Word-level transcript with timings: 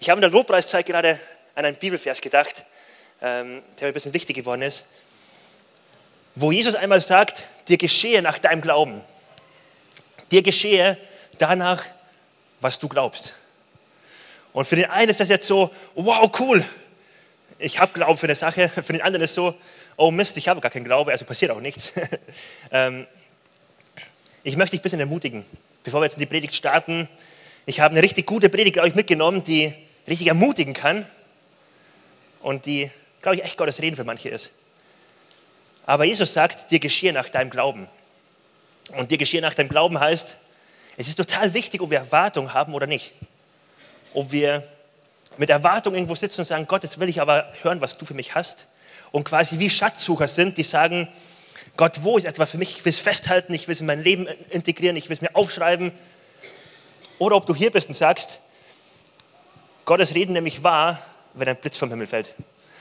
Ich 0.00 0.08
habe 0.08 0.18
in 0.18 0.22
der 0.22 0.30
Lobpreiszeit 0.30 0.86
gerade 0.86 1.18
an 1.56 1.64
einen 1.64 1.76
Bibelvers 1.76 2.20
gedacht, 2.20 2.64
ähm, 3.20 3.62
der 3.78 3.86
mir 3.86 3.88
ein 3.88 3.94
bisschen 3.94 4.14
wichtig 4.14 4.36
geworden 4.36 4.62
ist, 4.62 4.84
wo 6.36 6.52
Jesus 6.52 6.76
einmal 6.76 7.00
sagt, 7.00 7.48
dir 7.66 7.78
geschehe 7.78 8.22
nach 8.22 8.38
deinem 8.38 8.60
Glauben. 8.60 9.00
Dir 10.30 10.42
geschehe 10.42 10.96
danach, 11.38 11.84
was 12.60 12.78
du 12.78 12.88
glaubst. 12.88 13.34
Und 14.52 14.66
für 14.66 14.76
den 14.76 14.88
einen 14.88 15.10
ist 15.10 15.18
das 15.18 15.28
jetzt 15.28 15.48
so, 15.48 15.70
wow, 15.96 16.30
cool, 16.38 16.64
ich 17.58 17.80
habe 17.80 17.92
Glauben 17.92 18.16
für 18.16 18.26
eine 18.26 18.36
Sache. 18.36 18.68
Für 18.74 18.92
den 18.92 19.02
anderen 19.02 19.24
ist 19.24 19.34
so, 19.34 19.52
oh 19.96 20.12
Mist, 20.12 20.36
ich 20.36 20.46
habe 20.46 20.60
gar 20.60 20.70
keinen 20.70 20.84
Glaube, 20.84 21.10
also 21.10 21.24
passiert 21.24 21.50
auch 21.50 21.60
nichts. 21.60 21.92
Ähm, 22.70 23.06
ich 24.44 24.56
möchte 24.56 24.72
dich 24.72 24.80
ein 24.80 24.82
bisschen 24.82 25.00
ermutigen, 25.00 25.44
bevor 25.82 26.00
wir 26.00 26.04
jetzt 26.04 26.14
in 26.14 26.20
die 26.20 26.26
Predigt 26.26 26.54
starten. 26.54 27.08
Ich 27.64 27.80
habe 27.80 27.92
eine 27.92 28.02
richtig 28.02 28.26
gute 28.26 28.50
Predigt, 28.50 28.76
ich, 28.76 28.94
mitgenommen, 28.94 29.42
die 29.42 29.74
richtig 30.08 30.28
ermutigen 30.28 30.74
kann 30.74 31.06
und 32.40 32.66
die, 32.66 32.90
glaube 33.20 33.36
ich, 33.36 33.44
echt 33.44 33.56
Gottes 33.56 33.80
Reden 33.80 33.96
für 33.96 34.04
manche 34.04 34.28
ist. 34.28 34.50
Aber 35.86 36.04
Jesus 36.04 36.32
sagt, 36.32 36.70
dir 36.70 36.80
geschehe 36.80 37.12
nach 37.12 37.28
deinem 37.28 37.50
Glauben. 37.50 37.88
Und 38.96 39.10
dir 39.10 39.18
geschehe 39.18 39.40
nach 39.40 39.54
deinem 39.54 39.68
Glauben 39.68 39.98
heißt, 39.98 40.36
es 40.96 41.08
ist 41.08 41.16
total 41.16 41.54
wichtig, 41.54 41.80
ob 41.80 41.90
wir 41.90 41.98
Erwartung 41.98 42.52
haben 42.52 42.74
oder 42.74 42.86
nicht. 42.86 43.12
Ob 44.14 44.32
wir 44.32 44.66
mit 45.36 45.50
Erwartung 45.50 45.94
irgendwo 45.94 46.14
sitzen 46.14 46.40
und 46.40 46.46
sagen, 46.46 46.66
Gott, 46.66 46.82
jetzt 46.82 46.98
will 46.98 47.08
ich 47.08 47.20
aber 47.20 47.52
hören, 47.62 47.80
was 47.80 47.96
du 47.96 48.04
für 48.04 48.14
mich 48.14 48.34
hast. 48.34 48.66
Und 49.12 49.24
quasi 49.24 49.58
wie 49.58 49.70
Schatzsucher 49.70 50.28
sind, 50.28 50.58
die 50.58 50.62
sagen, 50.62 51.08
Gott, 51.76 52.02
wo 52.02 52.18
ist 52.18 52.24
etwa 52.24 52.44
für 52.44 52.58
mich? 52.58 52.78
Ich 52.78 52.84
will 52.84 52.90
es 52.90 52.98
festhalten, 52.98 53.54
ich 53.54 53.68
will 53.68 53.72
es 53.72 53.80
in 53.80 53.86
mein 53.86 54.02
Leben 54.02 54.26
integrieren, 54.50 54.96
ich 54.96 55.08
will 55.08 55.14
es 55.16 55.22
mir 55.22 55.34
aufschreiben. 55.34 55.92
Oder 57.18 57.36
ob 57.36 57.46
du 57.46 57.54
hier 57.54 57.70
bist 57.70 57.88
und 57.88 57.94
sagst, 57.94 58.40
Gottes 59.88 60.14
Reden 60.14 60.34
nämlich 60.34 60.62
wahr, 60.62 60.98
wenn 61.32 61.48
ein 61.48 61.56
Blitz 61.56 61.78
vom 61.78 61.88
Himmel 61.88 62.06
fällt. 62.06 62.34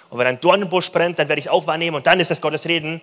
Und 0.09 0.19
wenn 0.19 0.27
ein 0.27 0.41
Dornenbusch 0.41 0.91
brennt, 0.91 1.17
dann 1.17 1.29
werde 1.29 1.39
ich 1.39 1.45
es 1.45 1.51
auch 1.51 1.65
wahrnehmen 1.65 1.95
und 1.95 2.05
dann 2.05 2.19
ist 2.19 2.29
das 2.29 2.41
Gottes 2.41 2.65
Reden. 2.65 2.99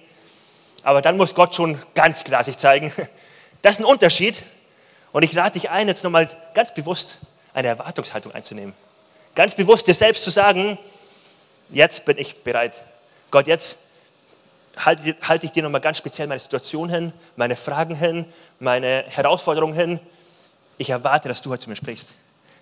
Aber 0.82 1.00
dann 1.00 1.16
muss 1.16 1.34
Gott 1.34 1.54
schon 1.54 1.80
ganz 1.94 2.22
klar 2.22 2.44
sich 2.44 2.58
zeigen. 2.58 2.92
Das 3.62 3.74
ist 3.74 3.78
ein 3.78 3.86
Unterschied. 3.86 4.42
Und 5.10 5.22
ich 5.22 5.32
lade 5.32 5.58
dich 5.58 5.70
ein, 5.70 5.88
jetzt 5.88 6.04
nochmal 6.04 6.28
ganz 6.52 6.74
bewusst 6.74 7.20
eine 7.54 7.68
Erwartungshaltung 7.68 8.32
einzunehmen. 8.32 8.74
Ganz 9.34 9.54
bewusst 9.54 9.86
dir 9.86 9.94
selbst 9.94 10.22
zu 10.22 10.28
sagen, 10.28 10.76
jetzt 11.70 12.04
bin 12.04 12.18
ich 12.18 12.42
bereit. 12.42 12.74
Gott, 13.30 13.46
jetzt 13.46 13.78
halte, 14.76 15.16
halte 15.22 15.46
ich 15.46 15.52
dir 15.52 15.62
nochmal 15.62 15.80
ganz 15.80 15.96
speziell 15.96 16.26
meine 16.26 16.40
Situation 16.40 16.90
hin, 16.90 17.14
meine 17.36 17.56
Fragen 17.56 17.94
hin, 17.94 18.26
meine 18.60 19.04
Herausforderungen 19.08 19.74
hin. 19.74 19.98
Ich 20.76 20.90
erwarte, 20.90 21.28
dass 21.28 21.40
du 21.40 21.48
heute 21.48 21.62
zu 21.62 21.70
mir 21.70 21.76
sprichst. 21.76 22.16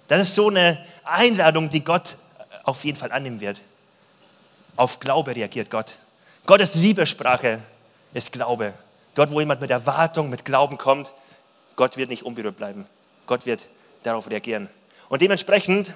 Das 0.09 0.21
ist 0.21 0.35
so 0.35 0.49
eine 0.49 0.85
Einladung, 1.05 1.71
die 1.71 1.85
Gott 1.85 2.17
auf 2.65 2.85
jeden 2.85 2.99
Fall 2.99 3.13
annehmen 3.13 3.41
wird. 3.41 3.61
Auf 4.77 5.01
Glaube 5.01 5.35
reagiert 5.35 5.71
Gott. 5.71 5.99
Gottes 6.47 6.75
Liebessprache 6.75 7.61
ist 8.15 8.33
Glaube. 8.33 8.75
Dort, 9.15 9.31
wo 9.31 9.41
jemand 9.41 9.61
mit 9.61 9.71
Erwartung, 9.71 10.31
mit 10.31 10.45
Glauben 10.45 10.79
kommt, 10.79 11.13
Gott 11.77 11.97
wird 11.97 12.11
nicht 12.11 12.25
unberührt 12.25 12.57
bleiben. 12.57 12.87
Gott 13.27 13.47
wird 13.47 13.67
darauf 14.03 14.29
reagieren. 14.31 14.69
Und 15.09 15.23
dementsprechend, 15.23 15.93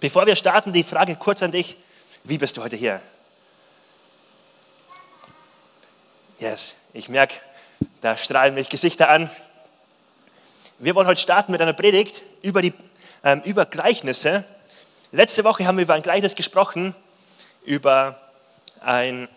bevor 0.00 0.26
wir 0.26 0.36
starten, 0.36 0.72
die 0.72 0.84
Frage 0.84 1.16
kurz 1.16 1.42
an 1.42 1.52
dich, 1.52 1.76
wie 2.24 2.38
bist 2.38 2.56
du 2.56 2.62
heute 2.62 2.76
hier? 2.76 3.00
Yes, 6.38 6.78
ich 6.92 7.08
merke, 7.08 7.34
da 8.00 8.16
strahlen 8.16 8.54
mich 8.54 8.68
Gesichter 8.68 9.08
an. 9.08 9.30
Wir 10.78 10.94
wollen 10.94 11.06
heute 11.06 11.20
starten 11.20 11.52
mit 11.52 11.60
einer 11.60 11.72
Predigt 11.72 12.22
über, 12.42 12.62
die, 12.62 12.72
über 13.44 13.66
Gleichnisse. 13.66 14.44
Letzte 15.12 15.44
Woche 15.44 15.66
haben 15.66 15.76
wir 15.76 15.84
über 15.84 15.94
ein 15.94 16.02
Gleichnis 16.02 16.34
gesprochen, 16.34 16.94
über 17.64 18.18
einen 18.80 19.28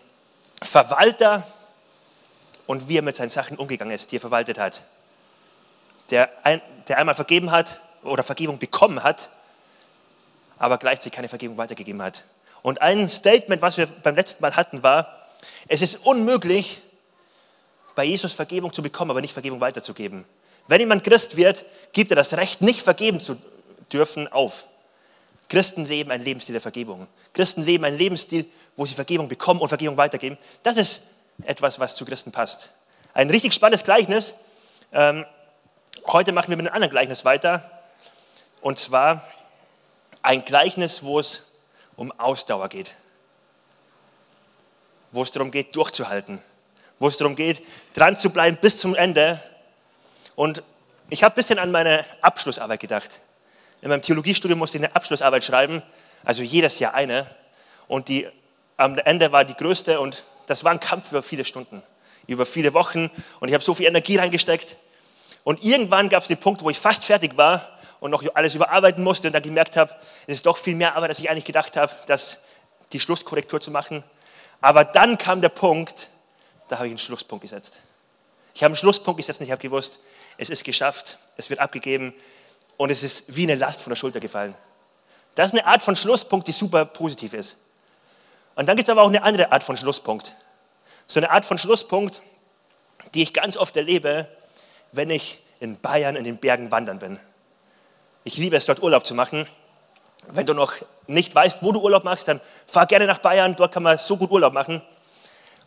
Verwalter 0.62 1.46
und 2.66 2.88
wie 2.88 2.98
er 2.98 3.02
mit 3.02 3.14
seinen 3.14 3.28
Sachen 3.28 3.56
umgegangen 3.56 3.94
ist, 3.94 4.10
die 4.10 4.16
er 4.16 4.20
verwaltet 4.20 4.58
hat. 4.58 4.82
Der, 6.10 6.30
ein, 6.42 6.60
der 6.88 6.98
einmal 6.98 7.14
vergeben 7.14 7.50
hat 7.50 7.80
oder 8.02 8.22
Vergebung 8.22 8.58
bekommen 8.58 9.02
hat, 9.02 9.30
aber 10.58 10.78
gleichzeitig 10.78 11.12
keine 11.12 11.28
Vergebung 11.28 11.56
weitergegeben 11.56 12.02
hat. 12.02 12.24
Und 12.62 12.82
ein 12.82 13.08
Statement, 13.08 13.62
was 13.62 13.76
wir 13.76 13.86
beim 13.86 14.16
letzten 14.16 14.42
Mal 14.42 14.56
hatten, 14.56 14.82
war, 14.82 15.26
es 15.68 15.82
ist 15.82 16.06
unmöglich, 16.06 16.80
bei 17.94 18.04
Jesus 18.04 18.32
Vergebung 18.32 18.72
zu 18.72 18.82
bekommen, 18.82 19.10
aber 19.10 19.20
nicht 19.20 19.32
Vergebung 19.32 19.60
weiterzugeben. 19.60 20.24
Wenn 20.68 20.80
jemand 20.80 21.04
Christ 21.04 21.36
wird, 21.36 21.64
gibt 21.92 22.10
er 22.10 22.16
das 22.16 22.36
Recht, 22.36 22.60
nicht 22.60 22.82
vergeben 22.82 23.20
zu 23.20 23.36
dürfen, 23.92 24.30
auf. 24.32 24.64
Christen 25.48 25.84
leben 25.84 26.10
ein 26.10 26.22
Lebensstil 26.22 26.54
der 26.54 26.62
Vergebung. 26.62 27.06
Christen 27.32 27.62
leben 27.62 27.84
ein 27.84 27.96
Lebensstil, 27.96 28.46
wo 28.76 28.84
sie 28.84 28.94
Vergebung 28.94 29.28
bekommen 29.28 29.60
und 29.60 29.68
Vergebung 29.68 29.96
weitergeben. 29.96 30.36
Das 30.62 30.76
ist 30.76 31.02
etwas, 31.44 31.78
was 31.78 31.94
zu 31.94 32.04
Christen 32.04 32.32
passt. 32.32 32.70
Ein 33.14 33.30
richtig 33.30 33.54
spannendes 33.54 33.84
Gleichnis. 33.84 34.34
Ähm, 34.92 35.24
heute 36.06 36.32
machen 36.32 36.48
wir 36.48 36.56
mit 36.56 36.66
einem 36.66 36.74
anderen 36.74 36.90
Gleichnis 36.90 37.24
weiter. 37.24 37.70
Und 38.60 38.78
zwar 38.78 39.22
ein 40.22 40.44
Gleichnis, 40.44 41.02
wo 41.02 41.20
es 41.20 41.42
um 41.96 42.10
Ausdauer 42.18 42.68
geht. 42.68 42.92
Wo 45.12 45.22
es 45.22 45.30
darum 45.30 45.50
geht, 45.50 45.76
durchzuhalten 45.76 46.42
wo 46.98 47.08
es 47.08 47.18
darum 47.18 47.36
geht, 47.36 47.62
dran 47.94 48.16
zu 48.16 48.30
bleiben 48.30 48.56
bis 48.60 48.78
zum 48.78 48.94
Ende. 48.94 49.40
Und 50.34 50.62
ich 51.10 51.22
habe 51.22 51.34
ein 51.34 51.36
bisschen 51.36 51.58
an 51.58 51.70
meine 51.70 52.04
Abschlussarbeit 52.20 52.80
gedacht. 52.80 53.20
In 53.86 53.90
meinem 53.90 54.02
Theologiestudium 54.02 54.58
musste 54.58 54.78
ich 54.78 54.82
eine 54.82 54.96
Abschlussarbeit 54.96 55.44
schreiben, 55.44 55.80
also 56.24 56.42
jedes 56.42 56.80
Jahr 56.80 56.94
eine. 56.94 57.24
Und 57.86 58.08
die 58.08 58.26
am 58.76 58.98
Ende 58.98 59.30
war 59.30 59.44
die 59.44 59.54
größte 59.54 60.00
und 60.00 60.24
das 60.48 60.64
war 60.64 60.72
ein 60.72 60.80
Kampf 60.80 61.12
über 61.12 61.22
viele 61.22 61.44
Stunden, 61.44 61.84
über 62.26 62.46
viele 62.46 62.74
Wochen. 62.74 63.08
Und 63.38 63.46
ich 63.46 63.54
habe 63.54 63.62
so 63.62 63.74
viel 63.74 63.86
Energie 63.86 64.16
reingesteckt. 64.16 64.76
Und 65.44 65.62
irgendwann 65.62 66.08
gab 66.08 66.22
es 66.22 66.26
den 66.26 66.38
Punkt, 66.38 66.64
wo 66.64 66.70
ich 66.70 66.80
fast 66.80 67.04
fertig 67.04 67.36
war 67.36 67.78
und 68.00 68.10
noch 68.10 68.24
alles 68.34 68.56
überarbeiten 68.56 69.04
musste 69.04 69.28
und 69.28 69.34
dann 69.34 69.42
gemerkt 69.42 69.76
habe, 69.76 69.94
es 70.26 70.34
ist 70.34 70.46
doch 70.46 70.56
viel 70.56 70.74
mehr 70.74 70.96
Arbeit, 70.96 71.10
als 71.10 71.20
ich 71.20 71.30
eigentlich 71.30 71.44
gedacht 71.44 71.76
habe, 71.76 71.92
das, 72.08 72.40
die 72.92 72.98
Schlusskorrektur 72.98 73.60
zu 73.60 73.70
machen. 73.70 74.02
Aber 74.60 74.82
dann 74.82 75.16
kam 75.16 75.40
der 75.42 75.50
Punkt, 75.50 76.08
da 76.66 76.78
habe 76.78 76.88
ich 76.88 76.90
einen 76.90 76.98
Schlusspunkt 76.98 77.42
gesetzt. 77.42 77.82
Ich 78.52 78.64
habe 78.64 78.72
einen 78.72 78.78
Schlusspunkt 78.78 79.18
gesetzt 79.18 79.38
und 79.38 79.46
ich 79.46 79.52
habe 79.52 79.62
gewusst, 79.62 80.00
es 80.38 80.50
ist 80.50 80.64
geschafft, 80.64 81.18
es 81.36 81.50
wird 81.50 81.60
abgegeben 81.60 82.12
und 82.76 82.90
es 82.90 83.02
ist 83.02 83.24
wie 83.34 83.44
eine 83.44 83.54
Last 83.54 83.80
von 83.80 83.90
der 83.90 83.96
Schulter 83.96 84.20
gefallen. 84.20 84.54
Das 85.34 85.48
ist 85.48 85.52
eine 85.52 85.66
Art 85.66 85.82
von 85.82 85.96
Schlusspunkt, 85.96 86.46
die 86.48 86.52
super 86.52 86.84
positiv 86.84 87.34
ist. 87.34 87.58
Und 88.54 88.66
dann 88.66 88.76
gibt 88.76 88.88
es 88.88 88.92
aber 88.92 89.02
auch 89.02 89.08
eine 89.08 89.22
andere 89.22 89.52
Art 89.52 89.62
von 89.62 89.76
Schlusspunkt. 89.76 90.34
So 91.06 91.20
eine 91.20 91.30
Art 91.30 91.44
von 91.44 91.58
Schlusspunkt, 91.58 92.22
die 93.14 93.22
ich 93.22 93.32
ganz 93.32 93.56
oft 93.56 93.76
erlebe, 93.76 94.28
wenn 94.92 95.10
ich 95.10 95.38
in 95.60 95.78
Bayern 95.80 96.16
in 96.16 96.24
den 96.24 96.38
Bergen 96.38 96.70
wandern 96.72 96.98
bin. 96.98 97.18
Ich 98.24 98.36
liebe 98.38 98.56
es, 98.56 98.66
dort 98.66 98.82
Urlaub 98.82 99.06
zu 99.06 99.14
machen. 99.14 99.46
Wenn 100.28 100.46
du 100.46 100.54
noch 100.54 100.72
nicht 101.06 101.34
weißt, 101.34 101.62
wo 101.62 101.70
du 101.70 101.80
Urlaub 101.80 102.04
machst, 102.04 102.28
dann 102.28 102.40
fahr 102.66 102.86
gerne 102.86 103.06
nach 103.06 103.18
Bayern. 103.18 103.54
Dort 103.56 103.72
kann 103.72 103.82
man 103.82 103.98
so 103.98 104.16
gut 104.16 104.30
Urlaub 104.30 104.52
machen. 104.52 104.82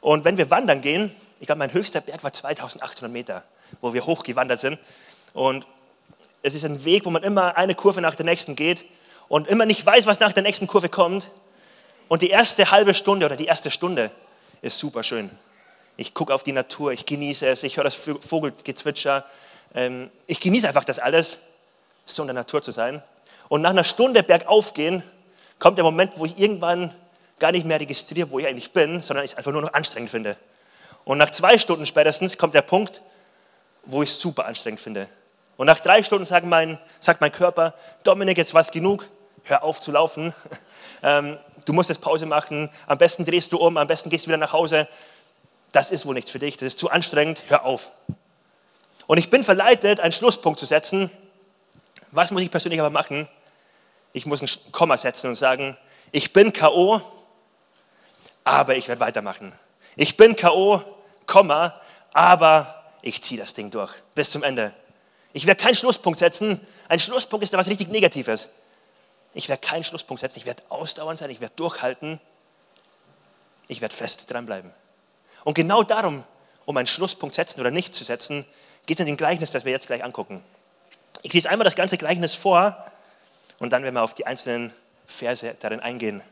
Und 0.02 0.26
wenn 0.26 0.38
wir 0.38 0.50
wandern 0.50 0.82
gehen, 0.82 1.16
ich 1.40 1.46
glaube, 1.46 1.60
mein 1.60 1.74
höchster 1.74 2.02
Berg 2.02 2.24
war 2.24 2.34
2800 2.34 3.12
Meter, 3.12 3.44
wo 3.82 3.94
wir 3.94 4.06
hochgewandert 4.06 4.60
sind. 4.60 4.80
Und 5.34 5.66
es 6.42 6.56
ist 6.56 6.66
ein 6.66 6.86
Weg, 6.86 7.06
wo 7.06 7.10
man 7.10 7.24
immer 7.24 7.58
eine 7.58 7.76
Kurve 7.76 8.02
nach 8.02 8.16
der 8.16 8.26
nächsten 8.26 8.56
geht 8.56 8.86
und 9.28 9.48
immer 9.48 9.66
nicht 9.66 9.86
weiß, 9.86 10.06
was 10.06 10.20
nach 10.20 10.34
der 10.34 10.44
nächsten 10.44 10.68
Kurve 10.68 10.90
kommt. 10.90 11.32
Und 12.08 12.22
die 12.22 12.30
erste 12.30 12.72
halbe 12.72 12.94
Stunde 12.94 13.26
oder 13.26 13.36
die 13.36 13.46
erste 13.46 13.70
Stunde 13.70 14.12
ist 14.62 14.80
super 14.80 15.04
schön. 15.04 15.30
Ich 15.98 16.14
gucke 16.14 16.34
auf 16.34 16.44
die 16.44 16.54
Natur, 16.54 16.92
ich 16.92 17.06
genieße 17.06 17.48
es, 17.48 17.64
ich 17.64 17.78
höre 17.78 17.84
das 17.84 17.96
Vogelgezwitscher. 17.96 19.26
Ähm, 19.76 20.10
ich 20.28 20.40
genieße 20.40 20.68
einfach 20.68 20.86
das 20.86 20.98
alles, 20.98 21.40
so 22.06 22.24
in 22.24 22.28
der 22.28 22.34
Natur 22.34 22.62
zu 22.62 22.72
sein. 22.72 23.04
Und 23.50 23.62
nach 23.62 23.72
einer 23.72 23.84
Stunde 23.84 24.24
bergauf 24.24 24.74
gehen, 24.74 25.04
kommt 25.60 25.78
der 25.78 25.84
Moment, 25.84 26.14
wo 26.16 26.26
ich 26.26 26.40
irgendwann 26.40 26.94
gar 27.38 27.52
nicht 27.52 27.66
mehr 27.66 27.80
registriere, 27.80 28.32
wo 28.32 28.40
ich 28.40 28.48
eigentlich 28.48 28.72
bin, 28.72 29.02
sondern 29.02 29.26
ich 29.26 29.32
es 29.32 29.38
einfach 29.38 29.52
nur 29.52 29.62
noch 29.62 29.74
anstrengend 29.74 30.10
finde. 30.10 30.38
Und 31.04 31.18
nach 31.18 31.32
zwei 31.32 31.58
Stunden 31.58 31.86
spätestens 31.86 32.38
kommt 32.38 32.56
der 32.56 32.62
Punkt, 32.62 33.02
wo 33.86 34.04
ich 34.04 34.10
es 34.10 34.20
super 34.20 34.46
anstrengend 34.46 34.80
finde. 34.80 35.08
Und 35.60 35.66
nach 35.66 35.82
drei 35.82 36.04
Stunden 36.04 36.24
sagt 36.24 36.46
mein, 36.46 36.80
sagt 37.02 37.20
mein 37.20 37.34
Körper, 37.34 37.74
Dominik, 38.04 38.38
jetzt 38.38 38.54
war 38.54 38.62
es 38.62 38.72
genug, 38.72 39.10
hör 39.44 39.62
auf 39.62 39.82
zu 39.82 39.92
laufen. 39.92 40.34
Ähm, 41.02 41.38
du 41.64 41.72
musst 41.72 41.88
jetzt 41.88 42.02
Pause 42.02 42.26
machen, 42.26 42.70
am 42.86 42.98
besten 42.98 43.24
drehst 43.24 43.54
du 43.54 43.58
um, 43.58 43.78
am 43.78 43.88
besten 43.88 44.10
gehst 44.10 44.26
du 44.26 44.28
wieder 44.28 44.38
nach 44.38 44.52
Hause. 44.52 44.86
Das 45.72 45.92
ist 45.92 46.06
wohl 46.06 46.14
nichts 46.14 46.30
für 46.30 46.40
dich, 46.40 46.58
das 46.58 46.68
ist 46.68 46.78
zu 46.78 46.90
anstrengend, 46.90 47.42
hör 47.48 47.64
auf. 47.64 47.94
Und 49.08 49.18
ich 49.18 49.30
bin 49.30 49.46
verleitet, 49.46 50.02
einen 50.02 50.12
Schlusspunkt 50.12 50.60
zu 50.60 50.66
setzen. 50.66 51.10
Was 52.12 52.32
muss 52.32 52.42
ich 52.42 52.52
persönlich 52.52 52.82
aber 52.82 52.90
machen? 52.90 53.30
Ich 54.12 54.26
muss 54.26 54.42
ein 54.42 54.50
Komma 54.74 54.98
setzen 54.98 55.30
und 55.30 55.36
sagen, 55.38 55.78
ich 56.12 56.34
bin 56.34 56.52
K.O., 56.52 57.00
aber 58.44 58.76
ich 58.76 58.90
werde 58.90 59.00
weitermachen. 59.00 59.54
Ich 59.96 60.18
bin 60.18 60.36
K.O., 60.36 60.82
Komma, 61.26 61.80
aber 62.12 62.92
ich 63.02 63.22
ziehe 63.22 63.40
das 63.40 63.54
Ding 63.54 63.72
durch 63.72 63.94
bis 64.16 64.32
zum 64.32 64.44
Ende. 64.44 64.74
Ich 65.34 65.46
werde 65.46 65.62
keinen 65.62 65.76
Schlusspunkt 65.76 66.20
setzen. 66.20 66.60
Ein 66.88 67.00
Schlusspunkt 67.00 67.44
ist 67.44 67.54
da 67.54 67.58
was 67.58 67.68
richtig 67.68 67.90
Negatives. 67.90 68.50
Ich 69.34 69.48
werde 69.48 69.66
keinen 69.66 69.84
Schlusspunkt 69.84 70.22
setzen. 70.22 70.40
Ich 70.40 70.46
werde 70.46 70.64
ausdauernd 70.70 71.20
sein. 71.20 71.30
Ich 71.30 71.42
werde 71.42 71.54
durchhalten. 71.56 72.20
Ich 73.68 73.82
werde 73.82 73.96
fest 73.96 74.32
dranbleiben. 74.32 74.74
Und 75.44 75.54
genau 75.54 75.84
darum, 75.84 76.24
um 76.66 76.78
einen 76.78 76.88
Schlusspunkt 76.88 77.36
setzen 77.36 77.62
oder 77.62 77.72
nicht 77.72 77.94
zu 77.94 78.04
setzen, 78.04 78.46
geht 78.86 78.98
es 78.98 79.02
in 79.02 79.08
dem 79.08 79.18
Gleichnis, 79.18 79.52
das 79.52 79.66
wir 79.66 79.72
jetzt 79.72 79.88
gleich 79.88 80.04
angucken. 80.04 80.44
Ich 81.22 81.34
lese 81.34 81.50
einmal 81.50 81.66
das 81.66 81.76
ganze 81.76 81.98
Gleichnis 81.98 82.34
vor 82.34 82.86
und 83.60 83.72
dann 83.72 83.84
werden 83.84 83.96
wir 83.96 84.04
auf 84.04 84.16
die 84.16 84.26
einzelnen 84.26 84.74
Verse 85.06 85.56
darin 85.60 85.80
eingehen. 85.80 86.24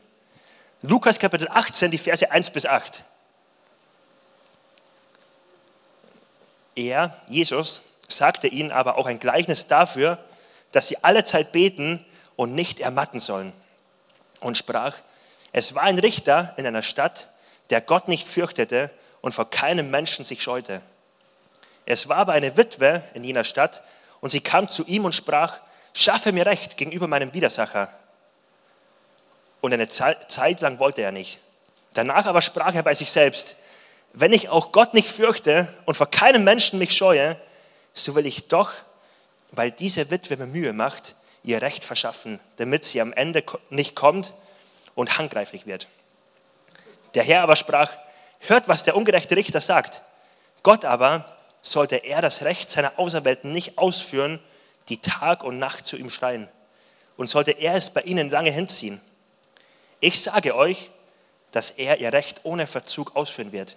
Lukas 0.82 1.18
Kapitel 1.18 1.48
18, 1.48 1.90
die 1.90 1.98
Verse 1.98 2.30
1 2.30 2.50
bis 2.50 2.66
8. 2.66 3.04
Er, 6.74 7.20
Jesus, 7.26 7.82
sagte 8.08 8.48
ihnen 8.48 8.72
aber 8.72 8.96
auch 8.96 9.06
ein 9.06 9.20
Gleichnis 9.20 9.66
dafür, 9.66 10.18
dass 10.72 10.88
sie 10.88 11.02
alle 11.04 11.24
Zeit 11.24 11.52
beten 11.52 12.04
und 12.36 12.54
nicht 12.54 12.80
ermatten 12.80 13.20
sollen. 13.20 13.52
Und 14.40 14.58
sprach, 14.58 14.96
es 15.52 15.74
war 15.74 15.82
ein 15.82 15.98
Richter 15.98 16.54
in 16.56 16.66
einer 16.66 16.82
Stadt, 16.82 17.28
der 17.70 17.80
Gott 17.80 18.08
nicht 18.08 18.26
fürchtete 18.26 18.90
und 19.20 19.32
vor 19.32 19.50
keinem 19.50 19.90
Menschen 19.90 20.24
sich 20.24 20.42
scheute. 20.42 20.80
Es 21.86 22.08
war 22.08 22.18
aber 22.18 22.32
eine 22.32 22.56
Witwe 22.56 23.02
in 23.14 23.24
jener 23.24 23.44
Stadt 23.44 23.82
und 24.20 24.30
sie 24.30 24.40
kam 24.40 24.68
zu 24.68 24.84
ihm 24.86 25.04
und 25.04 25.14
sprach, 25.14 25.58
schaffe 25.94 26.32
mir 26.32 26.46
Recht 26.46 26.76
gegenüber 26.76 27.06
meinem 27.06 27.32
Widersacher. 27.34 27.88
Und 29.60 29.72
eine 29.72 29.88
Zeit 29.88 30.60
lang 30.60 30.78
wollte 30.78 31.02
er 31.02 31.12
nicht. 31.12 31.40
Danach 31.94 32.26
aber 32.26 32.42
sprach 32.42 32.74
er 32.74 32.82
bei 32.82 32.94
sich 32.94 33.10
selbst, 33.10 33.56
wenn 34.12 34.32
ich 34.32 34.48
auch 34.48 34.72
Gott 34.72 34.94
nicht 34.94 35.08
fürchte 35.08 35.68
und 35.84 35.96
vor 35.96 36.10
keinem 36.10 36.44
Menschen 36.44 36.78
mich 36.78 36.96
scheue, 36.96 37.36
so 37.98 38.14
will 38.14 38.26
ich 38.26 38.48
doch, 38.48 38.72
weil 39.52 39.70
diese 39.70 40.10
Witwe 40.10 40.36
mir 40.36 40.46
Mühe 40.46 40.72
macht, 40.72 41.14
ihr 41.42 41.62
Recht 41.62 41.84
verschaffen, 41.84 42.40
damit 42.56 42.84
sie 42.84 43.00
am 43.00 43.12
Ende 43.12 43.44
nicht 43.70 43.94
kommt 43.94 44.34
und 44.94 45.18
handgreiflich 45.18 45.66
wird. 45.66 45.88
Der 47.14 47.22
Herr 47.22 47.42
aber 47.42 47.56
sprach, 47.56 47.90
hört, 48.40 48.68
was 48.68 48.84
der 48.84 48.96
ungerechte 48.96 49.36
Richter 49.36 49.60
sagt. 49.60 50.02
Gott 50.62 50.84
aber 50.84 51.24
sollte 51.62 51.96
er 51.96 52.22
das 52.22 52.42
Recht 52.42 52.70
seiner 52.70 52.98
Auserwählten 52.98 53.52
nicht 53.52 53.78
ausführen, 53.78 54.40
die 54.88 55.00
Tag 55.00 55.44
und 55.44 55.58
Nacht 55.58 55.86
zu 55.86 55.96
ihm 55.96 56.10
schreien. 56.10 56.48
Und 57.16 57.28
sollte 57.28 57.52
er 57.52 57.74
es 57.74 57.90
bei 57.90 58.02
ihnen 58.02 58.30
lange 58.30 58.50
hinziehen. 58.50 59.00
Ich 60.00 60.22
sage 60.22 60.54
euch, 60.54 60.90
dass 61.50 61.70
er 61.70 61.98
ihr 61.98 62.12
Recht 62.12 62.40
ohne 62.44 62.66
Verzug 62.66 63.16
ausführen 63.16 63.52
wird. 63.52 63.76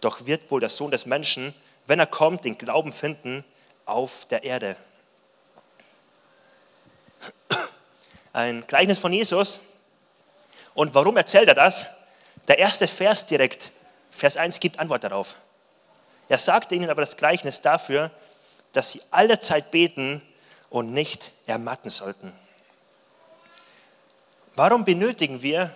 Doch 0.00 0.26
wird 0.26 0.50
wohl 0.50 0.60
der 0.60 0.68
Sohn 0.68 0.90
des 0.90 1.06
Menschen, 1.06 1.54
wenn 1.86 1.98
er 1.98 2.06
kommt, 2.06 2.44
den 2.44 2.58
Glauben 2.58 2.92
finden 2.92 3.44
auf 3.84 4.26
der 4.26 4.44
Erde. 4.44 4.76
Ein 8.32 8.66
Gleichnis 8.66 8.98
von 8.98 9.12
Jesus. 9.12 9.62
Und 10.74 10.94
warum 10.94 11.16
erzählt 11.16 11.48
er 11.48 11.54
das? 11.54 11.88
Der 12.48 12.58
erste 12.58 12.86
Vers 12.86 13.26
direkt, 13.26 13.72
Vers 14.10 14.36
1, 14.36 14.60
gibt 14.60 14.78
Antwort 14.78 15.04
darauf. 15.04 15.36
Er 16.28 16.38
sagte 16.38 16.74
ihnen 16.74 16.90
aber 16.90 17.00
das 17.00 17.16
Gleichnis 17.16 17.62
dafür, 17.62 18.10
dass 18.72 18.92
sie 18.92 19.00
alle 19.10 19.38
Zeit 19.38 19.70
beten 19.70 20.20
und 20.68 20.92
nicht 20.92 21.32
ermatten 21.46 21.88
sollten. 21.88 22.32
Warum 24.54 24.84
benötigen 24.84 25.42
wir 25.42 25.74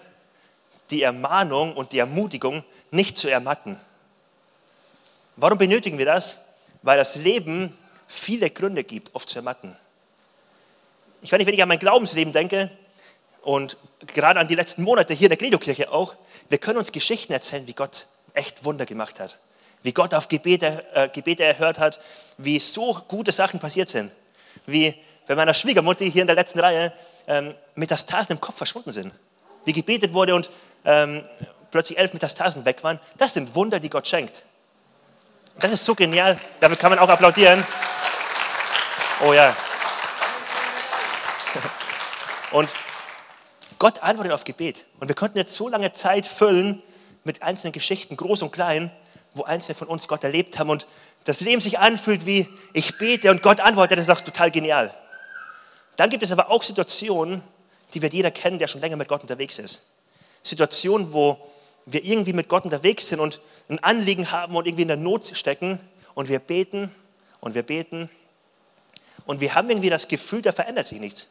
die 0.90 1.02
Ermahnung 1.02 1.74
und 1.74 1.92
die 1.92 1.98
Ermutigung, 1.98 2.64
nicht 2.90 3.16
zu 3.16 3.28
ermatten? 3.28 3.80
Warum 5.40 5.58
benötigen 5.58 5.98
wir 5.98 6.06
das? 6.06 6.46
Weil 6.82 6.98
das 6.98 7.16
Leben 7.16 7.76
viele 8.06 8.50
Gründe 8.50 8.84
gibt, 8.84 9.14
oft 9.14 9.28
zu 9.28 9.37
ermatten. 9.37 9.76
Ich 11.22 11.32
weiß 11.32 11.38
nicht, 11.38 11.46
wenn 11.46 11.54
ich 11.54 11.62
an 11.62 11.69
mein 11.69 11.78
Glaubensleben 11.78 12.32
denke 12.32 12.70
und 13.42 13.76
gerade 14.06 14.38
an 14.38 14.48
die 14.48 14.54
letzten 14.54 14.82
Monate 14.82 15.12
hier 15.12 15.26
in 15.26 15.31
der 15.31 15.38
Credo-Kirche 15.38 15.90
auch, 15.90 16.14
wir 16.48 16.58
können 16.58 16.78
uns 16.78 16.92
Geschichten 16.92 17.32
erzählen, 17.32 17.66
wie 17.66 17.75
Gott 17.75 18.06
echt 18.34 18.64
Wunder 18.64 18.87
gemacht 18.87 19.19
hat 19.19 19.38
wie 19.82 19.92
Gott 19.92 20.14
auf 20.14 20.28
Gebete, 20.28 20.84
äh, 20.94 21.08
Gebete 21.08 21.44
erhört 21.44 21.78
hat, 21.78 22.00
wie 22.38 22.58
so 22.58 22.94
gute 23.08 23.32
Sachen 23.32 23.60
passiert 23.60 23.88
sind. 23.88 24.10
Wie 24.66 24.94
bei 25.26 25.34
meiner 25.34 25.54
Schwiegermutter 25.54 26.04
hier 26.04 26.22
in 26.22 26.26
der 26.26 26.36
letzten 26.36 26.60
Reihe 26.60 26.93
ähm, 27.26 27.54
Metastasen 27.75 28.34
im 28.34 28.40
Kopf 28.40 28.56
verschwunden 28.56 28.90
sind. 28.90 29.12
Wie 29.64 29.72
gebetet 29.72 30.12
wurde 30.12 30.34
und 30.34 30.50
ähm, 30.84 31.22
plötzlich 31.70 31.98
elf 31.98 32.12
Metastasen 32.12 32.64
weg 32.64 32.82
waren. 32.82 32.98
Das 33.16 33.34
sind 33.34 33.54
Wunder, 33.54 33.81
die 33.81 33.90
Gott 33.90 34.08
schenkt. 34.08 34.43
Das 35.60 35.72
ist 35.72 35.84
so 35.84 35.94
genial. 35.94 36.40
Dafür 36.58 36.76
kann 36.76 36.90
man 36.90 36.98
auch 36.98 37.08
applaudieren. 37.08 37.66
Oh 39.22 39.34
ja. 39.34 39.54
Und 42.50 42.70
Gott 43.78 44.02
antwortet 44.02 44.32
auf 44.32 44.44
Gebet. 44.44 44.86
Und 44.98 45.08
wir 45.08 45.14
konnten 45.14 45.36
jetzt 45.36 45.54
so 45.54 45.68
lange 45.68 45.92
Zeit 45.92 46.26
füllen 46.26 46.82
mit 47.24 47.42
einzelnen 47.42 47.72
Geschichten, 47.72 48.16
groß 48.16 48.40
und 48.40 48.52
klein, 48.52 48.90
wo 49.34 49.44
einzelne 49.44 49.74
von 49.74 49.88
uns 49.88 50.08
Gott 50.08 50.24
erlebt 50.24 50.58
haben 50.58 50.70
und 50.70 50.86
das 51.24 51.40
Leben 51.40 51.60
sich 51.60 51.78
anfühlt 51.78 52.24
wie, 52.24 52.48
ich 52.72 52.96
bete 52.96 53.30
und 53.30 53.42
Gott 53.42 53.60
antwortet, 53.60 53.98
das 53.98 54.06
ist 54.06 54.10
auch 54.10 54.22
total 54.22 54.50
genial. 54.50 54.94
Dann 55.96 56.08
gibt 56.08 56.22
es 56.22 56.32
aber 56.32 56.50
auch 56.50 56.62
Situationen, 56.62 57.42
die 57.92 58.00
wird 58.00 58.14
jeder 58.14 58.30
kennen, 58.30 58.58
der 58.58 58.68
schon 58.68 58.80
länger 58.80 58.96
mit 58.96 59.08
Gott 59.08 59.20
unterwegs 59.20 59.58
ist. 59.58 59.90
Situationen, 60.42 61.12
wo 61.12 61.38
wir 61.87 62.05
irgendwie 62.05 62.32
mit 62.32 62.49
Gott 62.49 62.65
unterwegs 62.65 63.09
sind 63.09 63.21
und 63.21 63.41
ein 63.69 63.79
Anliegen 63.81 64.31
haben 64.31 64.56
und 64.56 64.67
irgendwie 64.67 64.82
in 64.82 64.88
der 64.88 64.97
Not 64.97 65.25
stecken 65.35 65.81
und 66.15 66.29
wir 66.29 66.38
beten 66.38 66.94
und 67.41 67.55
wir 67.55 67.62
beten 67.62 68.11
und 69.27 69.41
wir 69.41 69.55
haben 69.55 69.71
irgendwie 69.71 69.91
das 69.91 70.09
Gefühl, 70.09 70.43
da 70.43 70.53
verändert 70.53 70.87
sich 70.87 71.00
nichts. 71.00 71.29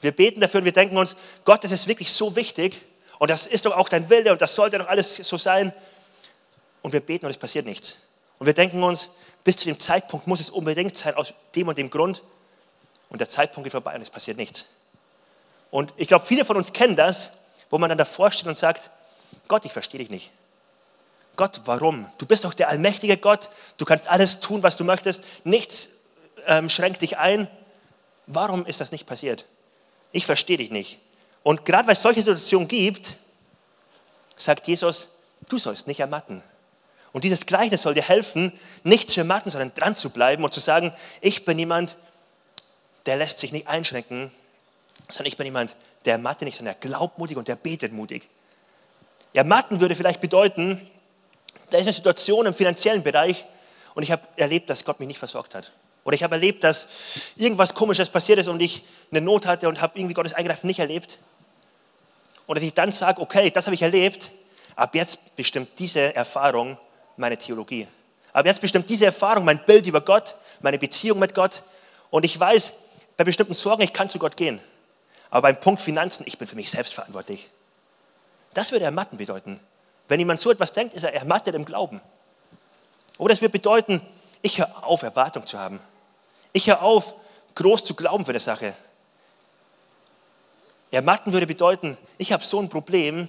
Wir 0.00 0.12
beten 0.12 0.40
dafür 0.40 0.58
und 0.58 0.64
wir 0.64 0.72
denken 0.72 0.96
uns, 0.96 1.16
Gott, 1.44 1.62
das 1.64 1.72
ist 1.72 1.86
wirklich 1.88 2.12
so 2.12 2.34
wichtig 2.36 2.80
und 3.18 3.30
das 3.30 3.46
ist 3.46 3.66
doch 3.66 3.76
auch 3.76 3.88
dein 3.88 4.10
Wille 4.10 4.32
und 4.32 4.42
das 4.42 4.54
sollte 4.54 4.78
doch 4.78 4.88
alles 4.88 5.16
so 5.16 5.36
sein 5.36 5.72
und 6.82 6.92
wir 6.92 7.00
beten 7.00 7.26
und 7.26 7.30
es 7.30 7.38
passiert 7.38 7.64
nichts. 7.64 8.02
Und 8.38 8.46
wir 8.46 8.54
denken 8.54 8.82
uns, 8.82 9.10
bis 9.44 9.56
zu 9.56 9.66
dem 9.66 9.78
Zeitpunkt 9.78 10.26
muss 10.26 10.40
es 10.40 10.50
unbedingt 10.50 10.96
sein, 10.96 11.14
aus 11.14 11.34
dem 11.54 11.68
und 11.68 11.78
dem 11.78 11.90
Grund. 11.90 12.22
Und 13.08 13.20
der 13.20 13.28
Zeitpunkt 13.28 13.64
geht 13.64 13.72
vorbei 13.72 13.94
und 13.94 14.02
es 14.02 14.10
passiert 14.10 14.36
nichts. 14.36 14.66
Und 15.70 15.94
ich 15.96 16.08
glaube, 16.08 16.24
viele 16.26 16.44
von 16.44 16.56
uns 16.56 16.72
kennen 16.72 16.96
das, 16.96 17.32
wo 17.70 17.78
man 17.78 17.88
dann 17.88 17.98
davor 17.98 18.30
steht 18.30 18.46
und 18.46 18.56
sagt, 18.56 18.90
Gott, 19.48 19.64
ich 19.64 19.72
verstehe 19.72 19.98
dich 19.98 20.10
nicht. 20.10 20.30
Gott, 21.36 21.62
warum? 21.64 22.10
Du 22.18 22.26
bist 22.26 22.44
doch 22.44 22.54
der 22.54 22.68
allmächtige 22.68 23.16
Gott, 23.16 23.48
du 23.78 23.84
kannst 23.84 24.06
alles 24.06 24.40
tun, 24.40 24.62
was 24.62 24.76
du 24.76 24.84
möchtest, 24.84 25.24
nichts 25.44 25.90
ähm, 26.46 26.68
schränkt 26.68 27.02
dich 27.02 27.18
ein. 27.18 27.48
Warum 28.26 28.66
ist 28.66 28.80
das 28.80 28.92
nicht 28.92 29.06
passiert? 29.06 29.46
Ich 30.12 30.26
verstehe 30.26 30.58
dich 30.58 30.70
nicht. 30.70 30.98
Und 31.42 31.64
gerade 31.64 31.86
weil 31.86 31.94
es 31.94 32.02
solche 32.02 32.20
Situationen 32.20 32.68
gibt, 32.68 33.18
sagt 34.36 34.68
Jesus, 34.68 35.08
du 35.48 35.58
sollst 35.58 35.86
nicht 35.86 36.00
ermatten. 36.00 36.42
Und 37.12 37.24
dieses 37.24 37.46
Gleichnis 37.46 37.82
soll 37.82 37.94
dir 37.94 38.02
helfen, 38.02 38.52
nicht 38.84 39.10
zu 39.10 39.20
ermatten, 39.20 39.50
sondern 39.50 39.74
dran 39.74 39.94
zu 39.94 40.10
bleiben 40.10 40.44
und 40.44 40.52
zu 40.52 40.60
sagen, 40.60 40.94
ich 41.20 41.44
bin 41.44 41.58
jemand, 41.58 41.96
der 43.06 43.16
lässt 43.16 43.38
sich 43.38 43.52
nicht 43.52 43.68
einschränken, 43.68 44.30
sondern 45.08 45.26
ich 45.26 45.36
bin 45.36 45.46
jemand, 45.46 45.76
der 46.04 46.14
ermattet 46.14 46.42
nicht, 46.42 46.56
sondern 46.56 46.76
der 46.80 46.88
glaubt 46.88 47.18
mutig 47.18 47.36
und 47.36 47.48
der 47.48 47.56
betet 47.56 47.92
mutig. 47.92 48.28
Ermatten 49.34 49.80
würde 49.80 49.96
vielleicht 49.96 50.20
bedeuten, 50.20 50.80
da 51.70 51.78
ist 51.78 51.84
eine 51.84 51.92
Situation 51.92 52.46
im 52.46 52.54
finanziellen 52.54 53.02
Bereich 53.02 53.46
und 53.94 54.02
ich 54.02 54.12
habe 54.12 54.22
erlebt, 54.36 54.68
dass 54.68 54.84
Gott 54.84 55.00
mich 55.00 55.06
nicht 55.06 55.18
versorgt 55.18 55.54
hat. 55.54 55.72
Oder 56.04 56.16
ich 56.16 56.22
habe 56.22 56.34
erlebt, 56.34 56.64
dass 56.64 56.88
irgendwas 57.36 57.74
Komisches 57.74 58.10
passiert 58.10 58.38
ist 58.38 58.48
und 58.48 58.60
ich 58.60 58.82
eine 59.10 59.20
Not 59.20 59.46
hatte 59.46 59.68
und 59.68 59.80
habe 59.80 59.98
irgendwie 59.98 60.14
Gottes 60.14 60.34
Eingreifen 60.34 60.66
nicht 60.66 60.80
erlebt. 60.80 61.18
Und 62.46 62.56
dass 62.56 62.64
ich 62.64 62.74
dann 62.74 62.90
sage, 62.90 63.20
okay, 63.20 63.50
das 63.50 63.66
habe 63.66 63.74
ich 63.74 63.82
erlebt, 63.82 64.30
ab 64.74 64.94
jetzt 64.94 65.36
bestimmt 65.36 65.78
diese 65.78 66.14
Erfahrung 66.14 66.76
meine 67.16 67.36
Theologie. 67.36 67.86
Aber 68.32 68.48
jetzt 68.48 68.60
bestimmt 68.60 68.88
diese 68.88 69.06
Erfahrung 69.06 69.44
mein 69.44 69.64
Bild 69.64 69.86
über 69.86 70.00
Gott, 70.00 70.34
meine 70.60 70.78
Beziehung 70.78 71.18
mit 71.18 71.34
Gott. 71.34 71.62
Und 72.10 72.24
ich 72.24 72.38
weiß, 72.38 72.72
bei 73.16 73.24
bestimmten 73.24 73.54
Sorgen, 73.54 73.82
ich 73.82 73.92
kann 73.92 74.08
zu 74.08 74.18
Gott 74.18 74.36
gehen. 74.36 74.60
Aber 75.30 75.42
beim 75.48 75.60
Punkt 75.60 75.80
Finanzen, 75.80 76.24
ich 76.26 76.38
bin 76.38 76.48
für 76.48 76.56
mich 76.56 76.70
selbst 76.70 76.94
verantwortlich. 76.94 77.48
Das 78.54 78.72
würde 78.72 78.84
ermatten 78.84 79.18
bedeuten. 79.18 79.60
Wenn 80.08 80.18
jemand 80.18 80.40
so 80.40 80.50
etwas 80.50 80.72
denkt, 80.72 80.94
ist 80.94 81.04
er 81.04 81.14
ermattet 81.14 81.54
im 81.54 81.64
Glauben. 81.64 82.00
Oder 83.18 83.34
es 83.34 83.40
würde 83.40 83.52
bedeuten, 83.52 84.00
ich 84.42 84.58
höre 84.58 84.86
auf, 84.86 85.02
Erwartung 85.02 85.46
zu 85.46 85.58
haben. 85.58 85.80
Ich 86.52 86.66
höre 86.66 86.82
auf, 86.82 87.14
groß 87.54 87.84
zu 87.84 87.94
glauben 87.94 88.24
für 88.24 88.32
die 88.32 88.40
Sache. 88.40 88.74
Ermatten 90.90 91.32
würde 91.32 91.46
bedeuten, 91.46 91.96
ich 92.18 92.32
habe 92.32 92.44
so 92.44 92.60
ein 92.60 92.68
Problem 92.68 93.28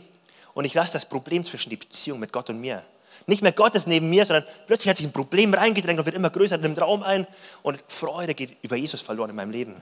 und 0.53 0.65
ich 0.65 0.73
lasse 0.73 0.93
das 0.93 1.05
Problem 1.05 1.45
zwischen 1.45 1.69
die 1.69 1.77
Beziehung 1.77 2.19
mit 2.19 2.33
Gott 2.33 2.49
und 2.49 2.59
mir 2.59 2.83
nicht 3.27 3.41
mehr 3.41 3.51
Gott 3.51 3.75
ist 3.75 3.87
neben 3.87 4.09
mir, 4.09 4.25
sondern 4.25 4.45
plötzlich 4.67 4.89
hat 4.89 4.97
sich 4.97 5.05
ein 5.05 5.13
Problem 5.13 5.53
reingedrängt 5.53 5.99
und 5.99 6.05
wird 6.05 6.15
immer 6.15 6.29
größer, 6.29 6.57
nimmt 6.57 6.79
Raum 6.81 7.03
ein 7.03 7.25
und 7.61 7.79
Freude 7.87 8.33
geht 8.33 8.57
über 8.61 8.75
Jesus 8.75 9.01
verloren 9.01 9.29
in 9.29 9.35
meinem 9.35 9.51
Leben. 9.51 9.81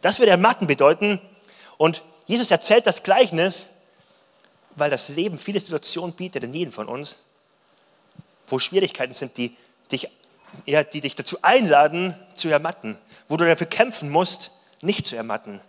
Das 0.00 0.18
würde 0.18 0.30
Ermatten 0.30 0.66
bedeuten. 0.66 1.20
Und 1.76 2.02
Jesus 2.26 2.50
erzählt 2.50 2.86
das 2.86 3.02
Gleichnis, 3.02 3.66
weil 4.76 4.90
das 4.90 5.08
Leben 5.08 5.38
viele 5.38 5.60
Situationen 5.60 6.14
bietet 6.14 6.44
in 6.44 6.54
jedem 6.54 6.72
von 6.72 6.88
uns, 6.88 7.20
wo 8.46 8.58
Schwierigkeiten 8.58 9.12
sind, 9.12 9.36
die 9.36 9.56
dich, 9.90 10.08
ja, 10.66 10.82
die 10.82 11.00
dich 11.00 11.14
dazu 11.14 11.38
einladen, 11.42 12.14
zu 12.34 12.48
ermatten, 12.48 12.98
wo 13.28 13.36
du 13.36 13.46
dafür 13.46 13.66
kämpfen 13.66 14.10
musst, 14.10 14.52
nicht 14.80 15.06
zu 15.06 15.16
ermatten. 15.16 15.60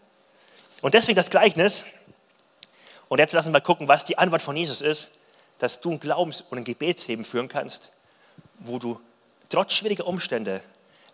Und 0.82 0.94
deswegen 0.94 1.16
das 1.16 1.30
Gleichnis. 1.30 1.86
Und 3.08 3.20
jetzt 3.20 3.34
lassen 3.34 3.50
wir 3.50 3.54
mal 3.54 3.62
gucken, 3.62 3.88
was 3.88 4.06
die 4.06 4.18
Antwort 4.18 4.42
von 4.42 4.56
Jesus 4.56 4.82
ist, 4.82 5.12
dass 5.60 5.80
du 5.80 5.92
ein 5.92 6.00
Glaubens- 6.00 6.42
und 6.42 6.58
ein 6.58 6.64
Gebetsleben 6.64 7.24
führen 7.24 7.48
kannst, 7.48 7.94
wo 8.60 8.80
du 8.80 9.00
trotz 9.50 9.74
schwieriger 9.74 10.08
Umstände 10.08 10.62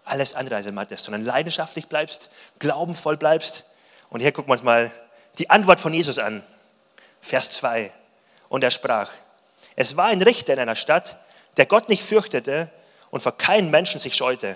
alles 0.05 0.34
andere 0.34 0.55
als 0.55 0.65
ermattest, 0.65 1.03
sondern 1.03 1.24
leidenschaftlich 1.24 1.88
bleibst, 1.88 2.29
glaubenvoll 2.58 3.17
bleibst. 3.17 3.65
Und 4.10 4.22
hier 4.22 4.31
gucken 4.31 4.50
wir 4.50 4.53
uns 4.53 4.63
mal 4.63 4.91
die 5.38 5.50
Antwort 5.50 5.79
von 5.79 5.93
Jesus 5.93 6.17
an. 6.19 6.43
Vers 7.22 7.52
2. 7.52 7.92
Und 8.50 8.64
er 8.64 8.72
sprach, 8.72 9.12
es 9.76 9.96
war 9.98 10.06
ein 10.06 10.22
Richter 10.22 10.54
in 10.54 10.60
einer 10.60 10.76
Stadt, 10.76 11.18
der 11.58 11.66
Gott 11.66 11.90
nicht 11.90 12.04
fürchtete 12.04 12.70
und 13.12 13.22
vor 13.22 13.38
keinen 13.38 13.72
Menschen 13.72 14.00
sich 14.00 14.16
scheute. 14.16 14.56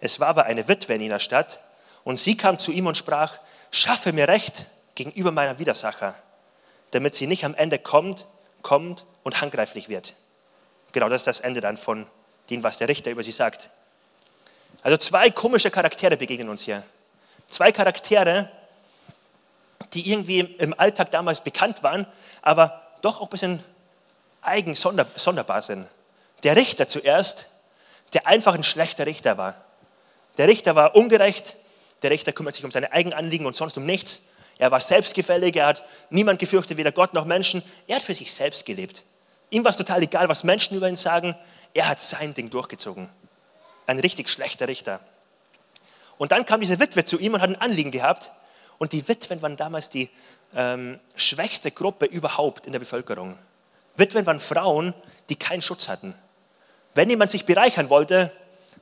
Es 0.00 0.20
war 0.20 0.28
aber 0.28 0.44
eine 0.44 0.68
Witwe 0.68 0.94
in 0.94 1.00
jener 1.00 1.20
Stadt 1.20 1.60
und 2.04 2.18
sie 2.18 2.36
kam 2.36 2.58
zu 2.58 2.72
ihm 2.72 2.86
und 2.86 2.96
sprach, 2.96 3.38
schaffe 3.70 4.12
mir 4.12 4.28
Recht 4.28 4.66
gegenüber 4.94 5.30
meiner 5.30 5.58
Widersacher, 5.58 6.14
damit 6.90 7.14
sie 7.14 7.26
nicht 7.26 7.44
am 7.44 7.54
Ende 7.54 7.78
kommt, 7.78 8.26
kommt 8.62 9.06
und 9.22 9.40
handgreiflich 9.40 9.88
wird. 9.88 10.14
Genau 10.92 11.08
das 11.08 11.22
ist 11.22 11.26
das 11.26 11.40
Ende 11.40 11.60
dann 11.60 11.76
von 11.76 12.06
dem, 12.50 12.62
was 12.62 12.78
der 12.78 12.88
Richter 12.88 13.10
über 13.10 13.22
sie 13.22 13.32
sagt. 13.32 13.70
Also 14.82 14.96
zwei 14.96 15.30
komische 15.30 15.70
Charaktere 15.70 16.16
begegnen 16.16 16.48
uns 16.48 16.62
hier. 16.62 16.82
Zwei 17.48 17.72
Charaktere, 17.72 18.50
die 19.94 20.10
irgendwie 20.10 20.40
im 20.40 20.78
Alltag 20.78 21.10
damals 21.10 21.42
bekannt 21.42 21.82
waren, 21.82 22.06
aber 22.40 22.82
doch 23.02 23.20
auch 23.20 23.26
ein 23.26 23.30
bisschen 23.30 23.64
eigen, 24.40 24.74
sonderbar 24.74 25.62
sind. 25.62 25.88
Der 26.42 26.56
Richter 26.56 26.88
zuerst, 26.88 27.48
der 28.12 28.26
einfach 28.26 28.54
ein 28.54 28.64
schlechter 28.64 29.06
Richter 29.06 29.38
war. 29.38 29.54
Der 30.38 30.48
Richter 30.48 30.74
war 30.74 30.96
ungerecht, 30.96 31.56
der 32.02 32.10
Richter 32.10 32.32
kümmert 32.32 32.54
sich 32.54 32.64
um 32.64 32.70
seine 32.70 32.92
eigenen 32.92 33.16
Anliegen 33.16 33.46
und 33.46 33.54
sonst 33.54 33.76
um 33.76 33.86
nichts. 33.86 34.22
Er 34.58 34.70
war 34.70 34.80
selbstgefällig, 34.80 35.56
er 35.56 35.66
hat 35.66 35.84
niemand 36.10 36.38
gefürchtet, 36.38 36.76
weder 36.76 36.92
Gott 36.92 37.14
noch 37.14 37.24
Menschen. 37.24 37.62
Er 37.86 37.96
hat 37.96 38.02
für 38.02 38.14
sich 38.14 38.32
selbst 38.32 38.66
gelebt. 38.66 39.04
Ihm 39.50 39.64
war 39.64 39.70
es 39.70 39.76
total 39.76 40.02
egal, 40.02 40.28
was 40.28 40.44
Menschen 40.44 40.76
über 40.76 40.88
ihn 40.88 40.96
sagen. 40.96 41.36
Er 41.74 41.88
hat 41.88 42.00
sein 42.00 42.34
Ding 42.34 42.50
durchgezogen. 42.50 43.08
Ein 43.86 43.98
richtig 43.98 44.28
schlechter 44.28 44.68
Richter. 44.68 45.00
Und 46.18 46.32
dann 46.32 46.46
kam 46.46 46.60
diese 46.60 46.78
Witwe 46.78 47.04
zu 47.04 47.18
ihm 47.18 47.34
und 47.34 47.40
hat 47.40 47.50
ein 47.50 47.60
Anliegen 47.60 47.90
gehabt. 47.90 48.30
Und 48.82 48.92
die 48.92 49.06
Witwen 49.06 49.40
waren 49.42 49.56
damals 49.56 49.90
die 49.90 50.10
ähm, 50.56 50.98
schwächste 51.14 51.70
Gruppe 51.70 52.04
überhaupt 52.04 52.66
in 52.66 52.72
der 52.72 52.80
Bevölkerung. 52.80 53.38
Witwen 53.94 54.26
waren 54.26 54.40
Frauen, 54.40 54.92
die 55.28 55.36
keinen 55.36 55.62
Schutz 55.62 55.86
hatten. 55.86 56.16
Wenn 56.92 57.08
jemand 57.08 57.30
sich 57.30 57.46
bereichern 57.46 57.90
wollte, 57.90 58.32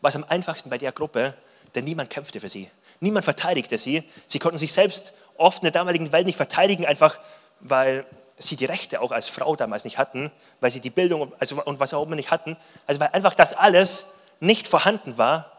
war 0.01 0.09
es 0.09 0.17
am 0.17 0.25
einfachsten 0.27 0.71
bei 0.71 0.79
der 0.79 0.93
Gruppe, 0.93 1.35
denn 1.75 1.85
niemand 1.85 2.09
kämpfte 2.09 2.41
für 2.41 2.49
sie. 2.49 2.71
Niemand 3.01 3.27
verteidigte 3.27 3.77
sie. 3.77 4.03
Sie 4.27 4.39
konnten 4.39 4.57
sich 4.57 4.73
selbst 4.73 5.13
oft 5.37 5.59
in 5.59 5.65
der 5.65 5.73
damaligen 5.73 6.11
Welt 6.13 6.25
nicht 6.27 6.37
verteidigen, 6.37 6.87
einfach 6.87 7.19
weil 7.61 8.07
sie 8.39 8.57
die 8.57 8.65
Rechte 8.65 9.03
auch 9.03 9.11
als 9.11 9.29
Frau 9.29 9.55
damals 9.55 9.85
nicht 9.85 9.99
hatten, 9.99 10.31
weil 10.61 10.71
sie 10.71 10.81
die 10.81 10.89
Bildung 10.89 11.31
also, 11.39 11.63
und 11.63 11.79
was 11.79 11.93
auch 11.93 12.07
immer 12.07 12.17
nicht 12.17 12.31
hatten. 12.31 12.57
Also 12.87 13.01
weil 13.01 13.09
einfach 13.09 13.35
das 13.35 13.53
alles 13.53 14.07
nicht 14.41 14.67
vorhanden 14.67 15.19
war. 15.19 15.53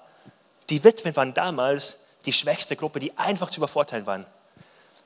Die 0.71 0.83
Witwen 0.83 1.15
waren 1.15 1.35
damals 1.35 2.00
die 2.25 2.33
schwächste 2.33 2.75
Gruppe, 2.75 2.99
die 2.99 3.17
einfach 3.17 3.49
zu 3.49 3.59
übervorteilen 3.59 4.05
waren. 4.05 4.25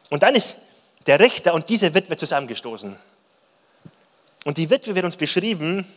Und 0.10 0.24
dann 0.24 0.36
ist 0.36 0.57
der 1.07 1.19
Richter 1.19 1.53
und 1.53 1.69
diese 1.69 1.93
Witwe 1.93 2.17
zusammengestoßen. 2.17 2.98
Und 4.43 4.57
die 4.57 4.69
Witwe 4.69 4.95
wird 4.95 5.05
uns 5.05 5.17
beschrieben 5.17 5.88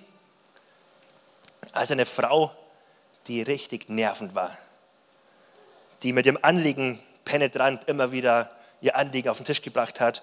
als 1.73 1.91
eine 1.91 2.07
Frau, 2.07 2.53
die 3.27 3.43
richtig 3.43 3.89
nervend 3.89 4.35
war, 4.35 4.57
die 6.03 6.13
mit 6.13 6.27
ihrem 6.27 6.39
Anliegen 6.43 7.01
penetrant 7.25 7.89
immer 7.89 8.11
wieder 8.11 8.51
ihr 8.81 8.97
Anliegen 8.97 9.29
auf 9.29 9.37
den 9.37 9.47
Tisch 9.47 9.61
gebracht 9.61 10.01
hat, 10.01 10.23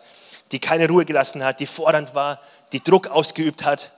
die 0.52 0.60
keine 0.60 0.88
Ruhe 0.88 1.06
gelassen 1.06 1.44
hat, 1.44 1.60
die 1.60 1.68
fordernd 1.68 2.16
war, 2.16 2.42
die 2.72 2.82
Druck 2.82 3.08
ausgeübt 3.08 3.64
hat, 3.64 3.92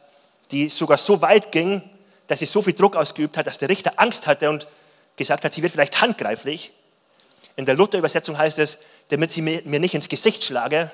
die 0.52 0.70
sogar 0.70 0.98
so 0.98 1.22
weit 1.22 1.52
ging, 1.52 1.82
dass 2.28 2.40
sie 2.40 2.46
so 2.46 2.62
viel 2.62 2.74
Druck 2.74 2.96
ausgeübt 2.96 3.38
hat, 3.38 3.48
dass 3.48 3.58
der 3.60 3.70
Richter 3.70 3.94
Angst 3.98 4.28
hatte 4.28 4.50
und 4.50 4.68
gesagt 5.16 5.44
hat, 5.44 5.54
sie 5.54 5.62
wird 5.62 5.72
vielleicht 5.72 6.02
handgreiflich. 6.02 6.74
In 7.58 7.66
der 7.66 7.76
Luther-Übersetzung 7.76 8.38
heißt 8.38 8.60
es, 8.60 8.78
damit 9.10 9.32
sie 9.32 9.42
mir 9.42 9.80
nicht 9.80 9.94
ins 9.94 10.08
Gesicht 10.08 10.44
schlage. 10.44 10.90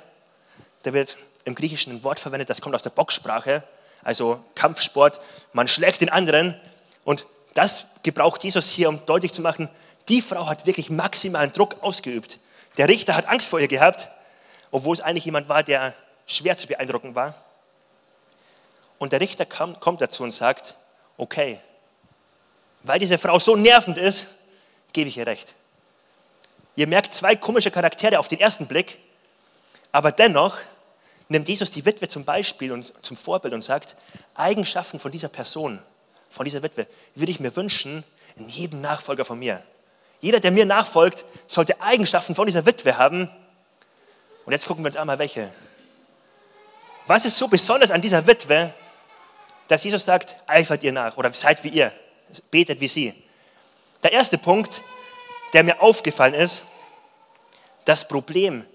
Da 0.83 0.93
wird 0.93 1.17
im 1.45 1.55
Griechischen 1.55 1.93
ein 1.93 2.03
Wort 2.03 2.19
verwendet, 2.19 2.49
das 2.49 2.61
kommt 2.61 2.73
aus 2.73 2.83
der 2.83 2.89
Boxsprache, 2.89 3.63
also 4.01 4.43
Kampfsport. 4.55 5.19
Man 5.51 5.67
schlägt 5.67 6.01
den 6.01 6.09
anderen 6.09 6.59
und 7.03 7.27
das 7.53 7.87
gebraucht 8.01 8.43
Jesus 8.43 8.69
hier, 8.69 8.89
um 8.89 9.05
deutlich 9.05 9.33
zu 9.33 9.41
machen, 9.41 9.69
die 10.07 10.21
Frau 10.21 10.47
hat 10.47 10.65
wirklich 10.65 10.89
maximalen 10.89 11.51
Druck 11.51 11.75
ausgeübt. 11.81 12.39
Der 12.77 12.87
Richter 12.87 13.15
hat 13.15 13.27
Angst 13.27 13.47
vor 13.47 13.59
ihr 13.59 13.67
gehabt, 13.67 14.09
obwohl 14.71 14.95
es 14.95 15.01
eigentlich 15.01 15.25
jemand 15.25 15.49
war, 15.49 15.63
der 15.63 15.93
schwer 16.25 16.57
zu 16.57 16.67
beeindrucken 16.67 17.13
war. 17.13 17.35
Und 18.99 19.11
der 19.11 19.19
Richter 19.19 19.45
kam, 19.45 19.79
kommt 19.79 20.01
dazu 20.01 20.23
und 20.23 20.31
sagt, 20.31 20.75
okay, 21.17 21.59
weil 22.83 22.99
diese 22.99 23.17
Frau 23.17 23.37
so 23.37 23.55
nervend 23.55 23.97
ist, 23.97 24.27
gebe 24.93 25.09
ich 25.09 25.17
ihr 25.17 25.27
recht. 25.27 25.55
Ihr 26.75 26.87
merkt 26.87 27.13
zwei 27.13 27.35
komische 27.35 27.71
Charaktere 27.71 28.19
auf 28.19 28.27
den 28.27 28.39
ersten 28.39 28.67
Blick, 28.67 28.99
aber 29.91 30.11
dennoch 30.11 30.57
nimmt 31.29 31.47
Jesus 31.47 31.71
die 31.71 31.85
Witwe 31.85 32.07
zum 32.07 32.25
Beispiel 32.25 32.71
und 32.71 32.93
zum 33.03 33.15
Vorbild 33.15 33.53
und 33.53 33.63
sagt, 33.63 33.95
Eigenschaften 34.35 34.99
von 34.99 35.11
dieser 35.11 35.29
Person, 35.29 35.79
von 36.29 36.45
dieser 36.45 36.63
Witwe, 36.63 36.87
würde 37.15 37.31
ich 37.31 37.39
mir 37.39 37.55
wünschen 37.55 38.03
in 38.35 38.49
jedem 38.49 38.81
Nachfolger 38.81 39.25
von 39.25 39.37
mir. 39.37 39.63
Jeder, 40.19 40.39
der 40.39 40.51
mir 40.51 40.65
nachfolgt, 40.65 41.25
sollte 41.47 41.81
Eigenschaften 41.81 42.33
von 42.33 42.47
dieser 42.47 42.65
Witwe 42.65 42.97
haben. 42.97 43.29
Und 44.45 44.53
jetzt 44.53 44.65
gucken 44.65 44.83
wir 44.83 44.87
uns 44.87 44.97
einmal 44.97 45.19
welche. 45.19 45.53
Was 47.05 47.25
ist 47.25 47.37
so 47.37 47.47
besonders 47.47 47.91
an 47.91 48.01
dieser 48.01 48.25
Witwe, 48.25 48.73
dass 49.67 49.83
Jesus 49.83 50.05
sagt, 50.05 50.35
eifert 50.47 50.83
ihr 50.83 50.91
nach 50.91 51.17
oder 51.17 51.31
seid 51.33 51.63
wie 51.63 51.69
ihr, 51.69 51.91
betet 52.51 52.79
wie 52.79 52.87
sie. 52.87 53.13
Der 54.01 54.11
erste 54.11 54.37
Punkt, 54.37 54.81
der 55.53 55.63
mir 55.63 55.81
aufgefallen 55.81 56.33
ist, 56.33 56.65
das 57.85 58.07
Problem 58.07 58.65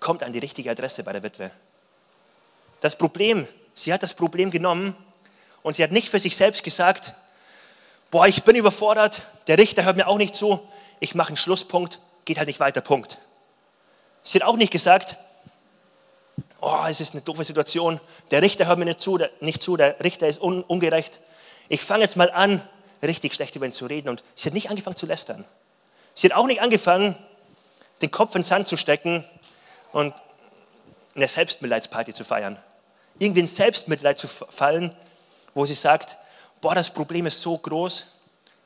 kommt 0.00 0.22
an 0.22 0.32
die 0.32 0.38
richtige 0.38 0.70
Adresse 0.70 1.04
bei 1.04 1.12
der 1.12 1.22
Witwe. 1.22 1.50
Das 2.80 2.96
Problem, 2.96 3.46
sie 3.74 3.92
hat 3.92 4.02
das 4.02 4.14
Problem 4.14 4.50
genommen 4.50 4.96
und 5.62 5.76
sie 5.76 5.84
hat 5.84 5.92
nicht 5.92 6.08
für 6.08 6.18
sich 6.18 6.34
selbst 6.34 6.64
gesagt, 6.64 7.14
boah, 8.10 8.26
ich 8.26 8.42
bin 8.42 8.56
überfordert, 8.56 9.22
der 9.46 9.58
Richter 9.58 9.84
hört 9.84 9.96
mir 9.96 10.08
auch 10.08 10.18
nicht 10.18 10.34
zu, 10.34 10.60
ich 10.98 11.14
mache 11.14 11.28
einen 11.28 11.36
Schlusspunkt, 11.36 12.00
geht 12.24 12.38
halt 12.38 12.48
nicht 12.48 12.60
weiter, 12.60 12.80
Punkt. 12.80 13.18
Sie 14.24 14.38
hat 14.38 14.46
auch 14.46 14.56
nicht 14.56 14.72
gesagt, 14.72 15.16
oh, 16.60 16.84
es 16.88 17.00
ist 17.00 17.14
eine 17.14 17.22
doofe 17.22 17.44
Situation, 17.44 18.00
der 18.30 18.42
Richter 18.42 18.66
hört 18.66 18.78
mir 18.78 18.84
nicht 18.84 19.00
zu, 19.00 19.18
der, 19.18 19.30
nicht 19.40 19.62
zu, 19.62 19.76
der 19.76 20.00
Richter 20.02 20.26
ist 20.26 20.40
un, 20.40 20.62
ungerecht. 20.62 21.20
Ich 21.68 21.82
fange 21.82 22.02
jetzt 22.02 22.16
mal 22.16 22.30
an, 22.30 22.66
richtig 23.02 23.34
schlecht 23.34 23.56
über 23.56 23.66
ihn 23.66 23.72
zu 23.72 23.86
reden. 23.86 24.08
Und 24.08 24.22
sie 24.34 24.48
hat 24.48 24.54
nicht 24.54 24.70
angefangen 24.70 24.96
zu 24.96 25.06
lästern. 25.06 25.44
Sie 26.14 26.28
hat 26.28 26.36
auch 26.36 26.46
nicht 26.46 26.60
angefangen, 26.60 27.16
den 28.00 28.10
Kopf 28.10 28.34
in 28.34 28.42
den 28.42 28.46
Sand 28.46 28.66
zu 28.66 28.76
stecken 28.76 29.24
und 29.92 30.14
eine 31.14 31.28
Selbstmitleidsparty 31.28 32.12
zu 32.12 32.24
feiern 32.24 32.58
irgendwie 33.22 33.40
in 33.40 33.46
Selbstmitleid 33.46 34.18
zu 34.18 34.26
fallen, 34.26 34.94
wo 35.54 35.64
sie 35.64 35.74
sagt, 35.74 36.16
boah, 36.60 36.74
das 36.74 36.90
Problem 36.90 37.26
ist 37.26 37.40
so 37.40 37.56
groß, 37.56 38.06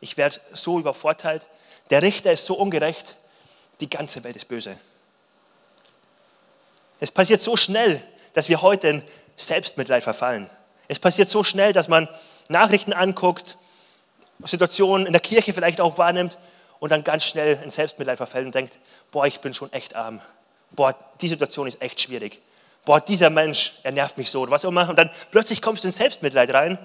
ich 0.01 0.17
werde 0.17 0.41
so 0.53 0.79
übervorteilt, 0.79 1.47
der 1.91 2.03
Richter 2.03 2.33
ist 2.33 2.47
so 2.47 2.55
ungerecht, 2.57 3.17
die 3.81 3.91
ganze 3.91 4.25
Welt 4.25 4.37
ist 4.37 4.47
böse. 4.47 4.77
Es 7.01 7.11
passiert 7.11 7.41
so 7.41 7.57
schnell, 7.57 8.03
dass 8.33 8.49
wir 8.49 8.63
heute 8.63 8.89
in 8.89 9.05
Selbstmitleid 9.37 10.03
verfallen. 10.03 10.49
Es 10.89 10.99
passiert 10.99 11.29
so 11.29 11.45
schnell, 11.45 11.73
dass 11.73 11.89
man 11.89 12.09
Nachrichten 12.49 12.93
anguckt, 12.93 13.59
Situationen 14.43 15.07
in 15.07 15.13
der 15.13 15.21
Kirche 15.21 15.53
vielleicht 15.53 15.81
auch 15.81 15.99
wahrnimmt 15.99 16.39
und 16.79 16.91
dann 16.91 17.05
ganz 17.05 17.25
schnell 17.25 17.59
in 17.63 17.71
Selbstmitleid 17.71 18.17
verfällt 18.17 18.47
und 18.47 18.55
denkt, 18.55 18.79
boah, 19.11 19.27
ich 19.27 19.41
bin 19.41 19.55
schon 19.55 19.73
echt 19.73 19.95
arm. 19.95 20.21
Boah, 20.73 20.95
die 21.21 21.29
Situation 21.29 21.67
ist 21.67 21.81
echt 21.81 22.01
schwierig 22.01 22.41
boah, 22.87 23.01
dieser 23.01 23.29
Mensch, 23.29 23.75
er 23.83 23.93
nervt 23.93 24.17
mich 24.17 24.31
so 24.31 24.41
oder 24.41 24.53
was 24.53 24.65
auch 24.65 24.71
immer. 24.71 24.89
Und 24.89 24.97
dann 24.97 25.11
plötzlich 25.31 25.61
kommst 25.61 25.85
du 25.85 25.89
in 25.89 25.93
Selbstmitleid 25.93 26.55
rein 26.55 26.79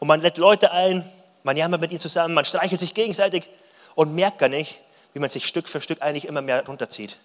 und 0.00 0.08
man 0.08 0.20
lädt 0.20 0.36
Leute 0.36 0.70
ein, 0.72 1.08
man 1.44 1.56
jammert 1.56 1.80
mit 1.80 1.90
ihnen 1.92 2.00
zusammen, 2.00 2.34
man 2.34 2.44
streichelt 2.44 2.80
sich 2.80 2.92
gegenseitig 2.92 3.48
und 3.94 4.14
merkt 4.14 4.38
gar 4.38 4.50
nicht, 4.50 4.82
wie 5.14 5.20
man 5.20 5.30
sich 5.30 5.46
Stück 5.46 5.68
für 5.68 5.80
Stück 5.80 6.02
eigentlich 6.02 6.26
immer 6.26 6.42
mehr 6.42 6.66
runterzieht. 6.66 7.16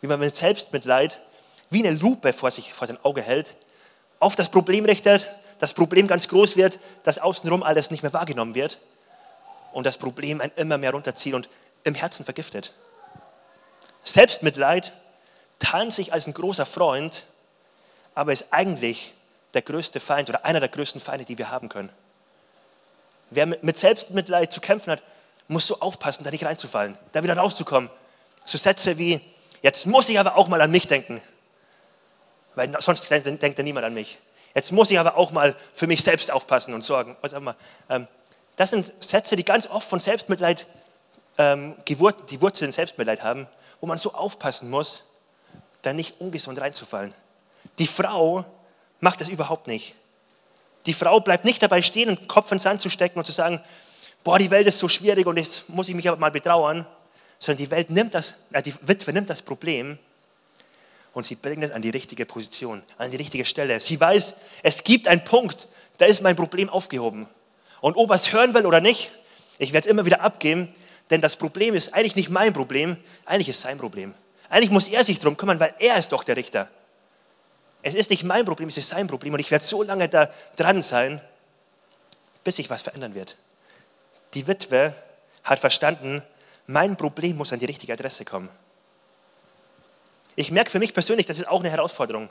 Wie 0.00 0.06
man 0.06 0.20
mit 0.20 0.36
Selbstmitleid 0.36 1.18
wie 1.70 1.86
eine 1.86 1.96
Lupe 1.96 2.32
vor, 2.32 2.50
sich, 2.50 2.72
vor 2.72 2.86
sein 2.86 2.98
Auge 3.02 3.22
hält, 3.22 3.56
auf 4.18 4.36
das 4.36 4.50
Problem 4.50 4.84
richtet, 4.84 5.26
das 5.58 5.72
Problem 5.72 6.06
ganz 6.06 6.28
groß 6.28 6.56
wird, 6.56 6.78
dass 7.04 7.18
außenrum 7.18 7.62
alles 7.62 7.90
nicht 7.90 8.02
mehr 8.02 8.12
wahrgenommen 8.12 8.54
wird 8.54 8.78
und 9.72 9.84
das 9.84 9.98
Problem 9.98 10.40
einen 10.40 10.52
immer 10.56 10.78
mehr 10.78 10.92
runterzieht 10.92 11.34
und 11.34 11.48
im 11.84 11.94
Herzen 11.94 12.24
vergiftet. 12.24 12.72
Selbstmitleid 14.02 14.92
tarnt 15.58 15.92
sich 15.92 16.12
als 16.12 16.26
ein 16.26 16.34
großer 16.34 16.66
Freund, 16.66 17.24
aber 18.14 18.32
ist 18.32 18.46
eigentlich 18.50 19.14
der 19.54 19.62
größte 19.62 20.00
Feind 20.00 20.28
oder 20.28 20.44
einer 20.44 20.60
der 20.60 20.68
größten 20.68 21.00
Feinde, 21.00 21.24
die 21.24 21.38
wir 21.38 21.50
haben 21.50 21.68
können. 21.68 21.90
Wer 23.30 23.46
mit 23.46 23.76
Selbstmitleid 23.76 24.52
zu 24.52 24.60
kämpfen 24.60 24.90
hat, 24.90 25.02
muss 25.48 25.66
so 25.66 25.80
aufpassen, 25.80 26.24
da 26.24 26.30
nicht 26.30 26.44
reinzufallen, 26.44 26.96
da 27.12 27.22
wieder 27.22 27.36
rauszukommen. 27.36 27.90
So 28.44 28.58
Sätze 28.58 28.98
wie, 28.98 29.20
Jetzt 29.62 29.86
muss 29.86 30.08
ich 30.08 30.18
aber 30.18 30.36
auch 30.36 30.48
mal 30.48 30.60
an 30.60 30.70
mich 30.70 30.86
denken, 30.86 31.20
weil 32.54 32.74
sonst 32.80 33.08
denkt, 33.10 33.58
ja 33.58 33.64
niemand 33.64 33.86
an 33.86 33.94
mich. 33.94 34.18
Jetzt 34.54 34.72
muss 34.72 34.90
ich 34.90 34.98
aber 34.98 35.16
auch 35.16 35.30
mal 35.32 35.54
für 35.72 35.86
mich 35.86 36.02
selbst 36.02 36.30
aufpassen 36.30 36.74
und 36.74 36.82
sorgen. 36.82 37.16
Was 37.20 37.34
auch 37.34 37.38
immer. 37.38 37.54
Ähm, 37.88 38.08
das 38.60 38.68
sind 38.68 38.92
Sätze, 39.02 39.36
die 39.36 39.44
ganz 39.44 39.66
oft 39.68 39.88
von 39.88 40.00
Selbstmitleid, 40.00 40.66
ähm, 41.38 41.76
die 41.88 41.98
Wurzeln 41.98 42.70
Selbstmitleid 42.70 43.24
haben, 43.24 43.46
wo 43.80 43.86
man 43.86 43.96
so 43.96 44.12
aufpassen 44.12 44.68
muss, 44.68 45.04
da 45.80 45.94
nicht 45.94 46.20
ungesund 46.20 46.60
reinzufallen. 46.60 47.14
Die 47.78 47.86
Frau 47.86 48.44
macht 49.00 49.22
das 49.22 49.30
überhaupt 49.30 49.66
nicht. 49.66 49.94
Die 50.84 50.92
Frau 50.92 51.20
bleibt 51.20 51.46
nicht 51.46 51.62
dabei 51.62 51.80
stehen, 51.80 52.14
den 52.14 52.28
Kopf 52.28 52.52
in 52.52 52.58
den 52.58 52.62
Sand 52.62 52.82
zu 52.82 52.90
stecken 52.90 53.18
und 53.18 53.24
zu 53.24 53.32
sagen, 53.32 53.62
boah, 54.24 54.38
die 54.38 54.50
Welt 54.50 54.66
ist 54.66 54.78
so 54.78 54.90
schwierig 54.90 55.26
und 55.26 55.38
jetzt 55.38 55.70
muss 55.70 55.88
ich 55.88 55.94
mich 55.94 56.06
aber 56.06 56.18
mal 56.18 56.30
betrauern, 56.30 56.86
sondern 57.38 57.64
die 57.64 57.70
Welt 57.70 57.88
nimmt 57.88 58.12
das, 58.12 58.40
äh, 58.52 58.62
die 58.62 58.74
Witwe 58.82 59.14
nimmt 59.14 59.30
das 59.30 59.40
Problem 59.40 59.98
und 61.14 61.24
sie 61.24 61.36
bringt 61.36 61.64
es 61.64 61.70
an 61.70 61.80
die 61.80 61.88
richtige 61.88 62.26
Position, 62.26 62.82
an 62.98 63.10
die 63.10 63.16
richtige 63.16 63.46
Stelle. 63.46 63.80
Sie 63.80 63.98
weiß, 63.98 64.34
es 64.62 64.84
gibt 64.84 65.08
einen 65.08 65.24
Punkt, 65.24 65.66
da 65.96 66.04
ist 66.04 66.20
mein 66.20 66.36
Problem 66.36 66.68
aufgehoben. 66.68 67.26
Und 67.80 67.96
ob 67.96 68.10
er 68.10 68.16
es 68.16 68.32
hören 68.32 68.54
will 68.54 68.66
oder 68.66 68.80
nicht, 68.80 69.10
ich 69.58 69.72
werde 69.72 69.86
es 69.86 69.90
immer 69.90 70.04
wieder 70.04 70.20
abgeben, 70.20 70.68
denn 71.10 71.20
das 71.20 71.36
Problem 71.36 71.74
ist 71.74 71.94
eigentlich 71.94 72.16
nicht 72.16 72.30
mein 72.30 72.52
Problem, 72.52 72.96
eigentlich 73.26 73.48
ist 73.48 73.60
sein 73.60 73.78
Problem. 73.78 74.14
Eigentlich 74.48 74.70
muss 74.70 74.88
er 74.88 75.04
sich 75.04 75.18
darum 75.18 75.36
kümmern, 75.36 75.60
weil 75.60 75.74
er 75.78 75.96
ist 75.96 76.12
doch 76.12 76.24
der 76.24 76.36
Richter. 76.36 76.68
Es 77.82 77.94
ist 77.94 78.10
nicht 78.10 78.24
mein 78.24 78.44
Problem, 78.44 78.68
es 78.68 78.76
ist 78.76 78.88
sein 78.88 79.06
Problem 79.06 79.34
und 79.34 79.40
ich 79.40 79.50
werde 79.50 79.64
so 79.64 79.82
lange 79.82 80.08
da 80.08 80.30
dran 80.56 80.80
sein, 80.82 81.20
bis 82.44 82.56
sich 82.56 82.68
was 82.68 82.82
verändern 82.82 83.14
wird. 83.14 83.36
Die 84.34 84.46
Witwe 84.46 84.94
hat 85.44 85.58
verstanden, 85.58 86.22
mein 86.66 86.96
Problem 86.96 87.36
muss 87.36 87.52
an 87.52 87.58
die 87.58 87.66
richtige 87.66 87.92
Adresse 87.92 88.24
kommen. 88.24 88.48
Ich 90.36 90.50
merke 90.50 90.70
für 90.70 90.78
mich 90.78 90.94
persönlich, 90.94 91.26
das 91.26 91.38
ist 91.38 91.48
auch 91.48 91.60
eine 91.60 91.70
Herausforderung, 91.70 92.30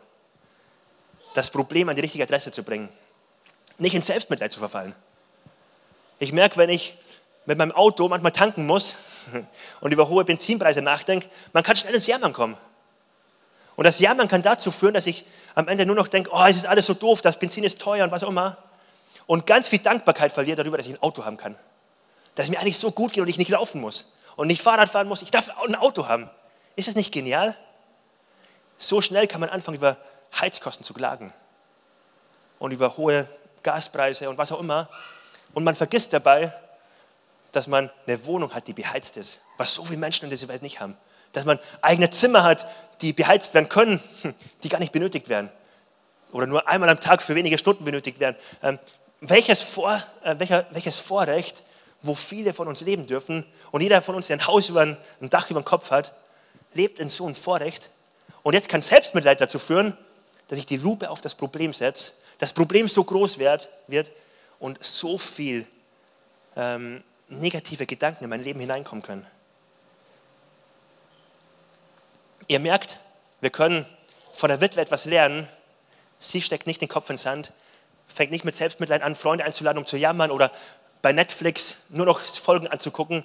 das 1.33 1.49
Problem 1.49 1.89
an 1.89 1.95
die 1.95 2.01
richtige 2.01 2.23
Adresse 2.23 2.51
zu 2.51 2.63
bringen. 2.63 2.89
Nicht 3.77 3.95
in 3.95 4.01
Selbstmitleid 4.01 4.51
zu 4.51 4.59
verfallen. 4.59 4.95
Ich 6.19 6.33
merke, 6.33 6.57
wenn 6.57 6.69
ich 6.69 6.97
mit 7.45 7.57
meinem 7.57 7.71
Auto 7.71 8.07
manchmal 8.07 8.31
tanken 8.31 8.67
muss 8.67 8.95
und 9.81 9.91
über 9.91 10.07
hohe 10.07 10.25
Benzinpreise 10.25 10.81
nachdenke, 10.81 11.27
man 11.53 11.63
kann 11.63 11.75
schnell 11.75 11.95
ins 11.95 12.07
Jammern 12.07 12.33
kommen. 12.33 12.57
Und 13.75 13.85
das 13.85 13.99
Jammern 13.99 14.27
kann 14.27 14.41
dazu 14.41 14.71
führen, 14.71 14.93
dass 14.93 15.05
ich 15.05 15.25
am 15.55 15.67
Ende 15.67 15.85
nur 15.85 15.95
noch 15.95 16.09
denke, 16.09 16.29
oh, 16.33 16.45
es 16.45 16.57
ist 16.57 16.65
alles 16.65 16.85
so 16.85 16.93
doof, 16.93 17.21
das 17.21 17.39
Benzin 17.39 17.63
ist 17.63 17.81
teuer 17.81 18.03
und 18.03 18.11
was 18.11 18.23
auch 18.23 18.29
immer. 18.29 18.57
Und 19.25 19.47
ganz 19.47 19.67
viel 19.67 19.79
Dankbarkeit 19.79 20.31
verliere 20.31 20.57
darüber, 20.57 20.77
dass 20.77 20.85
ich 20.85 20.93
ein 20.93 21.01
Auto 21.01 21.23
haben 21.23 21.37
kann. 21.37 21.55
Dass 22.35 22.45
es 22.45 22.51
mir 22.51 22.59
eigentlich 22.59 22.77
so 22.77 22.91
gut 22.91 23.13
geht 23.13 23.21
und 23.21 23.29
ich 23.29 23.37
nicht 23.37 23.49
laufen 23.49 23.79
muss 23.79 24.13
und 24.35 24.47
nicht 24.47 24.61
Fahrrad 24.61 24.89
fahren 24.89 25.07
muss. 25.07 25.21
Ich 25.21 25.31
darf 25.31 25.49
ein 25.65 25.75
Auto 25.75 26.07
haben. 26.07 26.29
Ist 26.75 26.87
das 26.87 26.95
nicht 26.95 27.11
genial? 27.11 27.55
So 28.77 29.01
schnell 29.01 29.27
kann 29.27 29.39
man 29.39 29.49
anfangen, 29.49 29.77
über 29.77 29.97
Heizkosten 30.39 30.83
zu 30.83 30.93
klagen 30.93 31.33
und 32.59 32.71
über 32.71 32.97
hohe 32.97 33.27
Gaspreise 33.63 34.29
und 34.29 34.37
was 34.37 34.51
auch 34.51 34.59
immer. 34.59 34.89
Und 35.53 35.63
man 35.63 35.75
vergisst 35.75 36.13
dabei, 36.13 36.53
dass 37.51 37.67
man 37.67 37.89
eine 38.05 38.25
Wohnung 38.25 38.53
hat, 38.53 38.67
die 38.67 38.73
beheizt 38.73 39.17
ist, 39.17 39.41
was 39.57 39.73
so 39.73 39.83
viele 39.83 39.97
Menschen 39.97 40.25
in 40.25 40.31
dieser 40.31 40.47
Welt 40.47 40.61
nicht 40.61 40.79
haben. 40.79 40.95
Dass 41.31 41.45
man 41.45 41.59
eigene 41.81 42.09
Zimmer 42.09 42.43
hat, 42.43 42.65
die 43.01 43.13
beheizt 43.13 43.53
werden 43.53 43.69
können, 43.69 43.99
die 44.63 44.69
gar 44.69 44.79
nicht 44.79 44.91
benötigt 44.91 45.29
werden. 45.29 45.49
Oder 46.31 46.47
nur 46.47 46.67
einmal 46.67 46.89
am 46.89 46.99
Tag 46.99 47.21
für 47.21 47.35
wenige 47.35 47.57
Stunden 47.57 47.83
benötigt 47.83 48.19
werden. 48.19 48.35
Ähm, 48.61 48.79
welches, 49.21 49.61
Vor, 49.61 50.01
äh, 50.23 50.35
welcher, 50.37 50.65
welches 50.71 50.97
Vorrecht, 50.97 51.63
wo 52.01 52.15
viele 52.15 52.53
von 52.53 52.67
uns 52.67 52.81
leben 52.81 53.07
dürfen 53.07 53.45
und 53.71 53.81
jeder 53.81 54.01
von 54.01 54.15
uns, 54.15 54.27
der 54.27 54.37
ein 54.37 54.47
Haus 54.47 54.69
über 54.69 54.81
ein, 54.81 54.97
ein 55.21 55.29
Dach 55.29 55.49
über 55.49 55.59
dem 55.59 55.65
Kopf 55.65 55.91
hat, 55.91 56.13
lebt 56.73 56.99
in 56.99 57.09
so 57.09 57.25
einem 57.25 57.35
Vorrecht. 57.35 57.89
Und 58.43 58.53
jetzt 58.53 58.69
kann 58.69 58.81
Selbstmitleid 58.81 59.41
dazu 59.41 59.59
führen, 59.59 59.97
dass 60.47 60.59
ich 60.59 60.65
die 60.65 60.77
Lupe 60.77 61.09
auf 61.09 61.21
das 61.21 61.35
Problem 61.35 61.73
setze, 61.73 62.13
das 62.37 62.53
Problem 62.53 62.87
so 62.87 63.03
groß 63.03 63.37
wird, 63.39 63.69
wird 63.87 64.09
und 64.59 64.83
so 64.83 65.17
viel 65.17 65.65
ähm, 66.55 67.03
negative 67.29 67.85
Gedanken 67.85 68.23
in 68.23 68.29
mein 68.29 68.43
Leben 68.43 68.59
hineinkommen 68.59 69.03
können. 69.03 69.25
Ihr 72.47 72.59
merkt, 72.59 72.99
wir 73.41 73.49
können 73.49 73.85
von 74.33 74.49
der 74.49 74.59
Witwe 74.61 74.81
etwas 74.81 75.05
lernen. 75.05 75.47
Sie 76.17 76.41
steckt 76.41 76.67
nicht 76.67 76.81
den 76.81 76.87
Kopf 76.87 77.09
in 77.09 77.15
den 77.15 77.19
Sand, 77.21 77.53
fängt 78.07 78.31
nicht 78.31 78.43
mit 78.43 78.55
Selbstmitleid 78.55 79.01
an, 79.03 79.15
Freunde 79.15 79.45
einzuladen, 79.45 79.79
um 79.79 79.85
zu 79.85 79.97
jammern 79.97 80.31
oder 80.31 80.51
bei 81.01 81.13
Netflix 81.13 81.77
nur 81.89 82.05
noch 82.05 82.19
Folgen 82.19 82.67
anzugucken. 82.67 83.23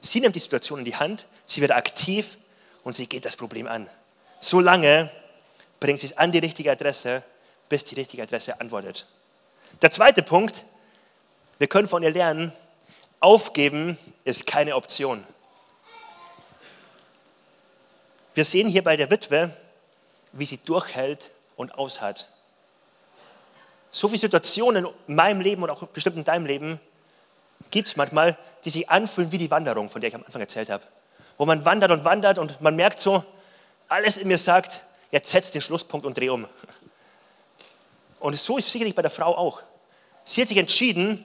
Sie 0.00 0.20
nimmt 0.20 0.34
die 0.34 0.40
Situation 0.40 0.80
in 0.80 0.84
die 0.84 0.96
Hand, 0.96 1.28
sie 1.46 1.60
wird 1.60 1.70
aktiv 1.70 2.36
und 2.82 2.94
sie 2.94 3.06
geht 3.06 3.24
das 3.24 3.36
Problem 3.36 3.66
an. 3.66 3.88
So 4.40 4.60
lange 4.60 5.10
bringt 5.80 6.00
sie 6.00 6.08
es 6.08 6.18
an 6.18 6.32
die 6.32 6.38
richtige 6.38 6.70
Adresse, 6.72 7.22
bis 7.68 7.84
die 7.84 7.94
richtige 7.94 8.22
Adresse 8.22 8.60
antwortet. 8.60 9.06
Der 9.80 9.90
zweite 9.90 10.22
Punkt, 10.22 10.64
wir 11.58 11.66
können 11.66 11.88
von 11.88 12.02
ihr 12.02 12.10
lernen, 12.10 12.52
Aufgeben 13.20 13.96
ist 14.24 14.46
keine 14.46 14.76
Option. 14.76 15.24
Wir 18.34 18.44
sehen 18.44 18.68
hier 18.68 18.84
bei 18.84 18.98
der 18.98 19.10
Witwe, 19.10 19.50
wie 20.32 20.44
sie 20.44 20.58
durchhält 20.58 21.30
und 21.56 21.78
aushat. 21.78 22.28
So 23.90 24.08
viele 24.08 24.20
Situationen 24.20 24.86
in 25.06 25.14
meinem 25.14 25.40
Leben 25.40 25.62
und 25.62 25.70
auch 25.70 25.86
bestimmt 25.86 26.16
in 26.16 26.24
deinem 26.24 26.44
Leben 26.44 26.80
gibt 27.70 27.88
es 27.88 27.96
manchmal, 27.96 28.36
die 28.64 28.70
sich 28.70 28.90
anfühlen 28.90 29.32
wie 29.32 29.38
die 29.38 29.50
Wanderung, 29.50 29.88
von 29.88 30.02
der 30.02 30.08
ich 30.08 30.14
am 30.14 30.24
Anfang 30.24 30.42
erzählt 30.42 30.68
habe. 30.68 30.84
Wo 31.38 31.46
man 31.46 31.64
wandert 31.64 31.92
und 31.92 32.04
wandert 32.04 32.38
und 32.38 32.60
man 32.60 32.76
merkt 32.76 33.00
so, 33.00 33.24
alles 33.88 34.18
in 34.18 34.28
mir 34.28 34.38
sagt, 34.38 34.82
jetzt 35.12 35.30
setz 35.30 35.50
den 35.50 35.62
Schlusspunkt 35.62 36.04
und 36.04 36.18
dreh 36.18 36.28
um. 36.28 36.46
Und 38.20 38.34
so 38.34 38.58
ist 38.58 38.66
es 38.66 38.72
sicherlich 38.72 38.94
bei 38.94 39.02
der 39.02 39.10
Frau 39.10 39.36
auch. 39.36 39.62
Sie 40.24 40.42
hat 40.42 40.48
sich 40.48 40.58
entschieden, 40.58 41.24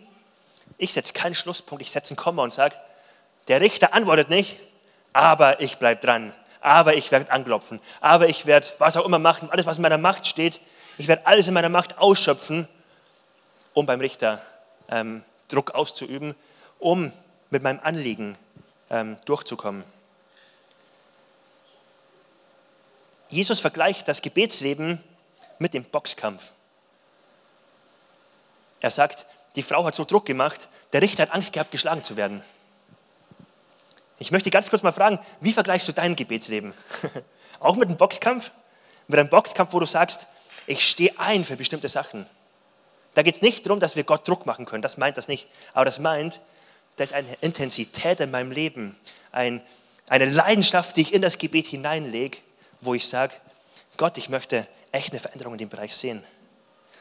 ich 0.79 0.93
setze 0.93 1.13
keinen 1.13 1.35
Schlusspunkt, 1.35 1.83
ich 1.83 1.91
setze 1.91 2.15
ein 2.15 2.17
Komma 2.17 2.41
und 2.41 2.51
sage, 2.51 2.75
der 3.47 3.61
Richter 3.61 3.93
antwortet 3.93 4.29
nicht, 4.29 4.59
aber 5.13 5.61
ich 5.61 5.77
bleibe 5.77 6.01
dran, 6.01 6.33
aber 6.61 6.95
ich 6.95 7.11
werde 7.11 7.31
anklopfen, 7.31 7.79
aber 8.01 8.27
ich 8.27 8.45
werde 8.47 8.65
was 8.79 8.97
auch 8.97 9.05
immer 9.05 9.19
machen, 9.19 9.51
alles, 9.51 9.65
was 9.65 9.75
in 9.75 9.83
meiner 9.83 9.97
Macht 9.97 10.25
steht, 10.25 10.59
ich 10.97 11.07
werde 11.07 11.27
alles 11.27 11.47
in 11.47 11.53
meiner 11.53 11.69
Macht 11.69 11.97
ausschöpfen, 11.99 12.67
um 13.73 13.85
beim 13.85 13.99
Richter 13.99 14.41
ähm, 14.89 15.23
Druck 15.49 15.71
auszuüben, 15.71 16.33
um 16.79 17.11
mit 17.49 17.61
meinem 17.61 17.79
Anliegen 17.83 18.37
ähm, 18.89 19.17
durchzukommen. 19.25 19.83
Jesus 23.29 23.59
vergleicht 23.59 24.07
das 24.07 24.21
Gebetsleben 24.21 25.03
mit 25.59 25.73
dem 25.73 25.83
Boxkampf. 25.83 26.51
Er 28.79 28.91
sagt, 28.91 29.25
die 29.55 29.63
Frau 29.63 29.85
hat 29.85 29.95
so 29.95 30.05
Druck 30.05 30.25
gemacht, 30.25 30.69
der 30.93 31.01
Richter 31.01 31.23
hat 31.23 31.33
Angst 31.33 31.53
gehabt, 31.53 31.71
geschlagen 31.71 32.03
zu 32.03 32.15
werden. 32.15 32.43
Ich 34.19 34.31
möchte 34.31 34.49
ganz 34.49 34.69
kurz 34.69 34.83
mal 34.83 34.91
fragen, 34.91 35.19
wie 35.39 35.53
vergleichst 35.53 35.87
du 35.87 35.93
dein 35.93 36.15
Gebetsleben? 36.15 36.73
Auch 37.59 37.75
mit 37.75 37.87
einem 37.87 37.97
Boxkampf? 37.97 38.51
Mit 39.07 39.19
einem 39.19 39.29
Boxkampf, 39.29 39.73
wo 39.73 39.79
du 39.79 39.85
sagst, 39.85 40.27
ich 40.67 40.87
stehe 40.87 41.13
ein 41.17 41.43
für 41.45 41.55
bestimmte 41.55 41.89
Sachen. 41.89 42.27
Da 43.15 43.23
geht 43.23 43.35
es 43.35 43.41
nicht 43.41 43.65
darum, 43.65 43.79
dass 43.79 43.95
wir 43.95 44.03
Gott 44.03 44.27
Druck 44.27 44.45
machen 44.45 44.65
können, 44.65 44.81
das 44.81 44.97
meint 44.97 45.17
das 45.17 45.27
nicht. 45.27 45.47
Aber 45.73 45.85
das 45.85 45.99
meint, 45.99 46.41
da 46.97 47.05
ist 47.05 47.13
eine 47.13 47.27
Intensität 47.41 48.19
in 48.19 48.29
meinem 48.29 48.51
Leben, 48.51 48.97
ein, 49.31 49.63
eine 50.09 50.25
Leidenschaft, 50.25 50.97
die 50.97 51.01
ich 51.01 51.13
in 51.13 51.21
das 51.21 51.37
Gebet 51.37 51.67
hineinlege, 51.67 52.37
wo 52.81 52.93
ich 52.93 53.07
sage, 53.07 53.33
Gott, 53.97 54.17
ich 54.17 54.29
möchte 54.29 54.67
echt 54.91 55.11
eine 55.11 55.19
Veränderung 55.19 55.53
in 55.53 55.59
dem 55.59 55.69
Bereich 55.69 55.95
sehen. 55.95 56.23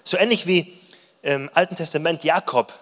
So 0.03 0.17
ähnlich 0.17 0.47
wie 0.47 0.73
im 1.29 1.51
Alten 1.53 1.77
Testament 1.77 2.25
Jakob 2.25 2.73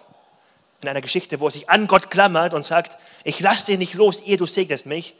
in 0.81 0.87
einer 0.87 1.01
Geschichte, 1.01 1.41
wo 1.41 1.47
er 1.47 1.51
sich 1.51 1.69
an 1.69 1.87
Gott 1.87 2.09
klammert 2.09 2.53
und 2.53 2.63
sagt, 2.63 2.97
ich 3.25 3.41
lasse 3.41 3.65
dich 3.65 3.77
nicht 3.77 3.93
los, 3.93 4.21
ehe 4.21 4.37
du 4.37 4.45
segnest 4.45 4.85
mich. 4.85 5.15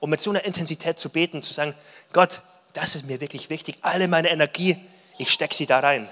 Und 0.00 0.10
mit 0.10 0.20
so 0.20 0.30
einer 0.30 0.44
Intensität 0.44 0.98
zu 0.98 1.08
beten, 1.10 1.42
zu 1.42 1.52
sagen, 1.52 1.74
Gott, 2.12 2.42
das 2.72 2.96
ist 2.96 3.06
mir 3.06 3.20
wirklich 3.20 3.50
wichtig, 3.50 3.78
alle 3.82 4.08
meine 4.08 4.30
Energie, 4.30 4.76
ich 5.16 5.30
stecke 5.30 5.54
sie 5.54 5.66
da 5.66 5.78
rein. 5.78 6.10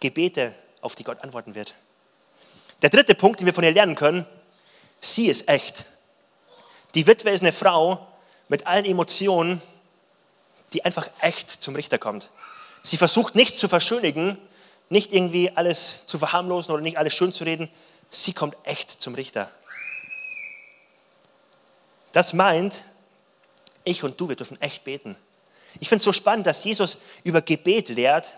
Gebete, 0.00 0.52
auf 0.80 0.96
die 0.96 1.04
Gott 1.04 1.22
antworten 1.22 1.54
wird. 1.54 1.74
Der 2.82 2.90
dritte 2.90 3.14
Punkt, 3.14 3.38
den 3.38 3.46
wir 3.46 3.54
von 3.54 3.62
ihr 3.62 3.70
lernen 3.70 3.94
können, 3.94 4.26
sie 5.00 5.26
ist 5.26 5.48
echt. 5.48 5.84
Die 6.96 7.06
Witwe 7.06 7.30
ist 7.30 7.42
eine 7.42 7.52
Frau 7.52 8.04
mit 8.48 8.66
allen 8.66 8.84
Emotionen, 8.84 9.62
die 10.72 10.84
einfach 10.84 11.08
echt 11.20 11.50
zum 11.50 11.76
Richter 11.76 11.98
kommt. 11.98 12.30
Sie 12.82 12.96
versucht 12.96 13.36
nichts 13.36 13.58
zu 13.58 13.68
verschönigen, 13.68 14.38
nicht 14.90 15.12
irgendwie 15.12 15.50
alles 15.54 16.04
zu 16.06 16.18
verharmlosen 16.18 16.74
oder 16.74 16.82
nicht 16.82 16.98
alles 16.98 17.14
schön 17.14 17.32
zu 17.32 17.44
reden. 17.44 17.70
Sie 18.10 18.34
kommt 18.34 18.56
echt 18.64 19.00
zum 19.00 19.14
Richter. 19.14 19.50
Das 22.12 22.32
meint, 22.32 22.82
ich 23.84 24.02
und 24.02 24.20
du, 24.20 24.28
wir 24.28 24.36
dürfen 24.36 24.60
echt 24.60 24.84
beten. 24.84 25.16
Ich 25.78 25.88
finde 25.88 25.98
es 25.98 26.04
so 26.04 26.12
spannend, 26.12 26.46
dass 26.46 26.64
Jesus 26.64 26.98
über 27.22 27.40
Gebet 27.40 27.88
lehrt, 27.88 28.34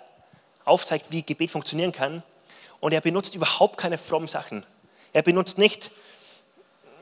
aufzeigt, 0.64 1.06
wie 1.10 1.22
Gebet 1.22 1.50
funktionieren 1.50 1.90
kann. 1.90 2.22
Und 2.80 2.92
er 2.92 3.00
benutzt 3.00 3.34
überhaupt 3.34 3.78
keine 3.78 3.96
frommen 3.96 4.28
Sachen. 4.28 4.64
Er 5.14 5.22
benutzt 5.22 5.56
nicht 5.56 5.90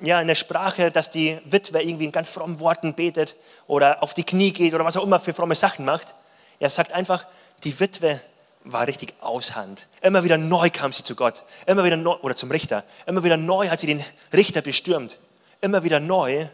ja, 0.00 0.18
eine 0.18 0.36
Sprache, 0.36 0.92
dass 0.92 1.10
die 1.10 1.38
Witwe 1.44 1.82
irgendwie 1.82 2.04
in 2.04 2.12
ganz 2.12 2.28
frommen 2.28 2.60
Worten 2.60 2.94
betet 2.94 3.36
oder 3.66 4.02
auf 4.02 4.14
die 4.14 4.24
Knie 4.24 4.52
geht 4.52 4.74
oder 4.74 4.84
was 4.84 4.96
auch 4.96 5.04
immer 5.04 5.18
für 5.18 5.34
fromme 5.34 5.56
Sachen 5.56 5.84
macht. 5.84 6.14
Er 6.60 6.70
sagt 6.70 6.92
einfach, 6.92 7.26
die 7.64 7.78
Witwe 7.80 8.20
war 8.64 8.87
richtig 8.87 9.14
aushand. 9.20 9.87
Immer 10.03 10.25
wieder 10.25 10.38
neu 10.38 10.70
kam 10.70 10.92
sie 10.92 11.03
zu 11.03 11.14
Gott, 11.16 11.44
immer 11.66 11.85
wieder 11.85 11.96
neu, 11.96 12.16
oder 12.23 12.37
zum 12.37 12.51
Richter. 12.51 12.85
Immer 13.07 13.25
wieder 13.25 13.37
neu 13.37 13.68
hat 13.68 13.81
sie 13.81 13.87
den 13.87 14.05
Richter 14.33 14.62
bestürmt. 14.62 15.18
Immer 15.61 15.83
wieder 15.83 16.01
neu 16.01 16.46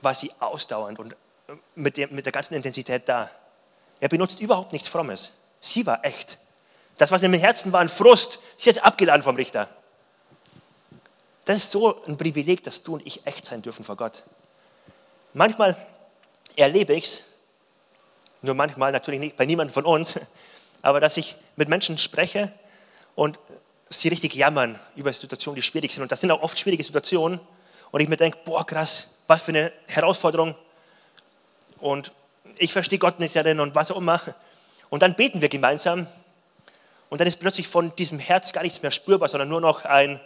war 0.00 0.14
sie 0.14 0.30
ausdauernd 0.38 0.98
und 0.98 1.16
mit 1.74 1.96
der, 1.96 2.08
mit 2.08 2.24
der 2.24 2.32
ganzen 2.32 2.54
Intensität 2.54 3.08
da. 3.08 3.30
Er 4.00 4.08
benutzt 4.08 4.40
überhaupt 4.40 4.72
nichts 4.72 4.88
Frommes. 4.88 5.32
Sie 5.60 5.86
war 5.86 6.04
echt. 6.04 6.38
Das, 6.98 7.10
was 7.10 7.22
in 7.22 7.32
ihrem 7.32 7.40
Herzen 7.40 7.72
war, 7.72 7.80
ein 7.80 7.88
Frust, 7.88 8.40
sie 8.56 8.70
hat 8.70 8.84
abgeladen 8.84 9.22
vom 9.22 9.36
Richter. 9.36 9.68
Das 11.44 11.56
ist 11.56 11.70
so 11.70 12.04
ein 12.04 12.16
Privileg, 12.16 12.62
dass 12.62 12.82
du 12.82 12.94
und 12.94 13.06
ich 13.06 13.26
echt 13.26 13.44
sein 13.44 13.62
dürfen 13.62 13.84
vor 13.84 13.96
Gott. 13.96 14.24
Manchmal 15.32 15.76
erlebe 16.56 16.94
ich 16.94 17.04
es, 17.04 17.22
nur 18.42 18.54
manchmal 18.54 18.92
natürlich 18.92 19.20
nicht 19.20 19.36
bei 19.36 19.46
niemandem 19.46 19.72
von 19.72 19.84
uns, 19.84 20.20
aber 20.82 21.00
dass 21.00 21.16
ich 21.16 21.36
mit 21.56 21.68
Menschen 21.68 21.98
spreche 21.98 22.52
und 23.14 23.38
sie 23.88 24.08
richtig 24.08 24.34
jammern 24.34 24.78
über 24.96 25.12
Situationen, 25.12 25.56
die 25.56 25.62
schwierig 25.62 25.92
sind. 25.92 26.02
Und 26.02 26.12
das 26.12 26.20
sind 26.20 26.30
auch 26.30 26.42
oft 26.42 26.58
schwierige 26.58 26.84
Situationen. 26.84 27.40
Und 27.90 28.00
ich 28.00 28.08
mir 28.08 28.16
denke, 28.16 28.38
boah, 28.44 28.66
krass, 28.66 29.14
was 29.26 29.42
für 29.42 29.52
eine 29.52 29.72
Herausforderung. 29.86 30.54
Und 31.78 32.12
ich 32.58 32.72
verstehe 32.72 32.98
Gott 32.98 33.18
nicht 33.18 33.34
darin 33.34 33.60
und 33.60 33.74
was 33.74 33.90
auch 33.90 33.96
immer. 33.96 34.20
Und 34.90 35.02
dann 35.02 35.14
beten 35.14 35.40
wir 35.40 35.48
gemeinsam. 35.48 36.06
Und 37.08 37.20
dann 37.20 37.26
ist 37.26 37.40
plötzlich 37.40 37.66
von 37.66 37.94
diesem 37.96 38.18
Herz 38.18 38.52
gar 38.52 38.62
nichts 38.62 38.82
mehr 38.82 38.90
spürbar, 38.90 39.28
sondern 39.28 39.48
nur 39.48 39.60
noch 39.60 39.84
ein 39.84 40.20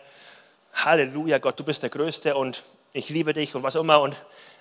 Halleluja, 0.74 1.38
Gott, 1.38 1.58
du 1.60 1.64
bist 1.64 1.82
der 1.82 1.90
Größte 1.90 2.34
und 2.34 2.62
ich 2.92 3.08
liebe 3.08 3.32
dich 3.32 3.54
und 3.54 3.62
was 3.62 3.76
auch 3.76 3.82
immer. 3.82 4.00
Und 4.00 4.16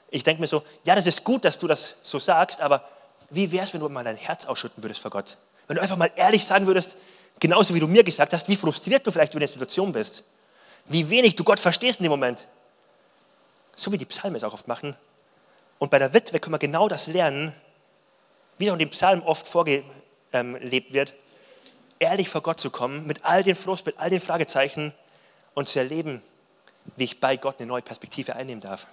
ich 0.10 0.24
denke 0.24 0.42
mir 0.42 0.48
so, 0.48 0.64
ja, 0.84 0.94
das 0.94 1.08
ist 1.08 1.24
gut, 1.24 1.46
dass 1.46 1.58
du 1.58 1.68
das 1.68 1.96
so 2.02 2.20
sagst, 2.20 2.62
aber 2.62 2.88
wie 3.32 3.52
wäre 3.52 3.64
es, 3.64 3.74
wenn 3.74 3.80
du 3.80 3.90
mal 3.90 4.04
dein 4.04 4.18
Herz 4.18 4.46
ausschütten 4.46 4.84
würdest 4.84 5.02
vor 5.02 5.12
Gott? 5.12 5.38
Wenn 5.68 5.76
du 5.76 5.82
einfach 5.82 5.98
mal 5.98 6.12
ehrlich 6.16 6.46
sagen 6.46 6.68
würdest, 6.68 6.98
genauso 7.40 7.74
wie 7.74 7.80
du 7.80 7.88
mir 7.88 8.04
gesagt 8.04 8.34
hast, 8.34 8.48
wie 8.50 8.56
frustriert 8.56 9.08
du 9.08 9.12
vielleicht 9.12 9.34
über 9.34 9.40
die 9.40 9.52
Situation 9.52 9.92
bist. 9.94 10.26
Wie 10.86 11.10
wenig 11.10 11.36
du 11.36 11.44
Gott 11.44 11.60
verstehst 11.60 12.00
in 12.00 12.04
dem 12.04 12.12
Moment. 12.12 12.46
So 13.76 13.92
wie 13.92 13.98
die 13.98 14.06
Psalmen 14.06 14.36
es 14.36 14.44
auch 14.44 14.54
oft 14.54 14.68
machen. 14.68 14.96
Und 15.80 15.90
bei 15.92 15.98
der 15.98 16.14
Witwe 16.14 16.40
können 16.40 16.54
wir 16.54 16.60
genau 16.60 16.88
das 16.88 17.08
lernen, 17.08 17.56
wie 18.58 18.70
auch 18.70 18.74
in 18.74 18.80
dem 18.80 18.90
Psalm 18.92 19.24
oft 19.24 19.48
vorgelebt 19.48 20.94
wird, 20.94 21.14
ehrlich 22.00 22.30
vor 22.30 22.42
Gott 22.42 22.60
zu 22.60 22.70
kommen, 22.70 23.08
mit 23.08 23.24
all 23.24 23.44
den 23.44 23.56
Frust, 23.56 23.86
mit 23.86 23.98
all 23.98 24.10
den 24.10 24.22
Fragezeichen 24.22 24.94
und 25.54 25.68
zu 25.68 25.80
erleben, 25.80 26.22
wie 26.98 27.06
ich 27.06 27.20
bei 27.20 27.38
Gott 27.38 27.60
eine 27.60 27.68
neue 27.68 27.82
Perspektive 27.82 28.36
einnehmen 28.36 28.62
darf. 28.62 28.88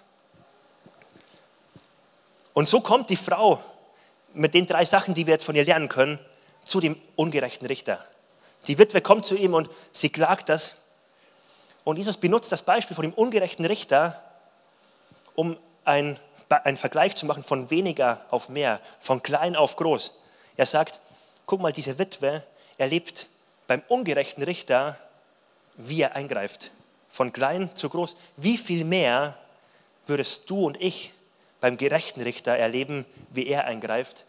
Und 2.54 2.68
so 2.68 2.80
kommt 2.80 3.10
die 3.10 3.16
Frau 3.16 3.62
mit 4.38 4.54
den 4.54 4.66
drei 4.66 4.84
Sachen, 4.84 5.14
die 5.14 5.26
wir 5.26 5.34
jetzt 5.34 5.44
von 5.44 5.56
ihr 5.56 5.64
lernen 5.64 5.88
können, 5.88 6.18
zu 6.64 6.80
dem 6.80 7.00
ungerechten 7.16 7.66
Richter. 7.66 8.04
Die 8.66 8.78
Witwe 8.78 9.00
kommt 9.00 9.26
zu 9.26 9.36
ihm 9.36 9.54
und 9.54 9.68
sie 9.92 10.10
klagt 10.10 10.48
das. 10.48 10.82
Und 11.84 11.96
Jesus 11.96 12.18
benutzt 12.18 12.52
das 12.52 12.62
Beispiel 12.62 12.94
von 12.94 13.02
dem 13.02 13.14
ungerechten 13.14 13.64
Richter, 13.64 14.22
um 15.34 15.56
einen, 15.84 16.18
Vergleich 16.76 17.14
zu 17.14 17.26
machen 17.26 17.42
von 17.42 17.70
weniger 17.70 18.24
auf 18.30 18.48
mehr, 18.48 18.80
von 19.00 19.22
klein 19.22 19.54
auf 19.54 19.76
groß. 19.76 20.14
Er 20.56 20.66
sagt, 20.66 21.00
guck 21.44 21.60
mal, 21.60 21.72
diese 21.72 21.98
Witwe 21.98 22.42
erlebt 22.78 23.26
beim 23.66 23.82
ungerechten 23.88 24.42
Richter, 24.42 24.96
wie 25.76 26.00
er 26.00 26.16
eingreift. 26.16 26.72
Von 27.08 27.32
klein 27.32 27.74
zu 27.74 27.90
groß. 27.90 28.16
Wie 28.36 28.56
viel 28.56 28.84
mehr 28.84 29.36
würdest 30.06 30.48
du 30.48 30.66
und 30.66 30.80
ich 30.80 31.12
beim 31.60 31.76
gerechten 31.76 32.22
Richter 32.22 32.56
erleben, 32.56 33.04
wie 33.30 33.46
er 33.46 33.64
eingreift, 33.64 34.26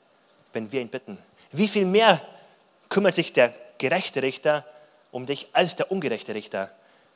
wenn 0.54 0.72
wir 0.72 0.82
ihn 0.82 0.90
bitten. 0.90 1.18
Wie 1.52 1.68
viel 1.68 1.86
mehr 1.86 2.22
kümmert 2.90 3.16
sich 3.16 3.34
der 3.34 3.54
gerechte 3.78 4.22
Richter 4.22 4.66
um 5.12 5.26
dich 5.26 5.50
als 5.54 5.76
der 5.76 5.92
ungerechte 5.92 6.36
Richter? 6.36 6.72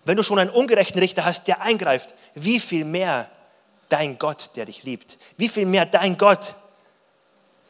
Wenn 0.06 0.18
du 0.18 0.24
schon 0.24 0.40
einen 0.40 0.50
ungerechten 0.50 1.00
Richter 1.00 1.26
hast, 1.26 1.48
der 1.48 1.62
eingreift, 1.62 2.16
wie 2.34 2.60
viel 2.60 2.86
mehr 2.86 3.30
dein 3.90 4.18
Gott, 4.18 4.52
der 4.56 4.66
dich 4.66 4.84
liebt? 4.84 5.18
Wie 5.38 5.48
viel 5.48 5.66
mehr 5.66 5.86
dein 5.86 6.18
Gott, 6.18 6.56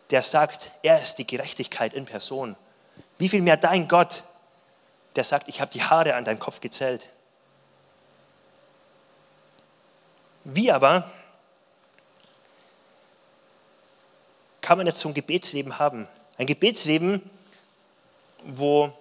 der 0.10 0.21
sagt, 0.21 0.71
er 0.82 0.99
ist 0.99 1.15
die 1.15 1.28
Gerechtigkeit 1.28 1.93
in 1.93 2.06
Person? 2.06 2.56
Wie 3.17 3.30
viel 3.30 3.41
mehr 3.41 3.58
dein 3.58 3.88
Gott, 3.88 4.23
der 5.15 5.23
sagt, 5.23 5.47
ich 5.47 5.62
habe 5.62 5.71
die 5.71 5.84
Haare 5.84 6.15
an 6.15 6.26
deinem 6.26 6.39
Kopf 6.39 6.60
gezählt? 6.60 7.08
Wie 10.43 10.71
aber 10.71 11.10
kann 14.63 14.78
man 14.80 14.88
jetzt 14.88 15.02
so 15.02 15.10
ein 15.10 15.13
Gebetsleben 15.13 15.78
haben? 15.78 16.08
Ein 16.38 16.47
Gebetsleben, 16.47 17.21
wo, 18.45 18.91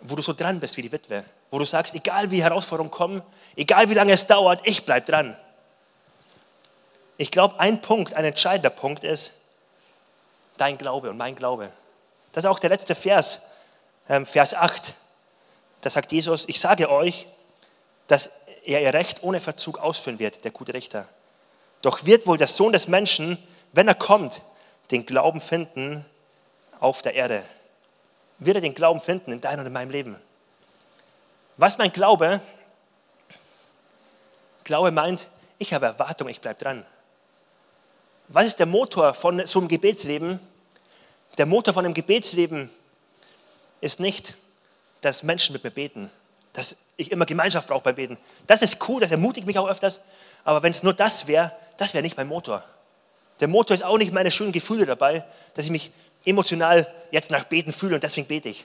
wo 0.00 0.16
du 0.16 0.22
so 0.22 0.32
dran 0.32 0.60
bist 0.60 0.78
wie 0.78 0.82
die 0.82 0.92
Witwe. 0.92 1.24
Wo 1.50 1.58
du 1.58 1.66
sagst, 1.66 1.94
egal 1.94 2.30
wie 2.30 2.42
Herausforderungen 2.42 2.90
kommen, 2.90 3.22
egal 3.56 3.90
wie 3.90 3.94
lange 3.94 4.12
es 4.12 4.26
dauert, 4.26 4.66
ich 4.66 4.84
bleibe 4.84 5.04
dran. 5.04 5.36
Ich 7.18 7.30
glaube, 7.30 7.58
ein 7.60 7.80
Punkt, 7.80 8.14
ein 8.14 8.24
entscheidender 8.24 8.70
Punkt 8.70 9.04
ist 9.04 9.34
dein 10.58 10.78
Glaube 10.78 11.10
und 11.10 11.16
mein 11.16 11.34
Glaube. 11.34 11.72
Das 12.32 12.44
ist 12.44 12.48
auch 12.48 12.58
der 12.58 12.70
letzte 12.70 12.94
Vers, 12.94 13.42
ähm, 14.08 14.24
Vers 14.26 14.54
8. 14.54 14.94
Da 15.80 15.90
sagt 15.90 16.12
Jesus, 16.12 16.48
ich 16.48 16.60
sage 16.60 16.90
euch, 16.90 17.26
dass 18.06 18.30
er 18.64 18.80
ihr 18.80 18.94
Recht 18.94 19.22
ohne 19.22 19.40
Verzug 19.40 19.78
ausführen 19.78 20.18
wird, 20.18 20.44
der 20.44 20.52
gute 20.52 20.72
Richter. 20.72 21.08
Doch 21.82 22.04
wird 22.04 22.26
wohl 22.26 22.38
der 22.38 22.48
Sohn 22.48 22.72
des 22.72 22.86
Menschen 22.86 23.38
wenn 23.76 23.88
er 23.88 23.94
kommt, 23.94 24.40
den 24.90 25.04
Glauben 25.04 25.40
finden 25.40 26.04
auf 26.80 27.02
der 27.02 27.14
Erde. 27.14 27.42
Wird 28.38 28.56
er 28.56 28.60
den 28.62 28.74
Glauben 28.74 29.00
finden 29.00 29.32
in 29.32 29.40
deinem 29.40 29.60
und 29.60 29.66
in 29.66 29.72
meinem 29.72 29.90
Leben? 29.90 30.16
Was 31.58 31.76
mein 31.76 31.92
Glaube? 31.92 32.40
Glaube 34.64 34.90
meint, 34.90 35.28
ich 35.58 35.74
habe 35.74 35.86
Erwartung, 35.86 36.28
ich 36.28 36.40
bleibe 36.40 36.58
dran. 36.58 36.86
Was 38.28 38.46
ist 38.46 38.58
der 38.58 38.66
Motor 38.66 39.12
von 39.12 39.46
so 39.46 39.58
einem 39.58 39.68
Gebetsleben? 39.68 40.40
Der 41.36 41.46
Motor 41.46 41.74
von 41.74 41.84
einem 41.84 41.94
Gebetsleben 41.94 42.70
ist 43.82 44.00
nicht, 44.00 44.34
dass 45.02 45.22
Menschen 45.22 45.52
mit 45.52 45.64
mir 45.64 45.70
beten, 45.70 46.10
dass 46.54 46.76
ich 46.96 47.12
immer 47.12 47.26
Gemeinschaft 47.26 47.68
brauche 47.68 47.82
beim 47.82 47.94
Beten. 47.94 48.18
Das 48.46 48.62
ist 48.62 48.88
cool, 48.88 49.02
das 49.02 49.10
ermutigt 49.10 49.46
mich 49.46 49.58
auch 49.58 49.68
öfters, 49.68 50.00
aber 50.44 50.62
wenn 50.62 50.70
es 50.70 50.82
nur 50.82 50.94
das 50.94 51.26
wäre, 51.26 51.52
das 51.76 51.92
wäre 51.92 52.02
nicht 52.02 52.16
mein 52.16 52.26
Motor. 52.26 52.64
Der 53.40 53.48
Motor 53.48 53.74
ist 53.74 53.82
auch 53.82 53.98
nicht 53.98 54.12
meine 54.12 54.30
schönen 54.30 54.52
Gefühle 54.52 54.86
dabei, 54.86 55.24
dass 55.54 55.66
ich 55.66 55.70
mich 55.70 55.90
emotional 56.24 56.92
jetzt 57.10 57.30
nach 57.30 57.44
Beten 57.44 57.72
fühle 57.72 57.96
und 57.96 58.02
deswegen 58.02 58.26
bete 58.26 58.48
ich. 58.48 58.64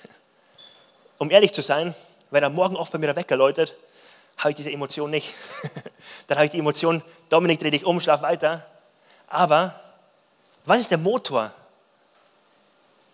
Um 1.17 1.29
ehrlich 1.29 1.51
zu 1.51 1.61
sein, 1.61 1.93
wenn 2.31 2.43
er 2.43 2.49
morgen 2.49 2.75
oft 2.75 2.91
bei 2.91 2.97
mir 2.97 3.07
der 3.07 3.15
Wecker 3.15 3.35
läutet, 3.35 3.75
habe 4.37 4.49
ich 4.51 4.55
diese 4.55 4.71
Emotion 4.71 5.11
nicht. 5.11 5.33
Dann 6.27 6.37
habe 6.37 6.45
ich 6.45 6.51
die 6.51 6.59
Emotion, 6.59 7.03
Dominik, 7.29 7.59
dreh 7.59 7.69
dich 7.69 7.85
um, 7.85 7.99
schlaf 7.99 8.21
weiter. 8.21 8.65
Aber 9.27 9.79
was 10.65 10.81
ist 10.81 10.91
der 10.91 10.97
Motor, 10.97 11.53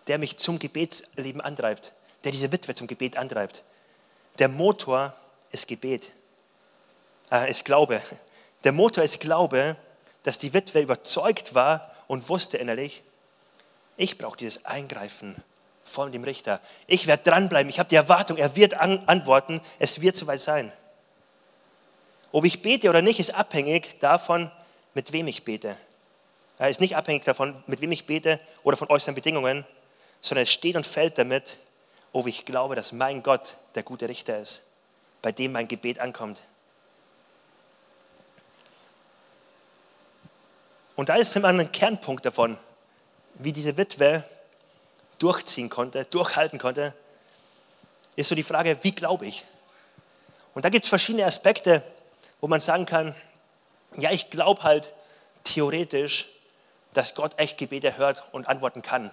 der 0.06 0.18
mich 0.18 0.38
zum 0.38 0.58
Gebetsleben 0.58 1.40
antreibt, 1.40 1.92
der 2.24 2.32
diese 2.32 2.50
Witwe 2.50 2.74
zum 2.74 2.86
Gebet 2.86 3.16
antreibt? 3.16 3.62
Der 4.38 4.48
Motor 4.48 5.12
ist 5.50 5.66
Gebet, 5.66 6.12
äh, 7.30 7.50
ist 7.50 7.64
Glaube. 7.64 8.00
Der 8.64 8.72
Motor 8.72 9.04
ist 9.04 9.20
Glaube, 9.20 9.76
dass 10.28 10.38
die 10.38 10.52
Witwe 10.52 10.82
überzeugt 10.82 11.54
war 11.54 11.90
und 12.06 12.28
wusste 12.28 12.58
innerlich, 12.58 13.02
ich 13.96 14.18
brauche 14.18 14.36
dieses 14.36 14.66
Eingreifen 14.66 15.34
von 15.84 16.12
dem 16.12 16.22
Richter. 16.22 16.60
Ich 16.86 17.06
werde 17.06 17.22
dranbleiben. 17.30 17.70
Ich 17.70 17.78
habe 17.78 17.88
die 17.88 17.94
Erwartung, 17.94 18.36
er 18.36 18.54
wird 18.54 18.74
an 18.74 19.02
antworten. 19.06 19.58
Es 19.78 20.02
wird 20.02 20.16
soweit 20.16 20.42
sein. 20.42 20.70
Ob 22.30 22.44
ich 22.44 22.60
bete 22.60 22.90
oder 22.90 23.00
nicht, 23.00 23.18
ist 23.20 23.34
abhängig 23.34 24.00
davon, 24.00 24.50
mit 24.92 25.12
wem 25.12 25.28
ich 25.28 25.44
bete. 25.44 25.74
Er 26.58 26.68
ist 26.68 26.82
nicht 26.82 26.94
abhängig 26.94 27.24
davon, 27.24 27.64
mit 27.66 27.80
wem 27.80 27.92
ich 27.92 28.04
bete 28.04 28.38
oder 28.64 28.76
von 28.76 28.90
äußeren 28.90 29.14
Bedingungen, 29.14 29.64
sondern 30.20 30.44
es 30.44 30.52
steht 30.52 30.76
und 30.76 30.86
fällt 30.86 31.16
damit, 31.16 31.56
ob 32.12 32.26
ich 32.26 32.44
glaube, 32.44 32.74
dass 32.74 32.92
mein 32.92 33.22
Gott 33.22 33.56
der 33.76 33.82
gute 33.82 34.10
Richter 34.10 34.38
ist, 34.38 34.66
bei 35.22 35.32
dem 35.32 35.52
mein 35.52 35.68
Gebet 35.68 36.00
ankommt. 36.00 36.42
Und 40.98 41.10
da 41.10 41.14
ist 41.14 41.36
immer 41.36 41.46
ein 41.46 41.70
Kernpunkt 41.70 42.26
davon, 42.26 42.58
wie 43.34 43.52
diese 43.52 43.76
Witwe 43.76 44.24
durchziehen 45.20 45.68
konnte, 45.68 46.04
durchhalten 46.06 46.58
konnte, 46.58 46.92
ist 48.16 48.28
so 48.28 48.34
die 48.34 48.42
Frage, 48.42 48.76
wie 48.82 48.90
glaube 48.90 49.24
ich? 49.24 49.44
Und 50.54 50.64
da 50.64 50.70
gibt 50.70 50.86
es 50.86 50.88
verschiedene 50.88 51.24
Aspekte, 51.24 51.84
wo 52.40 52.48
man 52.48 52.58
sagen 52.58 52.84
kann, 52.84 53.14
ja, 53.96 54.10
ich 54.10 54.30
glaube 54.30 54.64
halt 54.64 54.92
theoretisch, 55.44 56.30
dass 56.94 57.14
Gott 57.14 57.30
echt 57.36 57.58
Gebete 57.58 57.96
hört 57.96 58.24
und 58.32 58.48
antworten 58.48 58.82
kann. 58.82 59.12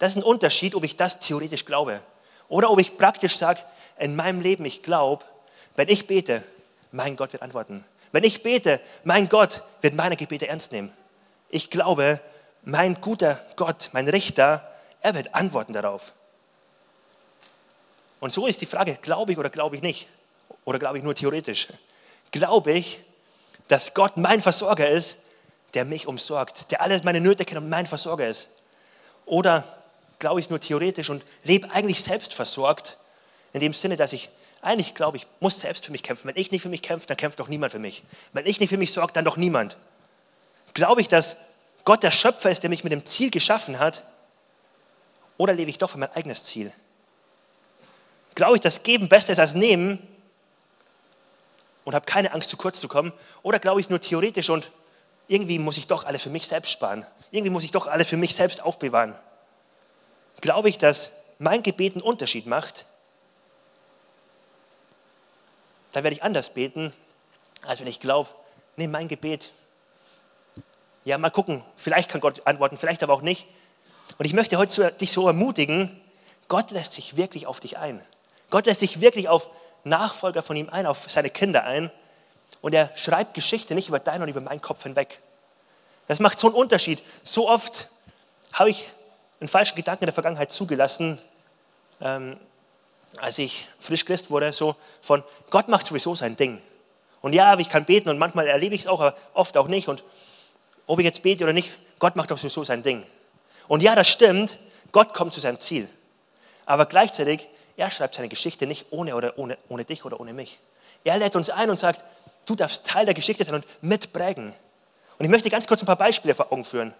Das 0.00 0.10
ist 0.10 0.16
ein 0.16 0.24
Unterschied, 0.24 0.74
ob 0.74 0.82
ich 0.82 0.96
das 0.96 1.20
theoretisch 1.20 1.66
glaube 1.66 2.02
oder 2.48 2.68
ob 2.68 2.80
ich 2.80 2.98
praktisch 2.98 3.36
sage, 3.36 3.60
in 3.96 4.16
meinem 4.16 4.40
Leben, 4.40 4.64
ich 4.64 4.82
glaube, 4.82 5.24
wenn 5.76 5.88
ich 5.88 6.08
bete, 6.08 6.42
mein 6.90 7.14
Gott 7.14 7.32
wird 7.32 7.44
antworten. 7.44 7.84
Wenn 8.12 8.24
ich 8.24 8.42
bete, 8.42 8.80
mein 9.04 9.28
Gott 9.28 9.62
wird 9.80 9.94
meine 9.94 10.16
Gebete 10.16 10.48
ernst 10.48 10.72
nehmen. 10.72 10.92
Ich 11.50 11.70
glaube, 11.70 12.20
mein 12.64 13.00
guter 13.00 13.40
Gott, 13.56 13.90
mein 13.92 14.08
Richter, 14.08 14.70
er 15.00 15.14
wird 15.14 15.34
antworten 15.34 15.72
darauf. 15.72 16.12
Und 18.20 18.32
so 18.32 18.46
ist 18.46 18.60
die 18.60 18.66
Frage, 18.66 18.98
glaube 19.00 19.32
ich 19.32 19.38
oder 19.38 19.50
glaube 19.50 19.76
ich 19.76 19.82
nicht? 19.82 20.08
Oder 20.64 20.78
glaube 20.78 20.98
ich 20.98 21.04
nur 21.04 21.14
theoretisch? 21.14 21.68
Glaube 22.30 22.72
ich, 22.72 23.00
dass 23.68 23.94
Gott 23.94 24.16
mein 24.16 24.42
Versorger 24.42 24.88
ist, 24.88 25.18
der 25.74 25.84
mich 25.84 26.06
umsorgt, 26.06 26.70
der 26.70 26.80
alles 26.80 27.04
meine 27.04 27.20
Nöte 27.20 27.44
kennt 27.44 27.60
und 27.60 27.68
mein 27.68 27.86
Versorger 27.86 28.26
ist? 28.26 28.48
Oder 29.26 29.64
glaube 30.18 30.40
ich 30.40 30.50
nur 30.50 30.60
theoretisch 30.60 31.10
und 31.10 31.22
lebe 31.44 31.70
eigentlich 31.72 32.02
selbst 32.02 32.34
versorgt, 32.34 32.96
in 33.52 33.60
dem 33.60 33.72
Sinne, 33.72 33.96
dass 33.96 34.12
ich 34.12 34.30
eigentlich 34.60 34.94
glaube, 34.94 35.16
ich 35.16 35.26
muss 35.40 35.60
selbst 35.60 35.86
für 35.86 35.92
mich 35.92 36.02
kämpfen. 36.02 36.28
Wenn 36.28 36.36
ich 36.36 36.50
nicht 36.50 36.62
für 36.62 36.68
mich 36.68 36.82
kämpfe, 36.82 37.06
dann 37.06 37.16
kämpft 37.16 37.38
doch 37.38 37.48
niemand 37.48 37.72
für 37.72 37.78
mich. 37.78 38.02
Wenn 38.32 38.46
ich 38.46 38.60
nicht 38.60 38.70
für 38.70 38.78
mich 38.78 38.92
sorge, 38.92 39.12
dann 39.12 39.24
doch 39.24 39.36
niemand. 39.36 39.76
Glaube 40.74 41.00
ich, 41.00 41.08
dass 41.08 41.36
Gott 41.84 42.02
der 42.02 42.10
Schöpfer 42.10 42.50
ist, 42.50 42.62
der 42.62 42.70
mich 42.70 42.84
mit 42.84 42.92
dem 42.92 43.04
Ziel 43.04 43.30
geschaffen 43.30 43.78
hat? 43.78 44.02
Oder 45.36 45.54
lebe 45.54 45.70
ich 45.70 45.78
doch 45.78 45.90
für 45.90 45.98
mein 45.98 46.12
eigenes 46.12 46.44
Ziel? 46.44 46.72
Glaube 48.34 48.56
ich, 48.56 48.60
dass 48.60 48.82
Geben 48.82 49.08
besser 49.08 49.32
ist 49.32 49.38
als 49.38 49.54
Nehmen 49.54 50.06
und 51.84 51.94
habe 51.94 52.04
keine 52.04 52.32
Angst, 52.32 52.50
zu 52.50 52.56
kurz 52.56 52.80
zu 52.80 52.88
kommen? 52.88 53.12
Oder 53.42 53.58
glaube 53.58 53.80
ich 53.80 53.88
nur 53.88 54.00
theoretisch 54.00 54.50
und 54.50 54.70
irgendwie 55.28 55.58
muss 55.58 55.78
ich 55.78 55.86
doch 55.86 56.04
alles 56.04 56.22
für 56.22 56.30
mich 56.30 56.46
selbst 56.46 56.72
sparen? 56.72 57.06
Irgendwie 57.30 57.50
muss 57.50 57.64
ich 57.64 57.70
doch 57.70 57.86
alles 57.86 58.08
für 58.08 58.16
mich 58.16 58.34
selbst 58.34 58.62
aufbewahren? 58.62 59.14
Glaube 60.40 60.68
ich, 60.68 60.78
dass 60.78 61.12
mein 61.38 61.62
Gebet 61.62 61.94
einen 61.94 62.02
Unterschied 62.02 62.46
macht? 62.46 62.86
Dann 65.98 66.04
werde 66.04 66.14
ich 66.14 66.22
anders 66.22 66.50
beten, 66.50 66.92
als 67.66 67.80
wenn 67.80 67.88
ich 67.88 67.98
glaube, 67.98 68.30
nee, 68.76 68.86
mein 68.86 69.08
Gebet, 69.08 69.50
ja, 71.04 71.18
mal 71.18 71.30
gucken, 71.30 71.64
vielleicht 71.74 72.08
kann 72.08 72.20
Gott 72.20 72.46
antworten, 72.46 72.76
vielleicht 72.76 73.02
aber 73.02 73.14
auch 73.14 73.20
nicht. 73.20 73.48
Und 74.16 74.24
ich 74.24 74.32
möchte 74.32 74.58
heute 74.58 74.92
dich 74.92 75.10
so 75.10 75.26
ermutigen, 75.26 76.00
Gott 76.46 76.70
lässt 76.70 76.92
sich 76.92 77.16
wirklich 77.16 77.48
auf 77.48 77.58
dich 77.58 77.78
ein. 77.78 78.00
Gott 78.48 78.66
lässt 78.66 78.78
sich 78.78 79.00
wirklich 79.00 79.28
auf 79.28 79.50
Nachfolger 79.82 80.40
von 80.40 80.54
ihm 80.54 80.68
ein, 80.68 80.86
auf 80.86 81.10
seine 81.10 81.30
Kinder 81.30 81.64
ein. 81.64 81.90
Und 82.60 82.76
er 82.76 82.96
schreibt 82.96 83.34
Geschichte 83.34 83.74
nicht 83.74 83.88
über 83.88 83.98
deinen 83.98 84.22
und 84.22 84.28
über 84.28 84.40
meinen 84.40 84.62
Kopf 84.62 84.84
hinweg. 84.84 85.20
Das 86.06 86.20
macht 86.20 86.38
so 86.38 86.46
einen 86.46 86.54
Unterschied. 86.54 87.02
So 87.24 87.48
oft 87.50 87.88
habe 88.52 88.70
ich 88.70 88.92
einen 89.40 89.48
falschen 89.48 89.74
Gedanken 89.74 90.04
in 90.04 90.06
der 90.06 90.14
Vergangenheit 90.14 90.52
zugelassen, 90.52 91.20
ähm, 92.00 92.38
als 93.20 93.38
ich 93.38 93.66
frisch 93.78 94.04
Christ 94.04 94.30
wurde, 94.30 94.52
so 94.52 94.76
von 95.02 95.22
Gott 95.50 95.68
macht 95.68 95.86
sowieso 95.86 96.14
sein 96.14 96.36
Ding. 96.36 96.60
Und 97.20 97.32
ja, 97.32 97.58
ich 97.58 97.68
kann 97.68 97.84
beten 97.84 98.08
und 98.08 98.18
manchmal 98.18 98.46
erlebe 98.46 98.74
ich 98.74 98.82
es 98.82 98.86
auch, 98.86 99.00
aber 99.00 99.16
oft 99.34 99.56
auch 99.56 99.68
nicht. 99.68 99.88
Und 99.88 100.04
ob 100.86 100.98
ich 100.98 101.04
jetzt 101.04 101.22
bete 101.22 101.44
oder 101.44 101.52
nicht, 101.52 101.70
Gott 101.98 102.16
macht 102.16 102.30
doch 102.30 102.38
sowieso 102.38 102.64
sein 102.64 102.82
Ding. 102.82 103.04
Und 103.66 103.82
ja, 103.82 103.94
das 103.94 104.08
stimmt, 104.08 104.58
Gott 104.92 105.14
kommt 105.14 105.32
zu 105.32 105.40
seinem 105.40 105.60
Ziel. 105.60 105.88
Aber 106.64 106.86
gleichzeitig, 106.86 107.48
er 107.76 107.90
schreibt 107.90 108.14
seine 108.14 108.28
Geschichte 108.28 108.66
nicht 108.66 108.86
ohne, 108.90 109.14
oder 109.14 109.38
ohne, 109.38 109.58
ohne 109.68 109.84
dich 109.84 110.04
oder 110.04 110.20
ohne 110.20 110.32
mich. 110.32 110.58
Er 111.04 111.18
lädt 111.18 111.36
uns 111.36 111.50
ein 111.50 111.70
und 111.70 111.78
sagt, 111.78 112.02
du 112.46 112.54
darfst 112.54 112.86
Teil 112.86 113.04
der 113.04 113.14
Geschichte 113.14 113.44
sein 113.44 113.56
und 113.56 113.64
mitprägen. 113.82 114.52
Und 115.18 115.24
ich 115.24 115.30
möchte 115.30 115.50
ganz 115.50 115.66
kurz 115.66 115.82
ein 115.82 115.86
paar 115.86 115.96
Beispiele 115.96 116.34
vor 116.34 116.52
Augen 116.52 116.64
führen. 116.64 116.94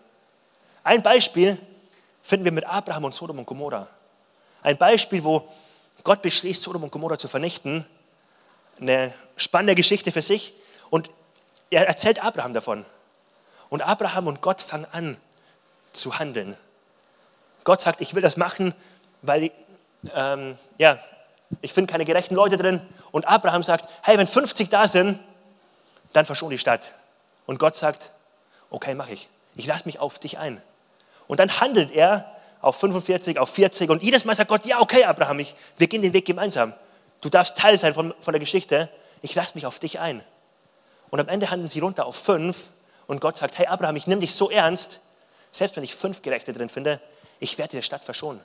Ein 0.83 1.03
Beispiel 1.03 1.59
finden 2.23 2.45
wir 2.45 2.53
mit 2.53 2.65
Abraham 2.65 3.05
und 3.05 3.15
Sodom 3.15 3.39
und 3.39 3.47
Gomorra. 3.47 3.87
Ein 4.63 4.77
Beispiel, 4.77 5.23
wo 5.23 5.49
Gott 6.05 6.23
beschließt, 6.23 6.63
Sodom 6.63 6.85
und 6.85 6.93
Gomorra 6.93 7.19
zu 7.19 7.29
vernichten. 7.29 7.85
Eine 8.81 9.13
spannende 9.37 9.75
Geschichte 9.75 10.13
für 10.13 10.23
sich. 10.23 10.55
Und 10.91 11.11
er 11.71 11.87
erzählt 11.87 12.23
Abraham 12.23 12.55
davon. 12.55 12.85
Und 13.69 13.83
Abraham 13.83 14.27
und 14.27 14.41
Gott 14.41 14.63
fangen 14.63 14.87
an 14.93 15.17
zu 15.93 16.19
handeln. 16.19 16.57
Gott 17.65 17.81
sagt, 17.81 18.01
ich 18.01 18.15
will 18.15 18.23
das 18.23 18.37
machen, 18.37 18.75
weil 19.23 19.51
ähm, 20.15 20.57
ja, 20.79 20.99
ich 21.61 21.73
finde 21.73 21.91
keine 21.91 22.05
gerechten 22.05 22.35
Leute 22.35 22.57
drin. 22.57 22.81
Und 23.11 23.27
Abraham 23.27 23.63
sagt, 23.63 23.91
hey, 24.03 24.17
wenn 24.17 24.27
50 24.27 24.71
da 24.71 24.87
sind, 24.89 25.19
dann 26.13 26.25
verschon 26.25 26.51
die 26.51 26.59
Stadt. 26.59 26.95
Und 27.47 27.59
Gott 27.59 27.75
sagt, 27.77 28.13
okay, 28.71 28.95
mache 28.95 29.13
ich. 29.13 29.29
Ich 29.55 29.67
lasse 29.67 29.87
mich 29.87 29.99
auf 29.99 30.19
dich 30.19 30.39
ein. 30.39 30.63
Und 31.27 31.41
dann 31.41 31.61
handelt 31.61 31.91
er 31.91 32.38
auf 32.61 32.77
45, 32.77 33.39
auf 33.39 33.51
40 33.51 33.91
und 33.91 34.03
jedes 34.03 34.25
Mal 34.25 34.35
sagt 34.35 34.49
Gott, 34.49 34.67
ja, 34.67 34.81
okay, 34.81 35.05
Abraham, 35.05 35.41
ich, 35.41 35.55
wir 35.77 35.87
gehen 35.87 36.03
den 36.03 36.13
Weg 36.13 36.27
gemeinsam. 36.27 36.73
Du 37.21 37.29
darfst 37.29 37.57
Teil 37.57 37.79
sein 37.79 37.95
von, 37.95 38.15
von 38.21 38.33
der 38.33 38.41
Geschichte. 38.41 38.89
Ich 39.23 39.35
lasse 39.35 39.55
mich 39.55 39.67
auf 39.67 39.79
dich 39.79 40.01
ein. 40.01 40.23
Und 41.11 41.21
am 41.21 41.29
Ende 41.29 41.51
handeln 41.51 41.69
sie 41.69 41.81
runter 41.81 42.07
auf 42.07 42.17
fünf 42.17 42.69
und 43.07 43.21
Gott 43.21 43.37
sagt, 43.37 43.59
hey 43.59 43.67
Abraham, 43.67 43.97
ich 43.97 44.07
nehme 44.07 44.21
dich 44.21 44.35
so 44.35 44.51
ernst, 44.51 45.01
selbst 45.51 45.77
wenn 45.77 45.85
ich 45.85 45.95
fünf 45.95 46.23
Gerechte 46.23 46.53
drin 46.53 46.69
finde, 46.69 47.01
ich 47.41 47.57
werde 47.59 47.71
diese 47.71 47.83
Stadt 47.83 48.05
verschonen. 48.05 48.41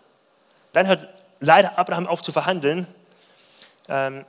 Dann 0.71 0.87
hört 0.87 1.07
leider 1.39 1.77
Abraham 1.77 2.07
auf 2.07 2.21
zu 2.21 2.31
verhandeln. 2.31 2.87
Ähm, 3.89 4.25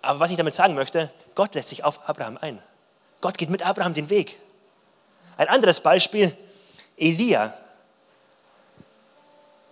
aber 0.00 0.20
was 0.20 0.30
ich 0.30 0.36
damit 0.36 0.54
sagen 0.54 0.74
möchte, 0.74 1.10
Gott 1.34 1.54
lässt 1.54 1.68
sich 1.68 1.84
auf 1.84 2.08
Abraham 2.08 2.38
ein. 2.40 2.62
Gott 3.20 3.36
geht 3.36 3.50
mit 3.50 3.64
Abraham 3.64 3.94
den 3.94 4.08
Weg. 4.10 4.38
Ein 5.36 5.48
anderes 5.48 5.80
Beispiel, 5.80 6.36
Elia. 6.96 7.52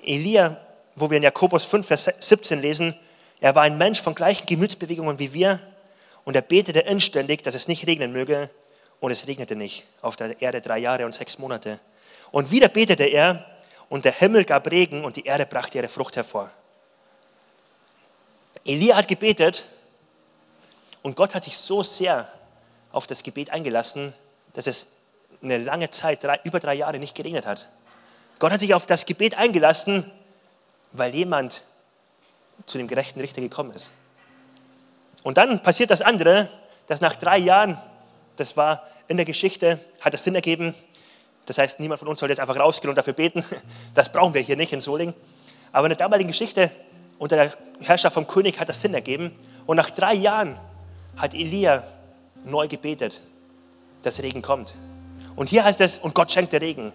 Elia, 0.06 0.56
wo 0.94 1.10
wir 1.10 1.18
in 1.18 1.22
Jakobus 1.22 1.64
5, 1.64 1.86
Vers 1.86 2.10
17 2.18 2.60
lesen, 2.60 2.94
er 3.40 3.54
war 3.54 3.64
ein 3.64 3.76
Mensch 3.76 4.00
von 4.00 4.14
gleichen 4.14 4.46
Gemütsbewegungen 4.46 5.18
wie 5.18 5.32
wir 5.32 5.60
und 6.24 6.34
er 6.34 6.42
betete 6.42 6.80
inständig, 6.80 7.42
dass 7.42 7.54
es 7.54 7.68
nicht 7.68 7.86
regnen 7.86 8.12
möge 8.12 8.50
und 9.00 9.10
es 9.10 9.26
regnete 9.26 9.56
nicht 9.56 9.84
auf 10.00 10.16
der 10.16 10.40
Erde 10.40 10.60
drei 10.60 10.78
Jahre 10.78 11.04
und 11.04 11.14
sechs 11.14 11.38
Monate. 11.38 11.78
Und 12.30 12.50
wieder 12.50 12.68
betete 12.68 13.04
er 13.04 13.44
und 13.88 14.04
der 14.04 14.12
Himmel 14.12 14.44
gab 14.44 14.70
Regen 14.70 15.04
und 15.04 15.16
die 15.16 15.24
Erde 15.24 15.46
brachte 15.46 15.78
ihre 15.78 15.88
Frucht 15.88 16.16
hervor. 16.16 16.50
Elia 18.64 18.96
hat 18.96 19.06
gebetet 19.06 19.64
und 21.02 21.14
Gott 21.14 21.34
hat 21.34 21.44
sich 21.44 21.56
so 21.56 21.82
sehr 21.82 22.28
auf 22.90 23.06
das 23.06 23.22
Gebet 23.22 23.50
eingelassen, 23.50 24.12
dass 24.54 24.66
es 24.66 24.88
eine 25.42 25.58
lange 25.58 25.90
Zeit, 25.90 26.24
drei, 26.24 26.40
über 26.44 26.58
drei 26.58 26.74
Jahre 26.74 26.98
nicht 26.98 27.14
geregnet 27.14 27.46
hat. 27.46 27.68
Gott 28.38 28.52
hat 28.52 28.60
sich 28.60 28.74
auf 28.74 28.86
das 28.86 29.06
Gebet 29.06 29.36
eingelassen, 29.36 30.10
weil 30.92 31.14
jemand 31.14 31.62
zu 32.66 32.78
dem 32.78 32.88
gerechten 32.88 33.20
Richter 33.20 33.40
gekommen 33.40 33.72
ist. 33.72 33.92
Und 35.22 35.38
dann 35.38 35.62
passiert 35.62 35.90
das 35.90 36.02
andere, 36.02 36.48
dass 36.86 37.00
nach 37.00 37.16
drei 37.16 37.38
Jahren 37.38 37.78
das 38.36 38.56
war 38.56 38.82
in 39.08 39.16
der 39.16 39.26
Geschichte, 39.26 39.78
hat 40.00 40.14
es 40.14 40.24
Sinn 40.24 40.34
ergeben. 40.34 40.74
Das 41.46 41.58
heißt, 41.58 41.80
niemand 41.80 42.00
von 42.00 42.08
uns 42.08 42.20
soll 42.20 42.28
jetzt 42.28 42.40
einfach 42.40 42.58
rausgehen 42.58 42.90
und 42.90 42.96
dafür 42.96 43.12
beten. 43.12 43.44
Das 43.94 44.10
brauchen 44.12 44.34
wir 44.34 44.40
hier 44.40 44.56
nicht 44.56 44.72
in 44.72 44.80
Soling. 44.80 45.14
Aber 45.72 45.86
in 45.86 45.90
der 45.90 45.98
damaligen 45.98 46.28
Geschichte 46.28 46.70
unter 47.18 47.36
der 47.36 47.52
Herrschaft 47.80 48.14
vom 48.14 48.26
König 48.26 48.60
hat 48.60 48.68
das 48.68 48.82
Sinn 48.82 48.94
ergeben. 48.94 49.32
Und 49.64 49.76
nach 49.76 49.90
drei 49.90 50.14
Jahren 50.14 50.58
hat 51.16 51.34
Elia 51.34 51.82
neu 52.44 52.68
gebetet, 52.68 53.20
dass 54.02 54.22
Regen 54.22 54.42
kommt. 54.42 54.74
Und 55.34 55.48
hier 55.48 55.64
heißt 55.64 55.80
es, 55.80 55.98
und 55.98 56.14
Gott 56.14 56.30
schenkt 56.30 56.52
der 56.52 56.60
Regen. 56.60 56.92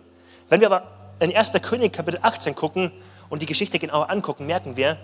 Wenn 0.49 0.61
wir 0.61 0.67
aber 0.67 1.00
in 1.21 1.35
1. 1.35 1.53
König 1.61 1.93
Kapitel 1.93 2.19
18 2.21 2.55
gucken 2.55 2.91
und 3.29 3.41
die 3.43 3.45
Geschichte 3.45 3.77
genauer 3.77 4.09
angucken, 4.09 4.47
merken 4.47 4.75
wir, 4.75 4.97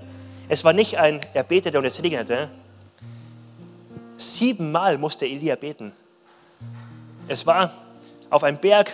es 0.49 0.63
war 0.63 0.73
nicht 0.73 0.97
ein, 0.97 1.21
er 1.33 1.43
betete 1.43 1.77
und 1.77 1.85
es 1.85 2.01
regnete. 2.01 2.49
Siebenmal 4.15 4.97
musste 4.97 5.25
Elia 5.25 5.55
beten. 5.55 5.91
Es 7.27 7.45
war 7.45 7.71
auf 8.31 8.43
einem 8.43 8.57
Berg. 8.57 8.91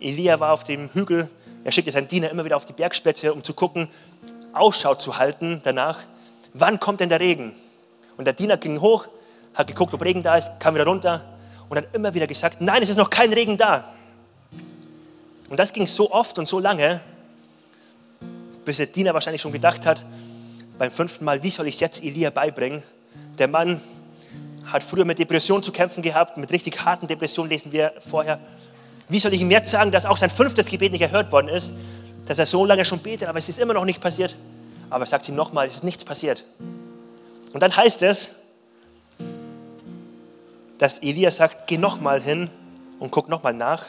Elia 0.00 0.40
war 0.40 0.52
auf 0.54 0.64
dem 0.64 0.88
Hügel. 0.88 1.28
Er 1.62 1.72
schickte 1.72 1.92
seinen 1.92 2.08
Diener 2.08 2.30
immer 2.30 2.44
wieder 2.44 2.56
auf 2.56 2.64
die 2.64 2.72
Bergspitze, 2.72 3.34
um 3.34 3.44
zu 3.44 3.52
gucken, 3.52 3.88
Ausschau 4.54 4.94
zu 4.94 5.18
halten 5.18 5.60
danach, 5.64 6.00
wann 6.54 6.80
kommt 6.80 7.00
denn 7.00 7.10
der 7.10 7.20
Regen? 7.20 7.54
Und 8.16 8.24
der 8.24 8.34
Diener 8.34 8.56
ging 8.56 8.80
hoch, 8.80 9.08
hat 9.52 9.66
geguckt, 9.66 9.92
ob 9.92 10.02
Regen 10.02 10.22
da 10.22 10.36
ist, 10.36 10.58
kam 10.58 10.74
wieder 10.74 10.86
runter 10.86 11.22
und 11.68 11.76
hat 11.76 11.94
immer 11.94 12.14
wieder 12.14 12.26
gesagt, 12.26 12.60
nein, 12.60 12.82
es 12.82 12.88
ist 12.88 12.96
noch 12.96 13.10
kein 13.10 13.32
Regen 13.32 13.58
da. 13.58 13.84
Und 15.48 15.58
das 15.58 15.72
ging 15.72 15.86
so 15.86 16.10
oft 16.10 16.38
und 16.38 16.46
so 16.46 16.58
lange, 16.58 17.00
bis 18.64 18.78
der 18.78 18.86
Diener 18.86 19.14
wahrscheinlich 19.14 19.42
schon 19.42 19.52
gedacht 19.52 19.84
hat, 19.86 20.04
beim 20.78 20.90
fünften 20.90 21.24
Mal, 21.24 21.42
wie 21.42 21.50
soll 21.50 21.66
ich 21.66 21.74
es 21.74 21.80
jetzt 21.80 22.02
Elia 22.02 22.30
beibringen? 22.30 22.82
Der 23.38 23.48
Mann 23.48 23.80
hat 24.66 24.82
früher 24.82 25.04
mit 25.04 25.18
Depressionen 25.18 25.62
zu 25.62 25.72
kämpfen 25.72 26.02
gehabt, 26.02 26.36
mit 26.36 26.50
richtig 26.50 26.84
harten 26.84 27.06
Depressionen 27.06 27.50
lesen 27.50 27.70
wir 27.72 27.92
vorher. 27.98 28.40
Wie 29.08 29.18
soll 29.18 29.34
ich 29.34 29.40
ihm 29.40 29.50
jetzt 29.50 29.70
sagen, 29.70 29.92
dass 29.92 30.06
auch 30.06 30.16
sein 30.16 30.30
fünftes 30.30 30.66
Gebet 30.66 30.92
nicht 30.92 31.02
erhört 31.02 31.30
worden 31.30 31.48
ist, 31.48 31.74
dass 32.26 32.38
er 32.38 32.46
so 32.46 32.64
lange 32.64 32.84
schon 32.84 33.00
betet, 33.00 33.28
aber 33.28 33.38
es 33.38 33.48
ist 33.48 33.58
immer 33.58 33.74
noch 33.74 33.84
nicht 33.84 34.00
passiert. 34.00 34.34
Aber 34.88 35.04
er 35.04 35.06
sagt 35.06 35.28
ihm 35.28 35.34
nochmal, 35.34 35.66
es 35.66 35.76
ist 35.76 35.84
nichts 35.84 36.04
passiert. 36.04 36.44
Und 37.52 37.62
dann 37.62 37.76
heißt 37.76 38.02
es, 38.02 38.36
dass 40.78 40.98
Elia 40.98 41.30
sagt, 41.30 41.66
geh 41.66 41.76
nochmal 41.76 42.20
hin 42.20 42.50
und 42.98 43.10
guck 43.10 43.28
nochmal 43.28 43.52
nach. 43.52 43.86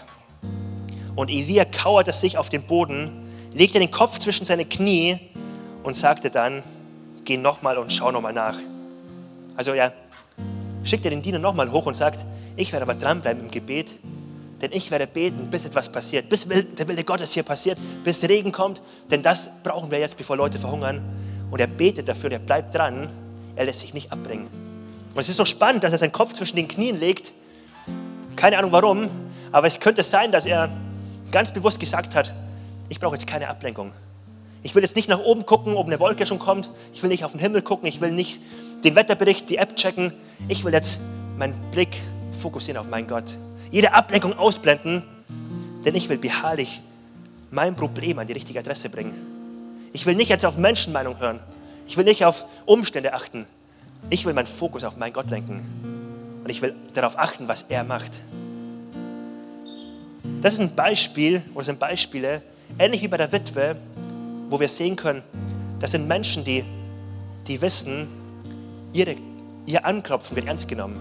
Und 1.16 1.30
Elia 1.30 1.66
kauerte 1.66 2.12
sich 2.12 2.38
auf 2.38 2.50
den 2.50 2.64
Boden, 2.64 3.12
legte 3.54 3.80
den 3.80 3.92
Kopf 3.92 4.20
zwischen 4.20 4.46
seine 4.46 4.66
Knie 4.66 5.18
und 5.84 5.96
sagte 5.96 6.30
dann, 6.30 6.62
geh 7.24 7.38
nochmal 7.38 7.78
und 7.78 7.92
schau 7.94 8.12
nochmal 8.12 8.34
nach. 8.34 8.58
Also 9.56 9.72
er 9.72 9.94
schickt 10.84 11.06
den 11.06 11.22
Diener 11.22 11.40
nochmal 11.40 11.72
hoch 11.72 11.86
und 11.86 11.96
sagt, 11.96 12.26
ich 12.58 12.72
werde 12.72 12.84
aber 12.84 12.96
dranbleiben 12.96 13.44
im 13.44 13.52
Gebet, 13.52 13.96
denn 14.62 14.72
ich 14.74 14.92
werde 14.92 15.08
beten, 15.08 15.50
bis 15.50 15.66
etwas 15.66 15.92
passiert, 15.92 16.30
bis 16.30 16.48
der 16.48 16.88
Wille 16.88 17.04
Gottes 17.04 17.34
hier 17.34 17.44
passiert, 17.44 17.78
bis 18.04 18.28
Regen 18.28 18.52
kommt, 18.52 18.82
denn 19.12 19.22
das 19.22 19.52
brauchen 19.64 19.92
wir 19.92 20.00
jetzt, 20.00 20.18
bevor 20.18 20.38
Leute 20.38 20.58
verhungern. 20.58 21.04
Und 21.52 21.60
er 21.60 21.68
betet 21.68 22.08
dafür, 22.08 22.32
er 22.32 22.40
bleibt 22.40 22.74
dran, 22.74 23.10
er 23.56 23.66
lässt 23.66 23.82
sich 23.82 23.94
nicht 23.94 24.12
abbringen. 24.12 24.48
Und 25.14 25.20
es 25.22 25.30
ist 25.30 25.38
so 25.38 25.46
spannend, 25.46 25.84
dass 25.84 25.94
er 25.94 26.00
seinen 26.00 26.12
Kopf 26.12 26.34
zwischen 26.34 26.58
den 26.58 26.68
Knien 26.68 27.00
legt. 27.00 27.34
Keine 28.36 28.58
Ahnung 28.58 28.72
warum, 28.72 29.10
aber 29.52 29.68
es 29.68 29.80
könnte 29.80 30.04
sein, 30.04 30.32
dass 30.32 30.46
er 30.46 30.70
ganz 31.32 31.52
bewusst 31.54 31.80
gesagt 31.80 32.16
hat, 32.16 32.34
ich 32.90 33.00
brauche 33.00 33.16
jetzt 33.16 33.28
keine 33.28 33.48
Ablenkung. 33.48 33.92
Ich 34.64 34.74
will 34.74 34.82
jetzt 34.82 34.96
nicht 34.96 35.10
nach 35.10 35.20
oben 35.20 35.46
gucken, 35.46 35.76
ob 35.76 35.88
eine 35.88 36.00
Wolke 36.00 36.26
schon 36.26 36.40
kommt. 36.40 36.72
Ich 36.94 37.04
will 37.04 37.10
nicht 37.10 37.24
auf 37.24 37.32
den 37.32 37.40
Himmel 37.40 37.62
gucken. 37.62 37.88
Ich 37.88 38.02
will 38.02 38.12
nicht 38.12 38.42
den 38.84 38.96
Wetterbericht, 38.96 39.50
die 39.50 39.58
App 39.58 39.76
checken. 39.76 40.12
Ich 40.48 40.64
will 40.64 40.74
jetzt 40.74 41.02
meinen 41.38 41.54
Blick 41.72 41.96
fokussieren 42.32 42.80
auf 42.80 42.90
meinen 42.90 43.08
Gott. 43.08 43.38
Jede 43.72 43.94
Ablenkung 43.94 44.38
ausblenden, 44.38 45.04
denn 45.86 45.96
ich 45.96 46.10
will 46.10 46.18
beharrlich 46.18 46.82
mein 47.52 47.76
Problem 47.76 48.20
an 48.20 48.28
die 48.28 48.34
richtige 48.34 48.60
Adresse 48.60 48.90
bringen. 48.90 49.14
Ich 49.94 50.06
will 50.06 50.16
nicht 50.16 50.30
jetzt 50.30 50.46
auf 50.46 50.58
Menschenmeinung 50.58 51.20
hören. 51.20 51.40
Ich 51.88 51.98
will 51.98 52.04
nicht 52.04 52.26
auf 52.26 52.46
Umstände 52.66 53.14
achten. 53.14 53.46
Ich 54.10 54.26
will 54.26 54.34
meinen 54.34 54.48
Fokus 54.48 54.84
auf 54.84 54.98
meinen 54.98 55.14
Gott 55.14 55.30
lenken. 55.30 55.64
Und 56.44 56.50
ich 56.50 56.62
will 56.62 56.76
darauf 56.94 57.18
achten, 57.18 57.48
was 57.48 57.64
er 57.70 57.84
macht. 57.84 58.22
Das 60.46 60.54
ist 60.54 60.60
ein 60.60 60.76
Beispiel, 60.76 61.42
oder 61.56 61.66
sind 61.66 61.80
Beispiele, 61.80 62.40
ähnlich 62.78 63.02
wie 63.02 63.08
bei 63.08 63.18
der 63.18 63.32
Witwe, 63.32 63.76
wo 64.48 64.60
wir 64.60 64.68
sehen 64.68 64.96
können, 64.96 65.24
das 65.80 65.90
sind 65.90 66.08
Menschen, 66.08 66.46
die, 66.46 66.64
die 67.48 67.60
wissen, 67.64 68.08
ihre, 68.94 69.16
ihr 69.66 69.84
Anklopfen 69.84 70.36
wird 70.36 70.46
ernst 70.46 70.68
genommen. 70.68 70.98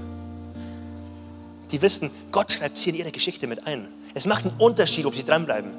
Die 1.71 1.83
wissen, 1.83 2.11
Gott 2.33 2.53
schreibt 2.53 2.79
sie 2.79 2.89
in 2.89 2.97
ihre 2.97 3.11
Geschichte 3.11 3.47
mit 3.47 3.67
ein. 3.67 3.89
Es 4.15 4.25
macht 4.25 4.47
einen 4.47 4.57
Unterschied, 4.57 5.05
ob 5.05 5.15
sie 5.15 5.25
dranbleiben. 5.25 5.71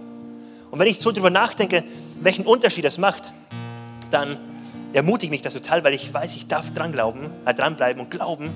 Und 0.69 0.77
wenn 0.77 0.87
ich 0.87 0.99
so 0.99 1.11
darüber 1.11 1.31
nachdenke, 1.31 1.83
welchen 2.21 2.45
Unterschied 2.45 2.85
das 2.85 2.99
macht, 2.99 3.33
dann 4.11 4.37
ermutigt 4.93 5.31
mich 5.31 5.41
das 5.41 5.55
total, 5.55 5.83
weil 5.83 5.95
ich 5.95 6.13
weiß, 6.13 6.35
ich 6.35 6.47
darf 6.47 6.71
dran 6.75 6.91
glauben, 6.91 7.31
äh, 7.45 7.53
dranbleiben 7.55 8.03
und 8.03 8.11
glauben. 8.11 8.51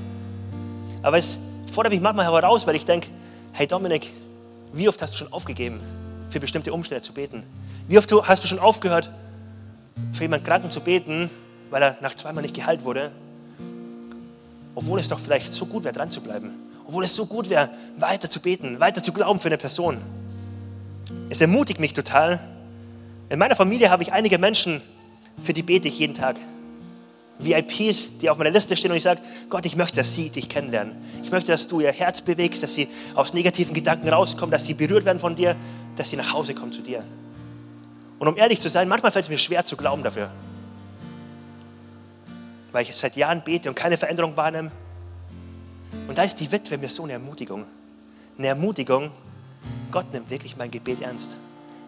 Aber 1.01 1.17
es 1.17 1.39
fordert 1.73 1.93
mich 1.93 2.01
manchmal 2.01 2.31
heraus, 2.31 2.67
weil 2.67 2.75
ich 2.75 2.85
denke, 2.85 3.07
hey 3.53 3.65
Dominik, 3.65 4.11
wie 4.73 4.87
oft 4.87 5.01
hast 5.01 5.13
du 5.13 5.17
schon 5.17 5.33
aufgegeben, 5.33 5.79
für 6.29 6.39
bestimmte 6.39 6.73
Umstände 6.73 7.01
zu 7.01 7.13
beten? 7.13 7.43
Wie 7.87 7.97
oft 7.97 8.11
hast 8.11 8.43
du 8.43 8.47
schon 8.47 8.59
aufgehört, 8.59 9.11
für 10.13 10.23
jemanden 10.23 10.45
Kranken 10.45 10.69
zu 10.69 10.81
beten, 10.81 11.29
weil 11.69 11.81
er 11.81 11.97
nach 12.01 12.13
zweimal 12.13 12.43
nicht 12.43 12.53
geheilt 12.53 12.83
wurde? 12.83 13.11
Obwohl 14.75 14.99
es 14.99 15.09
doch 15.09 15.19
vielleicht 15.19 15.51
so 15.51 15.65
gut 15.65 15.83
wäre, 15.83 15.93
dran 15.93 16.11
zu 16.11 16.21
bleiben. 16.21 16.51
Obwohl 16.85 17.03
es 17.03 17.15
so 17.15 17.25
gut 17.25 17.49
wäre, 17.49 17.69
weiter 17.97 18.29
zu 18.29 18.39
beten, 18.39 18.79
weiter 18.79 19.01
zu 19.01 19.11
glauben 19.11 19.39
für 19.39 19.47
eine 19.47 19.57
Person. 19.57 19.97
Es 21.29 21.41
ermutigt 21.41 21.79
mich 21.79 21.93
total. 21.93 22.39
In 23.29 23.39
meiner 23.39 23.55
Familie 23.55 23.89
habe 23.89 24.03
ich 24.03 24.13
einige 24.13 24.37
Menschen, 24.37 24.81
für 25.41 25.53
die 25.53 25.63
bete 25.63 25.87
ich 25.87 25.99
jeden 25.99 26.15
Tag. 26.15 26.37
VIPs, 27.39 28.17
die 28.17 28.29
auf 28.29 28.37
meiner 28.37 28.51
Liste 28.51 28.75
stehen 28.75 28.91
und 28.91 28.97
ich 28.97 29.03
sage, 29.03 29.21
Gott, 29.49 29.65
ich 29.65 29.77
möchte, 29.77 29.95
dass 29.95 30.13
sie 30.13 30.29
dich 30.29 30.49
kennenlernen. 30.49 30.95
Ich 31.23 31.31
möchte, 31.31 31.51
dass 31.51 31.67
du 31.67 31.79
ihr 31.79 31.91
Herz 31.91 32.21
bewegst, 32.21 32.61
dass 32.61 32.75
sie 32.75 32.89
aus 33.15 33.33
negativen 33.33 33.73
Gedanken 33.73 34.09
rauskommen, 34.09 34.51
dass 34.51 34.65
sie 34.65 34.73
berührt 34.73 35.05
werden 35.05 35.19
von 35.19 35.35
dir, 35.35 35.55
dass 35.95 36.09
sie 36.09 36.17
nach 36.17 36.33
Hause 36.33 36.53
kommen 36.53 36.73
zu 36.73 36.81
dir. 36.81 37.03
Und 38.19 38.27
um 38.27 38.35
ehrlich 38.35 38.59
zu 38.59 38.69
sein, 38.69 38.89
manchmal 38.89 39.13
fällt 39.13 39.25
es 39.25 39.29
mir 39.29 39.37
schwer 39.37 39.63
zu 39.63 39.77
glauben 39.77 40.03
dafür. 40.03 40.29
Weil 42.73 42.83
ich 42.83 42.93
seit 42.93 43.15
Jahren 43.15 43.41
bete 43.41 43.69
und 43.69 43.75
keine 43.75 43.97
Veränderung 43.97 44.35
wahrnehme. 44.35 44.69
Und 46.07 46.17
da 46.17 46.23
ist 46.23 46.35
die 46.35 46.51
Witwe 46.51 46.77
mir 46.77 46.89
so 46.89 47.03
eine 47.03 47.13
Ermutigung. 47.13 47.65
Eine 48.37 48.47
Ermutigung, 48.47 49.11
Gott 49.91 50.11
nimmt 50.11 50.29
wirklich 50.29 50.57
mein 50.57 50.69
Gebet 50.69 51.01
ernst. 51.01 51.37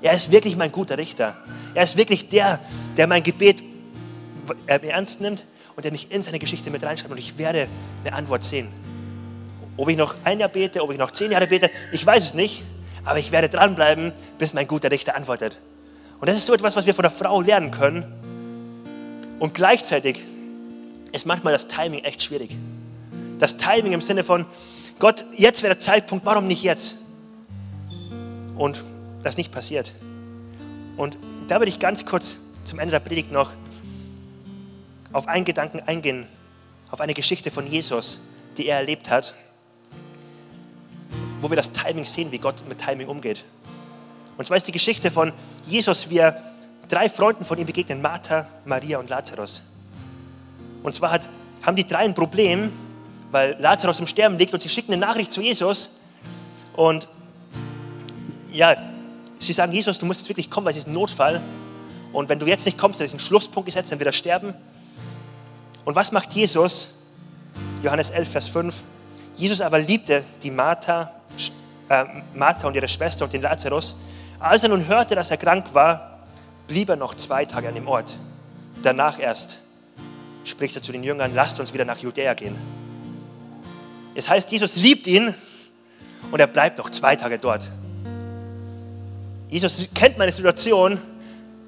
Er 0.02 0.14
ist 0.14 0.32
wirklich 0.32 0.56
mein 0.56 0.72
guter 0.72 0.98
Richter. 0.98 1.38
Er 1.76 1.84
ist 1.84 1.98
wirklich 1.98 2.30
der, 2.30 2.60
der 2.98 3.08
mein 3.08 3.22
Gebet 3.22 3.62
äh, 4.68 4.80
ernst 4.88 5.22
nimmt 5.22 5.46
und 5.76 5.84
der 5.84 5.92
mich 5.92 6.12
in 6.12 6.22
seine 6.22 6.40
Geschichte 6.40 6.72
mit 6.72 6.84
reinschreibt 6.84 7.12
und 7.12 7.18
ich 7.18 7.38
werde 7.38 7.68
eine 8.04 8.16
Antwort 8.16 8.44
sehen. 8.44 8.68
Ob 9.78 9.90
ich 9.90 9.98
noch 9.98 10.16
ein 10.24 10.40
Jahr 10.40 10.50
bete, 10.50 10.82
ob 10.84 10.92
ich 10.92 10.98
noch 10.98 11.12
zehn 11.12 11.32
Jahre 11.32 11.48
bete, 11.48 11.70
ich 11.92 12.06
weiß 12.06 12.24
es 12.24 12.34
nicht, 12.34 12.64
aber 13.06 13.20
ich 13.20 13.32
werde 13.32 13.50
dranbleiben, 13.50 14.12
bis 14.38 14.54
mein 14.54 14.68
guter 14.68 14.92
Richter 14.92 15.16
antwortet. 15.16 15.58
Und 16.20 16.30
das 16.30 16.38
ist 16.38 16.46
so 16.46 16.54
etwas, 16.54 16.76
was 16.76 16.86
wir 16.86 16.94
von 16.94 17.04
der 17.04 17.12
Frau 17.12 17.42
lernen 17.42 17.72
können. 17.72 18.06
Und 19.40 19.56
gleichzeitig 19.56 20.20
ist 21.12 21.26
manchmal 21.26 21.54
das 21.54 21.68
Timing 21.68 22.04
echt 22.04 22.22
schwierig. 22.22 22.56
Das 23.40 23.58
Timing 23.58 23.94
im 23.94 24.02
Sinne 24.02 24.24
von, 24.24 24.46
Gott, 25.00 25.26
jetzt 25.36 25.64
wäre 25.64 25.74
der 25.74 25.80
Zeitpunkt, 25.80 26.26
warum 26.26 26.46
nicht 26.46 26.62
jetzt? 26.62 26.98
Und 28.56 28.84
das 29.24 29.38
nicht 29.38 29.52
passiert. 29.52 29.94
Und 30.96 31.18
da 31.48 31.56
würde 31.56 31.70
ich 31.70 31.80
ganz 31.80 32.06
kurz 32.06 32.38
zum 32.64 32.78
Ende 32.78 32.92
der 32.92 33.00
Predigt 33.00 33.32
noch 33.32 33.52
auf 35.14 35.28
einen 35.28 35.46
Gedanken 35.46 35.82
eingehen, 35.82 36.28
auf 36.90 37.02
eine 37.02 37.14
Geschichte 37.14 37.52
von 37.52 37.68
Jesus, 37.68 38.22
die 38.58 38.68
er 38.68 38.78
erlebt 38.78 39.10
hat, 39.10 39.34
wo 41.42 41.50
wir 41.50 41.58
das 41.58 41.72
Timing 41.72 42.06
sehen, 42.06 42.32
wie 42.32 42.38
Gott 42.38 42.64
mit 42.68 42.80
Timing 42.80 43.08
umgeht. 43.08 43.44
Und 44.38 44.46
zwar 44.46 44.58
ist 44.58 44.68
die 44.68 44.72
Geschichte 44.72 45.12
von 45.12 45.34
Jesus, 45.66 46.10
wie 46.10 46.18
er 46.18 46.42
drei 46.88 47.10
Freunden 47.10 47.46
von 47.46 47.58
ihm 47.58 47.66
begegnen, 47.66 48.02
Martha, 48.02 48.48
Maria 48.66 49.00
und 49.00 49.10
Lazarus. 49.10 49.64
Und 50.84 50.94
zwar 50.94 51.12
hat, 51.12 51.30
haben 51.64 51.76
die 51.76 51.86
drei 51.86 52.00
ein 52.00 52.14
Problem, 52.14 52.72
weil 53.32 53.56
Lazarus 53.60 54.00
im 54.00 54.08
Sterben 54.08 54.38
liegt 54.38 54.54
und 54.54 54.62
sie 54.62 54.70
schicken 54.70 54.94
eine 54.94 55.06
Nachricht 55.06 55.32
zu 55.32 55.42
Jesus. 55.42 55.92
Und 56.76 57.08
ja, 58.52 58.76
sie 59.40 59.54
sagen, 59.54 59.72
Jesus, 59.72 60.00
du 60.00 60.06
musst 60.06 60.22
jetzt 60.22 60.30
wirklich 60.30 60.50
kommen, 60.50 60.66
weil 60.66 60.72
es 60.72 60.80
ist 60.80 60.88
ein 60.88 60.94
Notfall. 60.94 61.42
Und 62.12 62.28
wenn 62.28 62.40
du 62.40 62.46
jetzt 62.46 62.66
nicht 62.66 62.78
kommst, 62.78 63.00
dann 63.00 63.08
ist 63.08 63.14
ein 63.14 63.20
Schlusspunkt 63.20 63.68
gesetzt, 63.68 63.92
dann 63.92 64.00
wird 64.00 64.08
er 64.08 64.14
sterben. 64.14 64.54
Und 65.86 65.96
was 65.96 66.12
macht 66.12 66.34
Jesus? 66.34 66.96
Johannes 67.84 68.10
11, 68.12 68.30
Vers 68.30 68.48
5. 68.50 68.84
Jesus 69.36 69.62
aber 69.62 69.80
liebte 69.80 70.24
die 70.44 70.52
Martha, 70.52 71.12
äh, 71.90 72.06
Martha 72.36 72.68
und 72.68 72.76
ihre 72.76 72.88
Schwester 72.88 73.26
und 73.26 73.34
den 73.34 73.42
Lazarus. 73.42 73.96
Als 74.40 74.64
er 74.64 74.70
nun 74.70 74.88
hörte, 74.88 75.16
dass 75.16 75.32
er 75.32 75.38
krank 75.38 75.74
war, 75.74 76.20
blieb 76.68 76.90
er 76.90 76.96
noch 76.96 77.16
zwei 77.16 77.46
Tage 77.46 77.68
an 77.68 77.76
dem 77.76 77.88
Ort. 77.88 78.16
Danach 78.82 79.20
erst 79.20 79.60
spricht 80.44 80.76
er 80.76 80.82
zu 80.82 80.92
den 80.92 81.04
Jüngern, 81.04 81.34
lasst 81.34 81.60
uns 81.60 81.74
wieder 81.74 81.86
nach 81.86 81.98
Judäa 81.98 82.34
gehen. 82.34 82.56
Es 84.16 84.30
heißt, 84.30 84.52
Jesus 84.52 84.76
liebt 84.76 85.08
ihn 85.08 85.34
und 86.32 86.40
er 86.40 86.48
bleibt 86.48 86.78
noch 86.78 86.90
zwei 86.90 87.16
Tage 87.16 87.38
dort. 87.38 87.70
Jesus 89.50 89.86
kennt 89.94 90.18
meine 90.18 90.32
Situation, 90.32 91.00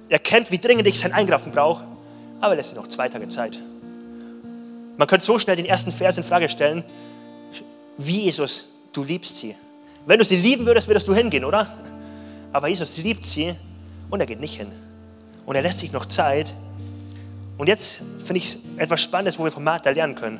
er 0.10 0.20
kennt, 0.20 0.52
wie 0.52 0.58
dringend 0.58 0.88
ich 0.88 1.00
sein 1.00 1.14
Eingreifen 1.14 1.52
brauche, 1.52 1.84
aber 2.40 2.54
er 2.54 2.58
lässt 2.58 2.76
noch 2.76 2.88
zwei 2.88 3.10
Tage 3.10 3.28
Zeit. 3.28 3.60
Man 4.98 5.08
könnte 5.08 5.26
so 5.26 5.40
schnell 5.40 5.56
den 5.56 5.66
ersten 5.66 5.92
Vers 5.92 6.18
in 6.18 6.24
Frage 6.24 6.50
stellen, 6.50 6.84
wie 7.98 8.22
Jesus, 8.22 8.70
du 8.92 9.04
liebst 9.04 9.38
sie. 9.38 9.56
Wenn 10.06 10.20
du 10.20 10.26
sie 10.26 10.38
lieben 10.38 10.66
würdest, 10.66 10.88
würdest 10.88 11.08
du 11.08 11.14
hingehen, 11.14 11.46
oder? 11.46 11.68
Aber 12.52 12.68
Jesus 12.68 12.98
liebt 12.98 13.26
sie 13.26 13.56
und 14.10 14.20
er 14.20 14.26
geht 14.26 14.40
nicht 14.40 14.58
hin. 14.58 14.72
Und 15.46 15.56
er 15.56 15.62
lässt 15.62 15.80
sich 15.80 15.92
noch 15.92 16.06
Zeit. 16.06 16.54
Und 17.58 17.68
jetzt 17.68 18.04
finde 18.24 18.40
ich 18.40 18.58
etwas 18.78 19.02
Spannendes, 19.02 19.40
wo 19.40 19.44
wir 19.44 19.52
von 19.52 19.64
Martha 19.64 19.90
lernen 19.90 20.16
können. 20.16 20.40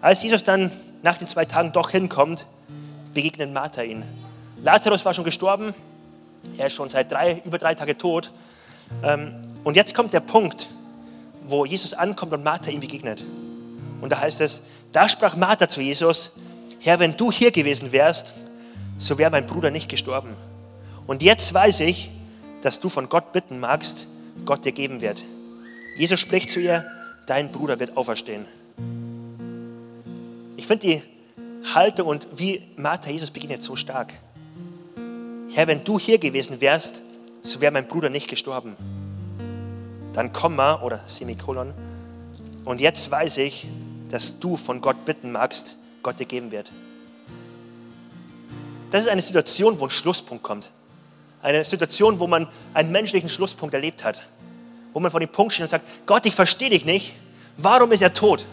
Als 0.00 0.22
Jesus 0.22 0.44
dann 0.44 0.70
nach 1.02 1.18
den 1.18 1.26
zwei 1.26 1.44
Tagen 1.44 1.72
doch 1.72 1.90
hinkommt, 1.90 2.46
begegnet 3.14 3.52
Martha 3.52 3.82
ihn. 3.82 4.02
Lazarus 4.62 5.04
war 5.04 5.14
schon 5.14 5.24
gestorben, 5.24 5.74
er 6.56 6.66
ist 6.66 6.74
schon 6.74 6.88
seit 6.88 7.10
drei, 7.10 7.42
über 7.44 7.58
drei 7.58 7.74
Tage 7.74 7.96
tot. 7.96 8.30
Ähm, 9.02 9.34
und 9.64 9.76
jetzt 9.76 9.94
kommt 9.94 10.12
der 10.12 10.20
Punkt, 10.20 10.68
wo 11.46 11.64
Jesus 11.64 11.94
ankommt 11.94 12.32
und 12.32 12.44
Martha 12.44 12.70
ihm 12.70 12.80
begegnet. 12.80 13.24
Und 14.00 14.10
da 14.10 14.20
heißt 14.20 14.40
es, 14.40 14.62
da 14.92 15.08
sprach 15.08 15.36
Martha 15.36 15.68
zu 15.68 15.80
Jesus, 15.80 16.32
Herr, 16.80 16.98
wenn 16.98 17.16
du 17.16 17.30
hier 17.30 17.50
gewesen 17.50 17.92
wärst, 17.92 18.32
so 18.98 19.18
wäre 19.18 19.30
mein 19.30 19.46
Bruder 19.46 19.70
nicht 19.70 19.88
gestorben. 19.88 20.34
Und 21.06 21.22
jetzt 21.22 21.52
weiß 21.52 21.80
ich, 21.80 22.10
dass 22.62 22.80
du 22.80 22.88
von 22.88 23.08
Gott 23.08 23.32
bitten 23.32 23.60
magst, 23.60 24.06
Gott 24.44 24.64
dir 24.64 24.72
geben 24.72 25.00
wird. 25.00 25.22
Jesus 25.96 26.20
spricht 26.20 26.50
zu 26.50 26.60
ihr, 26.60 26.84
dein 27.26 27.52
Bruder 27.52 27.78
wird 27.80 27.96
auferstehen. 27.96 28.46
Ich 30.56 30.66
finde 30.66 30.86
die 30.86 31.02
Haltung 31.74 32.08
und 32.08 32.26
wie 32.36 32.62
Martha 32.76 33.10
Jesus 33.10 33.30
begegnet 33.30 33.62
so 33.62 33.76
stark. 33.76 34.12
Herr, 35.52 35.66
wenn 35.66 35.84
du 35.84 35.98
hier 35.98 36.18
gewesen 36.18 36.60
wärst, 36.60 37.02
so 37.42 37.60
wäre 37.60 37.72
mein 37.72 37.88
Bruder 37.88 38.08
nicht 38.08 38.28
gestorben 38.28 38.76
dann 40.12 40.32
Komma 40.32 40.82
oder 40.82 41.00
Semikolon. 41.06 41.72
Und 42.64 42.80
jetzt 42.80 43.10
weiß 43.10 43.38
ich, 43.38 43.68
dass 44.10 44.40
du 44.40 44.56
von 44.56 44.80
Gott 44.80 45.04
bitten 45.04 45.32
magst, 45.32 45.76
Gott 46.02 46.18
dir 46.18 46.26
geben 46.26 46.50
wird. 46.50 46.70
Das 48.90 49.02
ist 49.02 49.08
eine 49.08 49.22
Situation, 49.22 49.78
wo 49.78 49.84
ein 49.84 49.90
Schlusspunkt 49.90 50.42
kommt. 50.42 50.70
Eine 51.42 51.64
Situation, 51.64 52.18
wo 52.18 52.26
man 52.26 52.48
einen 52.74 52.90
menschlichen 52.90 53.28
Schlusspunkt 53.28 53.74
erlebt 53.74 54.04
hat. 54.04 54.20
Wo 54.92 55.00
man 55.00 55.10
vor 55.10 55.20
dem 55.20 55.28
Punkt 55.28 55.52
steht 55.52 55.64
und 55.64 55.70
sagt, 55.70 55.84
Gott, 56.06 56.26
ich 56.26 56.34
verstehe 56.34 56.70
dich 56.70 56.84
nicht. 56.84 57.14
Warum 57.56 57.92
ist 57.92 58.02
er 58.02 58.12
tot? 58.12 58.46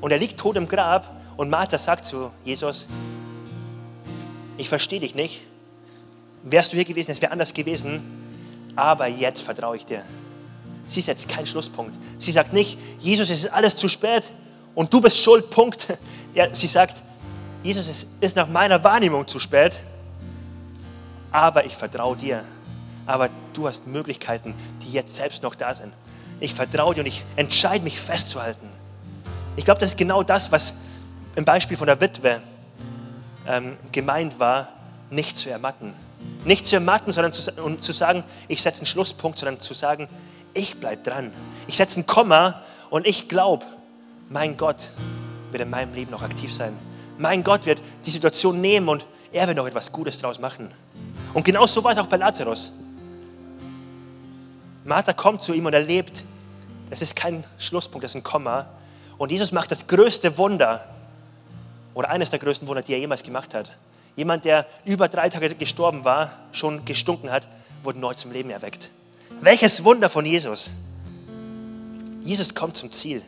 Und 0.00 0.10
er 0.10 0.18
liegt 0.18 0.38
tot 0.38 0.56
im 0.56 0.68
Grab 0.68 1.14
und 1.36 1.50
Martha 1.50 1.78
sagt 1.78 2.04
zu 2.04 2.30
Jesus, 2.44 2.88
ich 4.56 4.68
verstehe 4.68 5.00
dich 5.00 5.14
nicht. 5.14 5.42
Wärst 6.42 6.72
du 6.72 6.76
hier 6.76 6.84
gewesen, 6.84 7.10
es 7.10 7.20
wäre 7.20 7.32
anders 7.32 7.52
gewesen, 7.52 8.00
aber 8.76 9.08
jetzt 9.08 9.42
vertraue 9.42 9.76
ich 9.76 9.86
dir. 9.86 10.02
Sie 10.86 11.00
setzt 11.00 11.28
keinen 11.28 11.46
Schlusspunkt. 11.46 11.94
Sie 12.18 12.30
sagt 12.30 12.52
nicht, 12.52 12.78
Jesus, 13.00 13.30
es 13.30 13.40
ist 13.40 13.52
alles 13.52 13.76
zu 13.76 13.88
spät 13.88 14.22
und 14.74 14.92
du 14.92 15.00
bist 15.00 15.18
schuld, 15.18 15.50
Punkt. 15.50 15.86
Ja, 16.34 16.54
sie 16.54 16.66
sagt, 16.66 17.02
Jesus, 17.62 17.88
es 17.88 18.06
ist 18.20 18.36
nach 18.36 18.46
meiner 18.46 18.84
Wahrnehmung 18.84 19.26
zu 19.26 19.40
spät, 19.40 19.80
aber 21.32 21.64
ich 21.64 21.74
vertraue 21.74 22.14
dir. 22.14 22.44
Aber 23.06 23.30
du 23.54 23.66
hast 23.66 23.86
Möglichkeiten, 23.86 24.54
die 24.82 24.92
jetzt 24.92 25.16
selbst 25.16 25.42
noch 25.42 25.54
da 25.54 25.74
sind. 25.74 25.92
Ich 26.38 26.54
vertraue 26.54 26.94
dir 26.94 27.00
und 27.00 27.06
ich 27.06 27.24
entscheide 27.36 27.82
mich 27.84 27.98
festzuhalten. 27.98 28.68
Ich 29.56 29.64
glaube, 29.64 29.80
das 29.80 29.90
ist 29.90 29.98
genau 29.98 30.22
das, 30.22 30.52
was 30.52 30.74
im 31.36 31.44
Beispiel 31.44 31.76
von 31.76 31.86
der 31.86 32.00
Witwe 32.00 32.42
ähm, 33.48 33.78
gemeint 33.92 34.38
war, 34.38 34.68
nicht 35.08 35.36
zu 35.36 35.48
ermatten. 35.48 35.94
Nicht 36.46 36.64
zu 36.64 36.76
ermatten, 36.76 37.10
sondern 37.10 37.32
zu, 37.32 37.50
und 37.62 37.82
zu 37.82 37.92
sagen, 37.92 38.22
ich 38.46 38.62
setze 38.62 38.78
einen 38.78 38.86
Schlusspunkt, 38.86 39.38
sondern 39.38 39.58
zu 39.58 39.74
sagen, 39.74 40.08
ich 40.54 40.78
bleibe 40.78 41.02
dran. 41.02 41.32
Ich 41.66 41.76
setze 41.76 42.00
ein 42.00 42.06
Komma 42.06 42.62
und 42.88 43.04
ich 43.06 43.28
glaube, 43.28 43.64
mein 44.28 44.56
Gott 44.56 44.90
wird 45.50 45.62
in 45.62 45.70
meinem 45.70 45.92
Leben 45.92 46.12
noch 46.12 46.22
aktiv 46.22 46.54
sein. 46.54 46.72
Mein 47.18 47.42
Gott 47.42 47.66
wird 47.66 47.82
die 48.04 48.10
Situation 48.10 48.60
nehmen 48.60 48.88
und 48.88 49.06
er 49.32 49.48
wird 49.48 49.56
noch 49.56 49.66
etwas 49.66 49.90
Gutes 49.90 50.20
daraus 50.20 50.38
machen. 50.38 50.70
Und 51.34 51.44
genau 51.44 51.66
so 51.66 51.82
war 51.82 51.90
es 51.90 51.98
auch 51.98 52.06
bei 52.06 52.16
Lazarus. 52.16 52.70
Martha 54.84 55.12
kommt 55.12 55.42
zu 55.42 55.52
ihm 55.52 55.66
und 55.66 55.74
erlebt, 55.74 56.24
das 56.90 57.02
ist 57.02 57.16
kein 57.16 57.42
Schlusspunkt, 57.58 58.04
das 58.04 58.12
ist 58.12 58.16
ein 58.16 58.22
Komma. 58.22 58.68
Und 59.18 59.32
Jesus 59.32 59.50
macht 59.50 59.72
das 59.72 59.88
größte 59.88 60.38
Wunder 60.38 60.84
oder 61.92 62.08
eines 62.10 62.30
der 62.30 62.38
größten 62.38 62.68
Wunder, 62.68 62.82
die 62.82 62.92
er 62.92 63.00
jemals 63.00 63.24
gemacht 63.24 63.52
hat. 63.52 63.72
Jemand, 64.16 64.46
der 64.46 64.66
über 64.86 65.08
drei 65.08 65.28
Tage 65.28 65.54
gestorben 65.54 66.04
war, 66.04 66.32
schon 66.50 66.84
gestunken 66.86 67.30
hat, 67.30 67.48
wurde 67.82 67.98
neu 67.98 68.14
zum 68.14 68.32
Leben 68.32 68.50
erweckt. 68.50 68.90
Welches 69.40 69.84
Wunder 69.84 70.08
von 70.08 70.24
Jesus! 70.24 70.70
Jesus 72.22 72.54
kommt 72.54 72.76
zum 72.76 72.90
Ziel. 72.90 73.22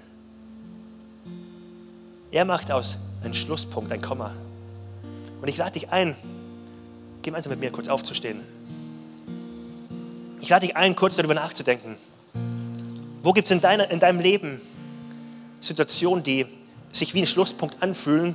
Er 2.33 2.45
macht 2.45 2.73
aus 2.73 2.99
einem 3.23 3.35
Schlusspunkt 3.35 3.93
ein 3.93 4.01
Komma. 4.01 4.35
Und 5.41 5.49
ich 5.49 5.57
lade 5.57 5.73
dich 5.73 5.91
ein, 5.91 6.17
gemeinsam 7.23 7.51
mit 7.51 7.61
mir 7.61 7.71
kurz 7.71 7.89
aufzustehen. 7.89 8.41
Ich 10.41 10.49
lade 10.49 10.67
dich 10.67 10.77
ein, 10.77 10.97
kurz 10.97 11.17
darüber 11.17 11.35
nachzudenken. 11.35 11.97
Wo 13.23 13.33
gibt 13.33 13.51
es 13.51 13.55
in, 13.55 13.61
in 13.63 14.01
deinem 14.01 14.21
Leben 14.21 14.61
Situationen, 15.61 16.25
die 16.25 16.47
sich 16.91 17.15
wie 17.15 17.21
ein 17.21 17.27
Schlusspunkt 17.27 17.83
anfühlen, 17.83 18.35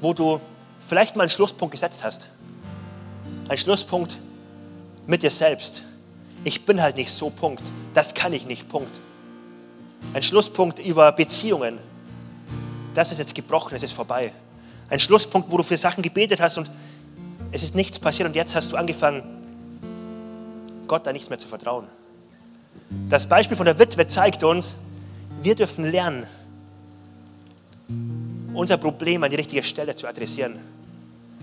wo 0.00 0.12
du 0.12 0.40
vielleicht 0.80 1.16
mal 1.16 1.24
einen 1.24 1.30
Schlusspunkt 1.30 1.72
gesetzt 1.72 2.04
hast? 2.04 2.28
Ein 3.48 3.58
Schlusspunkt 3.58 4.18
mit 5.06 5.22
dir 5.22 5.30
selbst. 5.30 5.82
Ich 6.44 6.64
bin 6.64 6.80
halt 6.80 6.96
nicht 6.96 7.10
so, 7.10 7.30
Punkt. 7.30 7.62
Das 7.94 8.14
kann 8.14 8.32
ich 8.32 8.46
nicht, 8.46 8.68
Punkt. 8.68 8.94
Ein 10.14 10.22
Schlusspunkt 10.22 10.78
über 10.78 11.10
Beziehungen. 11.12 11.78
Das 12.94 13.12
ist 13.12 13.18
jetzt 13.18 13.34
gebrochen, 13.34 13.74
es 13.74 13.82
ist 13.82 13.92
vorbei. 13.92 14.32
Ein 14.90 14.98
Schlusspunkt, 14.98 15.50
wo 15.50 15.56
du 15.56 15.62
für 15.62 15.76
Sachen 15.76 16.02
gebetet 16.02 16.40
hast 16.40 16.58
und 16.58 16.70
es 17.52 17.62
ist 17.62 17.74
nichts 17.74 17.98
passiert 17.98 18.28
und 18.28 18.34
jetzt 18.34 18.54
hast 18.54 18.72
du 18.72 18.76
angefangen, 18.76 19.22
Gott 20.86 21.06
da 21.06 21.12
nichts 21.12 21.28
mehr 21.28 21.38
zu 21.38 21.48
vertrauen. 21.48 21.86
Das 23.08 23.26
Beispiel 23.26 23.56
von 23.56 23.66
der 23.66 23.78
Witwe 23.78 24.06
zeigt 24.06 24.42
uns, 24.42 24.76
wir 25.42 25.54
dürfen 25.54 25.90
lernen, 25.90 26.26
unser 28.58 28.76
Problem 28.76 29.22
an 29.22 29.30
die 29.30 29.36
richtige 29.36 29.62
Stelle 29.62 29.94
zu 29.94 30.08
adressieren. 30.08 30.58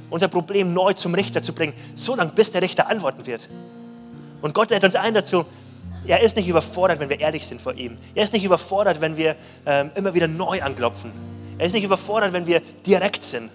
Unser 0.09 0.27
Problem 0.27 0.73
neu 0.73 0.91
zum 0.91 1.15
Richter 1.15 1.41
zu 1.41 1.53
bringen, 1.53 1.73
so 1.95 2.13
lange 2.13 2.33
bis 2.33 2.51
der 2.51 2.61
Richter 2.61 2.89
antworten 2.89 3.25
wird. 3.25 3.47
Und 4.41 4.53
Gott 4.53 4.69
lädt 4.69 4.83
uns 4.83 4.97
ein 4.97 5.13
dazu, 5.13 5.45
er 6.05 6.21
ist 6.21 6.35
nicht 6.35 6.49
überfordert, 6.49 6.99
wenn 6.99 7.09
wir 7.09 7.17
ehrlich 7.21 7.47
sind 7.47 7.61
vor 7.61 7.73
ihm. 7.73 7.97
Er 8.13 8.25
ist 8.25 8.33
nicht 8.33 8.43
überfordert, 8.43 8.99
wenn 8.99 9.15
wir 9.15 9.37
ähm, 9.65 9.91
immer 9.95 10.13
wieder 10.13 10.27
neu 10.27 10.61
anklopfen. 10.61 11.13
Er 11.57 11.67
ist 11.67 11.71
nicht 11.71 11.85
überfordert, 11.85 12.33
wenn 12.33 12.45
wir 12.47 12.59
direkt 12.85 13.23
sind. 13.23 13.49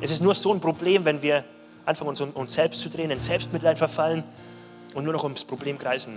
Es 0.00 0.10
ist 0.10 0.22
nur 0.22 0.34
so 0.34 0.54
ein 0.54 0.60
Problem, 0.60 1.04
wenn 1.04 1.20
wir 1.20 1.44
anfangen, 1.84 2.08
uns, 2.08 2.22
uns 2.22 2.54
selbst 2.54 2.80
zu 2.80 2.88
drehen, 2.88 3.10
in 3.10 3.20
Selbstmitleid 3.20 3.76
verfallen 3.76 4.24
und 4.94 5.04
nur 5.04 5.12
noch 5.12 5.24
ums 5.24 5.44
Problem 5.44 5.78
kreisen. 5.78 6.16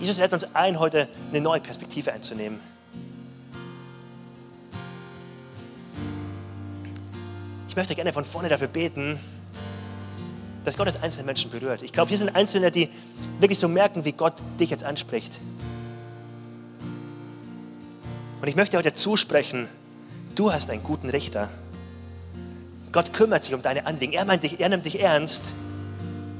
Jesus 0.00 0.16
lädt 0.16 0.32
uns 0.32 0.46
ein, 0.54 0.80
heute 0.80 1.06
eine 1.30 1.42
neue 1.42 1.60
Perspektive 1.60 2.14
einzunehmen. 2.14 2.58
Ich 7.76 7.78
möchte 7.78 7.94
gerne 7.94 8.14
von 8.14 8.24
vorne 8.24 8.48
dafür 8.48 8.68
beten, 8.68 9.18
dass 10.64 10.78
Gott 10.78 10.88
das 10.88 11.02
einzelne 11.02 11.26
Menschen 11.26 11.50
berührt. 11.50 11.82
Ich 11.82 11.92
glaube, 11.92 12.08
hier 12.08 12.16
sind 12.16 12.34
Einzelne, 12.34 12.70
die 12.70 12.88
wirklich 13.38 13.58
so 13.58 13.68
merken, 13.68 14.06
wie 14.06 14.12
Gott 14.12 14.32
dich 14.58 14.70
jetzt 14.70 14.82
anspricht. 14.82 15.38
Und 18.40 18.48
ich 18.48 18.56
möchte 18.56 18.78
heute 18.78 18.94
zusprechen, 18.94 19.68
du 20.34 20.50
hast 20.54 20.70
einen 20.70 20.82
guten 20.82 21.10
Richter. 21.10 21.50
Gott 22.92 23.12
kümmert 23.12 23.44
sich 23.44 23.52
um 23.52 23.60
deine 23.60 23.84
Anliegen. 23.84 24.14
Er, 24.14 24.24
meint 24.24 24.42
dich, 24.42 24.58
er 24.58 24.70
nimmt 24.70 24.86
dich 24.86 24.98
ernst. 24.98 25.52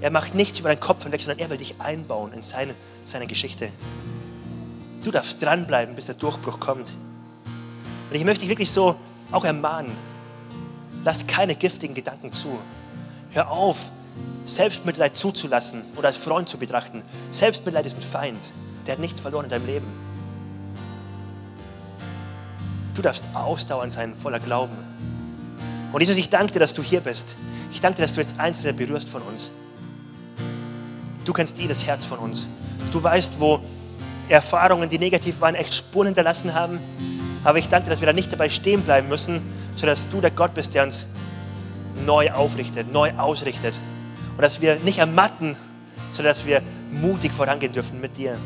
Er 0.00 0.10
macht 0.10 0.34
nichts 0.34 0.60
über 0.60 0.70
deinen 0.70 0.80
Kopf 0.80 1.02
hinweg, 1.02 1.20
sondern 1.20 1.38
er 1.38 1.50
will 1.50 1.58
dich 1.58 1.74
einbauen 1.82 2.32
in 2.32 2.40
seine, 2.40 2.74
seine 3.04 3.26
Geschichte. 3.26 3.68
Du 5.04 5.10
darfst 5.10 5.42
dranbleiben, 5.42 5.96
bis 5.96 6.06
der 6.06 6.14
Durchbruch 6.14 6.60
kommt. 6.60 6.94
Und 8.08 8.16
ich 8.16 8.24
möchte 8.24 8.40
dich 8.40 8.48
wirklich 8.48 8.70
so 8.70 8.96
auch 9.32 9.44
ermahnen. 9.44 9.92
Lass 11.06 11.24
keine 11.24 11.54
giftigen 11.54 11.94
Gedanken 11.94 12.32
zu. 12.32 12.58
Hör 13.30 13.48
auf, 13.48 13.92
Selbstmitleid 14.44 15.14
zuzulassen 15.14 15.82
oder 15.94 16.08
als 16.08 16.16
Freund 16.16 16.48
zu 16.48 16.58
betrachten. 16.58 17.00
Selbstmitleid 17.30 17.86
ist 17.86 17.96
ein 17.96 18.02
Feind. 18.02 18.40
Der 18.84 18.94
hat 18.94 18.98
nichts 18.98 19.20
verloren 19.20 19.44
in 19.44 19.50
deinem 19.52 19.66
Leben. 19.66 19.86
Du 22.92 23.02
darfst 23.02 23.22
ausdauernd 23.34 23.92
sein, 23.92 24.16
voller 24.16 24.40
Glauben. 24.40 24.76
Und 25.92 26.00
Jesus, 26.00 26.16
ich 26.16 26.28
danke 26.28 26.54
dir, 26.54 26.58
dass 26.58 26.74
du 26.74 26.82
hier 26.82 27.02
bist. 27.02 27.36
Ich 27.70 27.80
danke 27.80 27.98
dir, 27.98 28.02
dass 28.02 28.14
du 28.14 28.20
jetzt 28.20 28.40
Einzelne 28.40 28.74
berührst 28.74 29.08
von 29.08 29.22
uns. 29.22 29.52
Du 31.24 31.32
kennst 31.32 31.56
jedes 31.58 31.86
Herz 31.86 32.04
von 32.04 32.18
uns. 32.18 32.48
Du 32.90 33.00
weißt, 33.00 33.38
wo 33.38 33.60
Erfahrungen, 34.28 34.90
die 34.90 34.98
negativ 34.98 35.40
waren, 35.40 35.54
echt 35.54 35.72
Spuren 35.72 36.06
hinterlassen 36.06 36.52
haben. 36.52 36.80
Aber 37.44 37.58
ich 37.58 37.68
danke 37.68 37.84
dir, 37.84 37.90
dass 37.90 38.00
wir 38.00 38.06
da 38.06 38.12
nicht 38.12 38.32
dabei 38.32 38.48
stehen 38.48 38.82
bleiben 38.82 39.08
müssen, 39.08 39.40
sondern 39.76 39.96
dass 39.96 40.08
du 40.08 40.20
der 40.20 40.32
Gott 40.32 40.54
bist, 40.54 40.74
der 40.74 40.82
uns 40.82 41.06
neu 42.04 42.30
aufrichtet, 42.32 42.92
neu 42.92 43.12
ausrichtet. 43.16 43.74
Und 44.36 44.42
dass 44.42 44.60
wir 44.60 44.78
nicht 44.80 44.98
ermatten, 44.98 45.56
sondern 46.10 46.34
dass 46.34 46.46
wir 46.46 46.62
mutig 46.90 47.32
vorangehen 47.32 47.72
dürfen 47.72 48.00
mit 48.00 48.16
dir. 48.16 48.36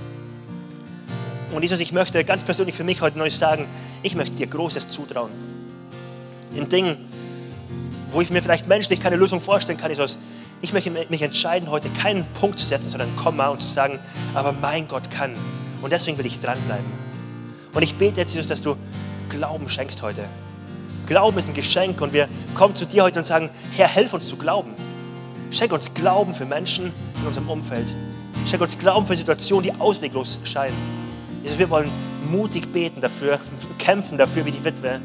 Und 1.52 1.62
Jesus, 1.62 1.80
ich 1.80 1.92
möchte 1.92 2.22
ganz 2.24 2.44
persönlich 2.44 2.76
für 2.76 2.84
mich 2.84 3.00
heute 3.00 3.18
neu 3.18 3.30
sagen, 3.30 3.66
ich 4.02 4.14
möchte 4.14 4.36
dir 4.36 4.46
Großes 4.46 4.88
zutrauen. 4.88 5.30
In 6.54 6.68
Dingen, 6.68 6.96
wo 8.12 8.20
ich 8.20 8.30
mir 8.30 8.42
vielleicht 8.42 8.68
menschlich 8.68 9.00
keine 9.00 9.16
Lösung 9.16 9.40
vorstellen 9.40 9.78
kann, 9.78 9.90
Jesus, 9.90 10.18
ich 10.62 10.72
möchte 10.72 10.90
mich 10.90 11.22
entscheiden, 11.22 11.70
heute 11.70 11.88
keinen 11.90 12.24
Punkt 12.34 12.58
zu 12.58 12.66
setzen, 12.66 12.90
sondern 12.90 13.08
ein 13.08 13.16
Komma 13.16 13.48
und 13.48 13.62
zu 13.62 13.68
sagen, 13.68 13.98
aber 14.34 14.52
mein 14.52 14.86
Gott 14.88 15.10
kann. 15.10 15.34
Und 15.80 15.92
deswegen 15.92 16.18
will 16.18 16.26
ich 16.26 16.38
dranbleiben. 16.40 16.84
Und 17.72 17.82
ich 17.82 17.94
bete 17.94 18.20
jetzt, 18.20 18.34
Jesus, 18.34 18.48
dass 18.48 18.62
du 18.62 18.76
Glauben 19.28 19.68
schenkst 19.68 20.02
heute. 20.02 20.24
Glauben 21.10 21.36
ist 21.38 21.48
ein 21.48 21.54
Geschenk 21.54 22.00
und 22.02 22.12
wir 22.12 22.28
kommen 22.54 22.76
zu 22.76 22.86
dir 22.86 23.02
heute 23.02 23.18
und 23.18 23.24
sagen, 23.24 23.50
Herr, 23.72 23.88
helf 23.88 24.14
uns 24.14 24.28
zu 24.28 24.36
glauben. 24.36 24.76
Schenk 25.50 25.72
uns 25.72 25.92
Glauben 25.92 26.32
für 26.32 26.44
Menschen 26.44 26.92
in 27.20 27.26
unserem 27.26 27.48
Umfeld. 27.48 27.88
Schenk 28.46 28.62
uns 28.62 28.78
Glauben 28.78 29.04
für 29.04 29.16
Situationen, 29.16 29.64
die 29.64 29.80
ausweglos 29.80 30.38
scheinen. 30.44 30.76
Jesus, 31.42 31.58
wir 31.58 31.68
wollen 31.68 31.90
mutig 32.30 32.72
beten 32.72 33.00
dafür, 33.00 33.40
kämpfen 33.78 34.18
dafür 34.18 34.46
wie 34.46 34.52
die 34.52 34.62
Witwe. 34.62 35.00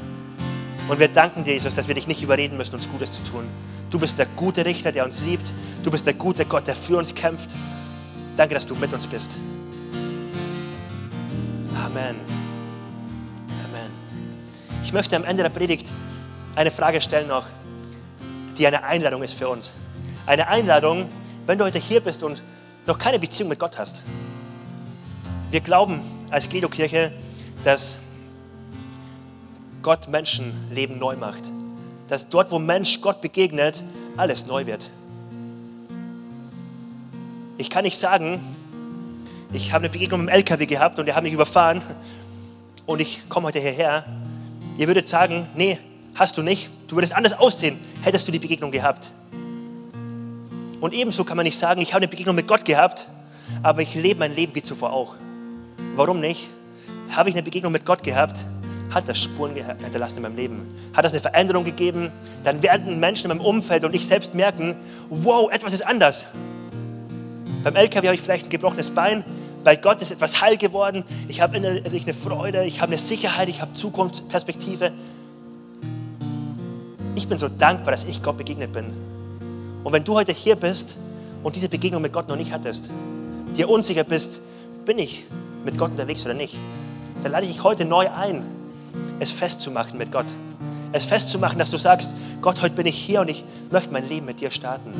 Und 0.89 0.99
wir 0.99 1.07
danken 1.07 1.43
dir, 1.43 1.53
Jesus, 1.53 1.73
dass 1.73 1.87
wir 1.87 1.95
dich 1.95 2.05
nicht 2.05 2.21
überreden 2.21 2.55
müssen, 2.55 2.75
uns 2.75 2.87
Gutes 2.87 3.13
zu 3.13 3.23
tun. 3.23 3.45
Du 3.89 3.97
bist 3.97 4.19
der 4.19 4.27
gute 4.35 4.63
Richter, 4.63 4.91
der 4.91 5.05
uns 5.05 5.21
liebt. 5.21 5.51
Du 5.83 5.89
bist 5.89 6.05
der 6.05 6.13
gute 6.13 6.45
Gott, 6.45 6.67
der 6.67 6.75
für 6.75 6.99
uns 6.99 7.15
kämpft. 7.15 7.49
Danke, 8.37 8.53
dass 8.53 8.67
du 8.67 8.75
mit 8.75 8.93
uns 8.93 9.07
bist. 9.07 9.39
Amen. 11.83 12.09
Amen. 12.09 12.44
Ich 14.85 14.93
möchte 14.93 15.15
am 15.15 15.23
Ende 15.23 15.41
der 15.41 15.49
Predigt 15.49 15.87
eine 16.53 16.69
Frage 16.69 17.01
stellen 17.01 17.27
noch, 17.27 17.47
die 18.55 18.67
eine 18.67 18.83
Einladung 18.83 19.23
ist 19.23 19.33
für 19.33 19.49
uns. 19.49 19.73
Eine 20.27 20.47
Einladung, 20.47 21.09
wenn 21.47 21.57
du 21.57 21.65
heute 21.65 21.79
hier 21.79 22.01
bist 22.01 22.21
und 22.21 22.43
noch 22.85 22.99
keine 22.99 23.17
Beziehung 23.17 23.49
mit 23.49 23.57
Gott 23.57 23.79
hast. 23.79 24.03
Wir 25.49 25.61
glauben 25.61 26.01
als 26.29 26.47
Credo-Kirche, 26.47 27.11
dass 27.63 27.99
Gott 29.81 30.07
Menschenleben 30.07 30.99
neu 30.99 31.15
macht. 31.15 31.43
Dass 32.07 32.29
dort, 32.29 32.51
wo 32.51 32.59
Mensch 32.59 33.01
Gott 33.01 33.21
begegnet, 33.21 33.83
alles 34.17 34.45
neu 34.45 34.67
wird. 34.67 34.91
Ich 37.57 37.71
kann 37.71 37.85
nicht 37.85 37.97
sagen, 37.97 38.39
ich 39.51 39.73
habe 39.73 39.85
eine 39.85 39.89
Begegnung 39.89 40.25
mit 40.25 40.29
dem 40.29 40.35
LKW 40.35 40.67
gehabt 40.67 40.99
und 40.99 41.07
er 41.07 41.15
hat 41.15 41.23
mich 41.23 41.33
überfahren 41.33 41.81
und 42.85 43.01
ich 43.01 43.27
komme 43.29 43.47
heute 43.47 43.59
hierher. 43.59 44.05
Ihr 44.77 44.87
würdet 44.87 45.07
sagen, 45.07 45.47
nee, 45.55 45.77
hast 46.15 46.37
du 46.37 46.41
nicht. 46.41 46.69
Du 46.87 46.95
würdest 46.95 47.15
anders 47.15 47.33
aussehen, 47.33 47.79
hättest 48.01 48.27
du 48.27 48.31
die 48.31 48.39
Begegnung 48.39 48.71
gehabt. 48.71 49.09
Und 50.81 50.93
ebenso 50.93 51.23
kann 51.23 51.37
man 51.37 51.45
nicht 51.45 51.57
sagen, 51.57 51.81
ich 51.81 51.93
habe 51.93 52.03
eine 52.03 52.07
Begegnung 52.07 52.35
mit 52.35 52.47
Gott 52.47 52.65
gehabt, 52.65 53.07
aber 53.63 53.81
ich 53.81 53.95
lebe 53.95 54.19
mein 54.19 54.35
Leben 54.35 54.53
wie 54.53 54.61
zuvor 54.61 54.93
auch. 54.93 55.15
Warum 55.95 56.19
nicht? 56.19 56.49
Habe 57.09 57.29
ich 57.29 57.35
eine 57.35 57.43
Begegnung 57.43 57.71
mit 57.71 57.85
Gott 57.85 58.03
gehabt, 58.03 58.45
hat 58.93 59.07
das 59.07 59.19
Spuren 59.19 59.55
hinterlassen 59.55 60.17
in 60.17 60.23
meinem 60.23 60.35
Leben. 60.35 60.75
Hat 60.93 61.05
das 61.05 61.13
eine 61.13 61.21
Veränderung 61.21 61.63
gegeben, 61.63 62.11
dann 62.43 62.61
werden 62.61 62.99
Menschen 62.99 63.31
in 63.31 63.37
meinem 63.37 63.45
Umfeld 63.45 63.83
und 63.83 63.95
ich 63.95 64.05
selbst 64.05 64.35
merken, 64.35 64.75
wow, 65.09 65.51
etwas 65.51 65.73
ist 65.73 65.85
anders. 65.85 66.27
Beim 67.63 67.75
LKW 67.75 68.07
habe 68.07 68.15
ich 68.15 68.21
vielleicht 68.21 68.45
ein 68.45 68.49
gebrochenes 68.49 68.91
Bein, 68.91 69.23
bei 69.65 69.75
Gott 69.75 69.99
ist 70.03 70.11
etwas 70.11 70.41
heil 70.41 70.57
geworden, 70.57 71.03
ich 71.27 71.41
habe 71.41 71.57
innerlich 71.57 72.03
eine 72.03 72.13
Freude, 72.13 72.63
ich 72.65 72.81
habe 72.81 72.91
eine 72.91 73.01
Sicherheit, 73.01 73.49
ich 73.49 73.61
habe 73.61 73.73
Zukunftsperspektive. 73.73 74.91
Ich 77.15 77.27
bin 77.27 77.39
so 77.39 77.49
dankbar, 77.49 77.91
dass 77.91 78.03
ich 78.03 78.21
Gott 78.21 78.37
begegnet 78.37 78.71
bin. 78.71 78.85
Und 79.83 79.91
wenn 79.91 80.03
du 80.03 80.13
heute 80.13 80.33
hier 80.33 80.55
bist 80.55 80.97
und 81.41 81.55
diese 81.55 81.67
Begegnung 81.67 82.03
mit 82.03 82.13
Gott 82.13 82.27
noch 82.27 82.35
nicht 82.35 82.53
hattest, 82.53 82.91
dir 83.57 83.67
unsicher 83.67 84.03
bist, 84.03 84.39
bin 84.85 84.99
ich 84.99 85.25
mit 85.65 85.79
Gott 85.79 85.91
unterwegs 85.91 86.23
oder 86.25 86.35
nicht, 86.35 86.55
dann 87.23 87.31
lade 87.31 87.47
ich 87.47 87.53
dich 87.53 87.63
heute 87.63 87.85
neu 87.85 88.07
ein, 88.11 88.43
es 89.19 89.31
festzumachen 89.31 89.97
mit 89.97 90.11
Gott. 90.11 90.27
Es 90.91 91.05
festzumachen, 91.05 91.57
dass 91.57 91.71
du 91.71 91.77
sagst, 91.77 92.13
Gott, 92.39 92.61
heute 92.61 92.75
bin 92.75 92.85
ich 92.85 92.97
hier 92.97 93.21
und 93.21 93.31
ich 93.31 93.43
möchte 93.71 93.91
mein 93.91 94.07
Leben 94.07 94.27
mit 94.27 94.41
dir 94.41 94.51
starten. 94.51 94.93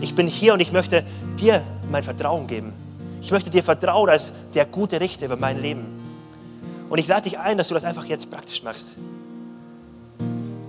Ich 0.00 0.14
bin 0.14 0.26
hier 0.26 0.54
und 0.54 0.60
ich 0.60 0.72
möchte 0.72 1.04
dir 1.38 1.62
mein 1.90 2.02
Vertrauen 2.02 2.46
geben. 2.46 2.85
Ich 3.26 3.32
möchte 3.32 3.50
dir 3.50 3.64
vertrauen 3.64 4.08
als 4.08 4.32
der 4.54 4.66
gute 4.66 5.00
Richter 5.00 5.26
über 5.26 5.36
mein 5.36 5.60
Leben. 5.60 5.84
Und 6.88 7.00
ich 7.00 7.08
lade 7.08 7.22
dich 7.22 7.40
ein, 7.40 7.58
dass 7.58 7.66
du 7.66 7.74
das 7.74 7.82
einfach 7.82 8.04
jetzt 8.04 8.30
praktisch 8.30 8.62
machst. 8.62 8.94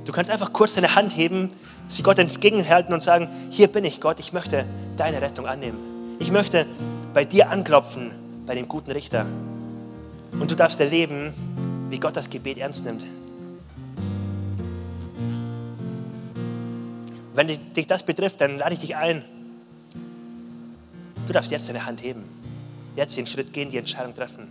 Du 0.05 0.11
kannst 0.11 0.31
einfach 0.31 0.51
kurz 0.53 0.73
deine 0.73 0.95
Hand 0.95 1.15
heben, 1.15 1.51
sie 1.87 2.01
Gott 2.01 2.17
entgegenhalten 2.17 2.95
und 2.95 3.03
sagen, 3.03 3.29
hier 3.51 3.67
bin 3.67 3.85
ich 3.85 4.01
Gott, 4.01 4.19
ich 4.19 4.33
möchte 4.33 4.65
deine 4.95 5.21
Rettung 5.21 5.45
annehmen. 5.45 5.77
Ich 6.17 6.31
möchte 6.31 6.65
bei 7.13 7.25
dir 7.25 7.51
anklopfen, 7.51 8.09
bei 8.47 8.55
dem 8.55 8.67
guten 8.67 8.89
Richter. 8.89 9.27
Und 10.31 10.49
du 10.49 10.55
darfst 10.55 10.79
erleben, 10.79 11.35
wie 11.91 11.99
Gott 11.99 12.17
das 12.17 12.27
Gebet 12.27 12.57
ernst 12.57 12.83
nimmt. 12.83 13.03
Wenn 17.35 17.49
dich 17.75 17.85
das 17.85 18.01
betrifft, 18.01 18.41
dann 18.41 18.57
lade 18.57 18.73
ich 18.73 18.79
dich 18.79 18.95
ein. 18.95 19.23
Du 21.27 21.33
darfst 21.33 21.51
jetzt 21.51 21.69
deine 21.69 21.85
Hand 21.85 22.01
heben. 22.01 22.36
Jetzt 22.97 23.15
den 23.15 23.27
Schritt 23.27 23.53
gehen, 23.53 23.69
die 23.69 23.77
Entscheidung 23.77 24.15
treffen. 24.15 24.47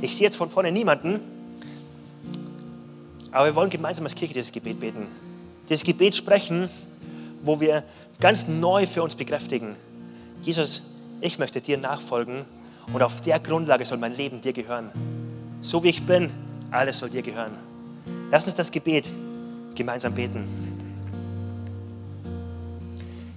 Ich 0.00 0.16
sehe 0.16 0.28
jetzt 0.28 0.36
von 0.36 0.48
vorne 0.48 0.70
niemanden, 0.70 1.18
aber 3.32 3.46
wir 3.46 3.54
wollen 3.56 3.68
gemeinsam 3.68 4.04
als 4.04 4.14
Kirche 4.14 4.32
dieses 4.32 4.52
Gebet 4.52 4.78
beten. 4.78 5.08
Dieses 5.68 5.82
Gebet 5.84 6.14
sprechen, 6.14 6.70
wo 7.42 7.58
wir 7.60 7.82
ganz 8.20 8.46
neu 8.46 8.86
für 8.86 9.02
uns 9.02 9.16
bekräftigen. 9.16 9.74
Jesus, 10.42 10.82
ich 11.20 11.40
möchte 11.40 11.60
dir 11.60 11.78
nachfolgen 11.78 12.44
und 12.92 13.02
auf 13.02 13.20
der 13.20 13.40
Grundlage 13.40 13.84
soll 13.84 13.98
mein 13.98 14.16
Leben 14.16 14.40
dir 14.40 14.52
gehören. 14.52 14.90
So 15.62 15.82
wie 15.82 15.88
ich 15.88 16.06
bin, 16.06 16.30
alles 16.70 16.98
soll 16.98 17.10
dir 17.10 17.22
gehören. 17.22 17.52
Lass 18.30 18.46
uns 18.46 18.54
das 18.54 18.70
Gebet 18.70 19.08
gemeinsam 19.74 20.14
beten. 20.14 20.44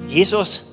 Jesus, 0.08 0.73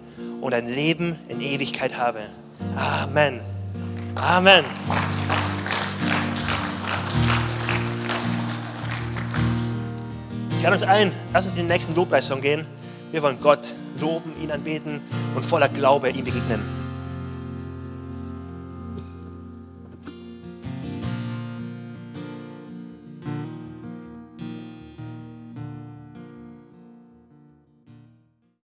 und 0.41 0.53
ein 0.53 0.67
Leben 0.67 1.17
in 1.29 1.39
Ewigkeit 1.39 1.97
habe. 1.97 2.19
Amen. 2.75 3.39
Amen. 4.15 4.65
Ich 10.57 10.63
lade 10.63 10.75
uns 10.75 10.83
ein, 10.83 11.11
lass 11.33 11.45
uns 11.45 11.55
in 11.55 11.61
den 11.61 11.67
nächsten 11.69 11.95
Lobpreissong 11.95 12.41
gehen. 12.41 12.67
Wir 13.11 13.23
wollen 13.23 13.39
Gott 13.39 13.73
loben, 13.99 14.33
ihn 14.41 14.51
anbeten 14.51 15.01
und 15.35 15.45
voller 15.45 15.69
Glaube 15.69 16.09
ihm 16.09 16.23
begegnen. 16.23 16.80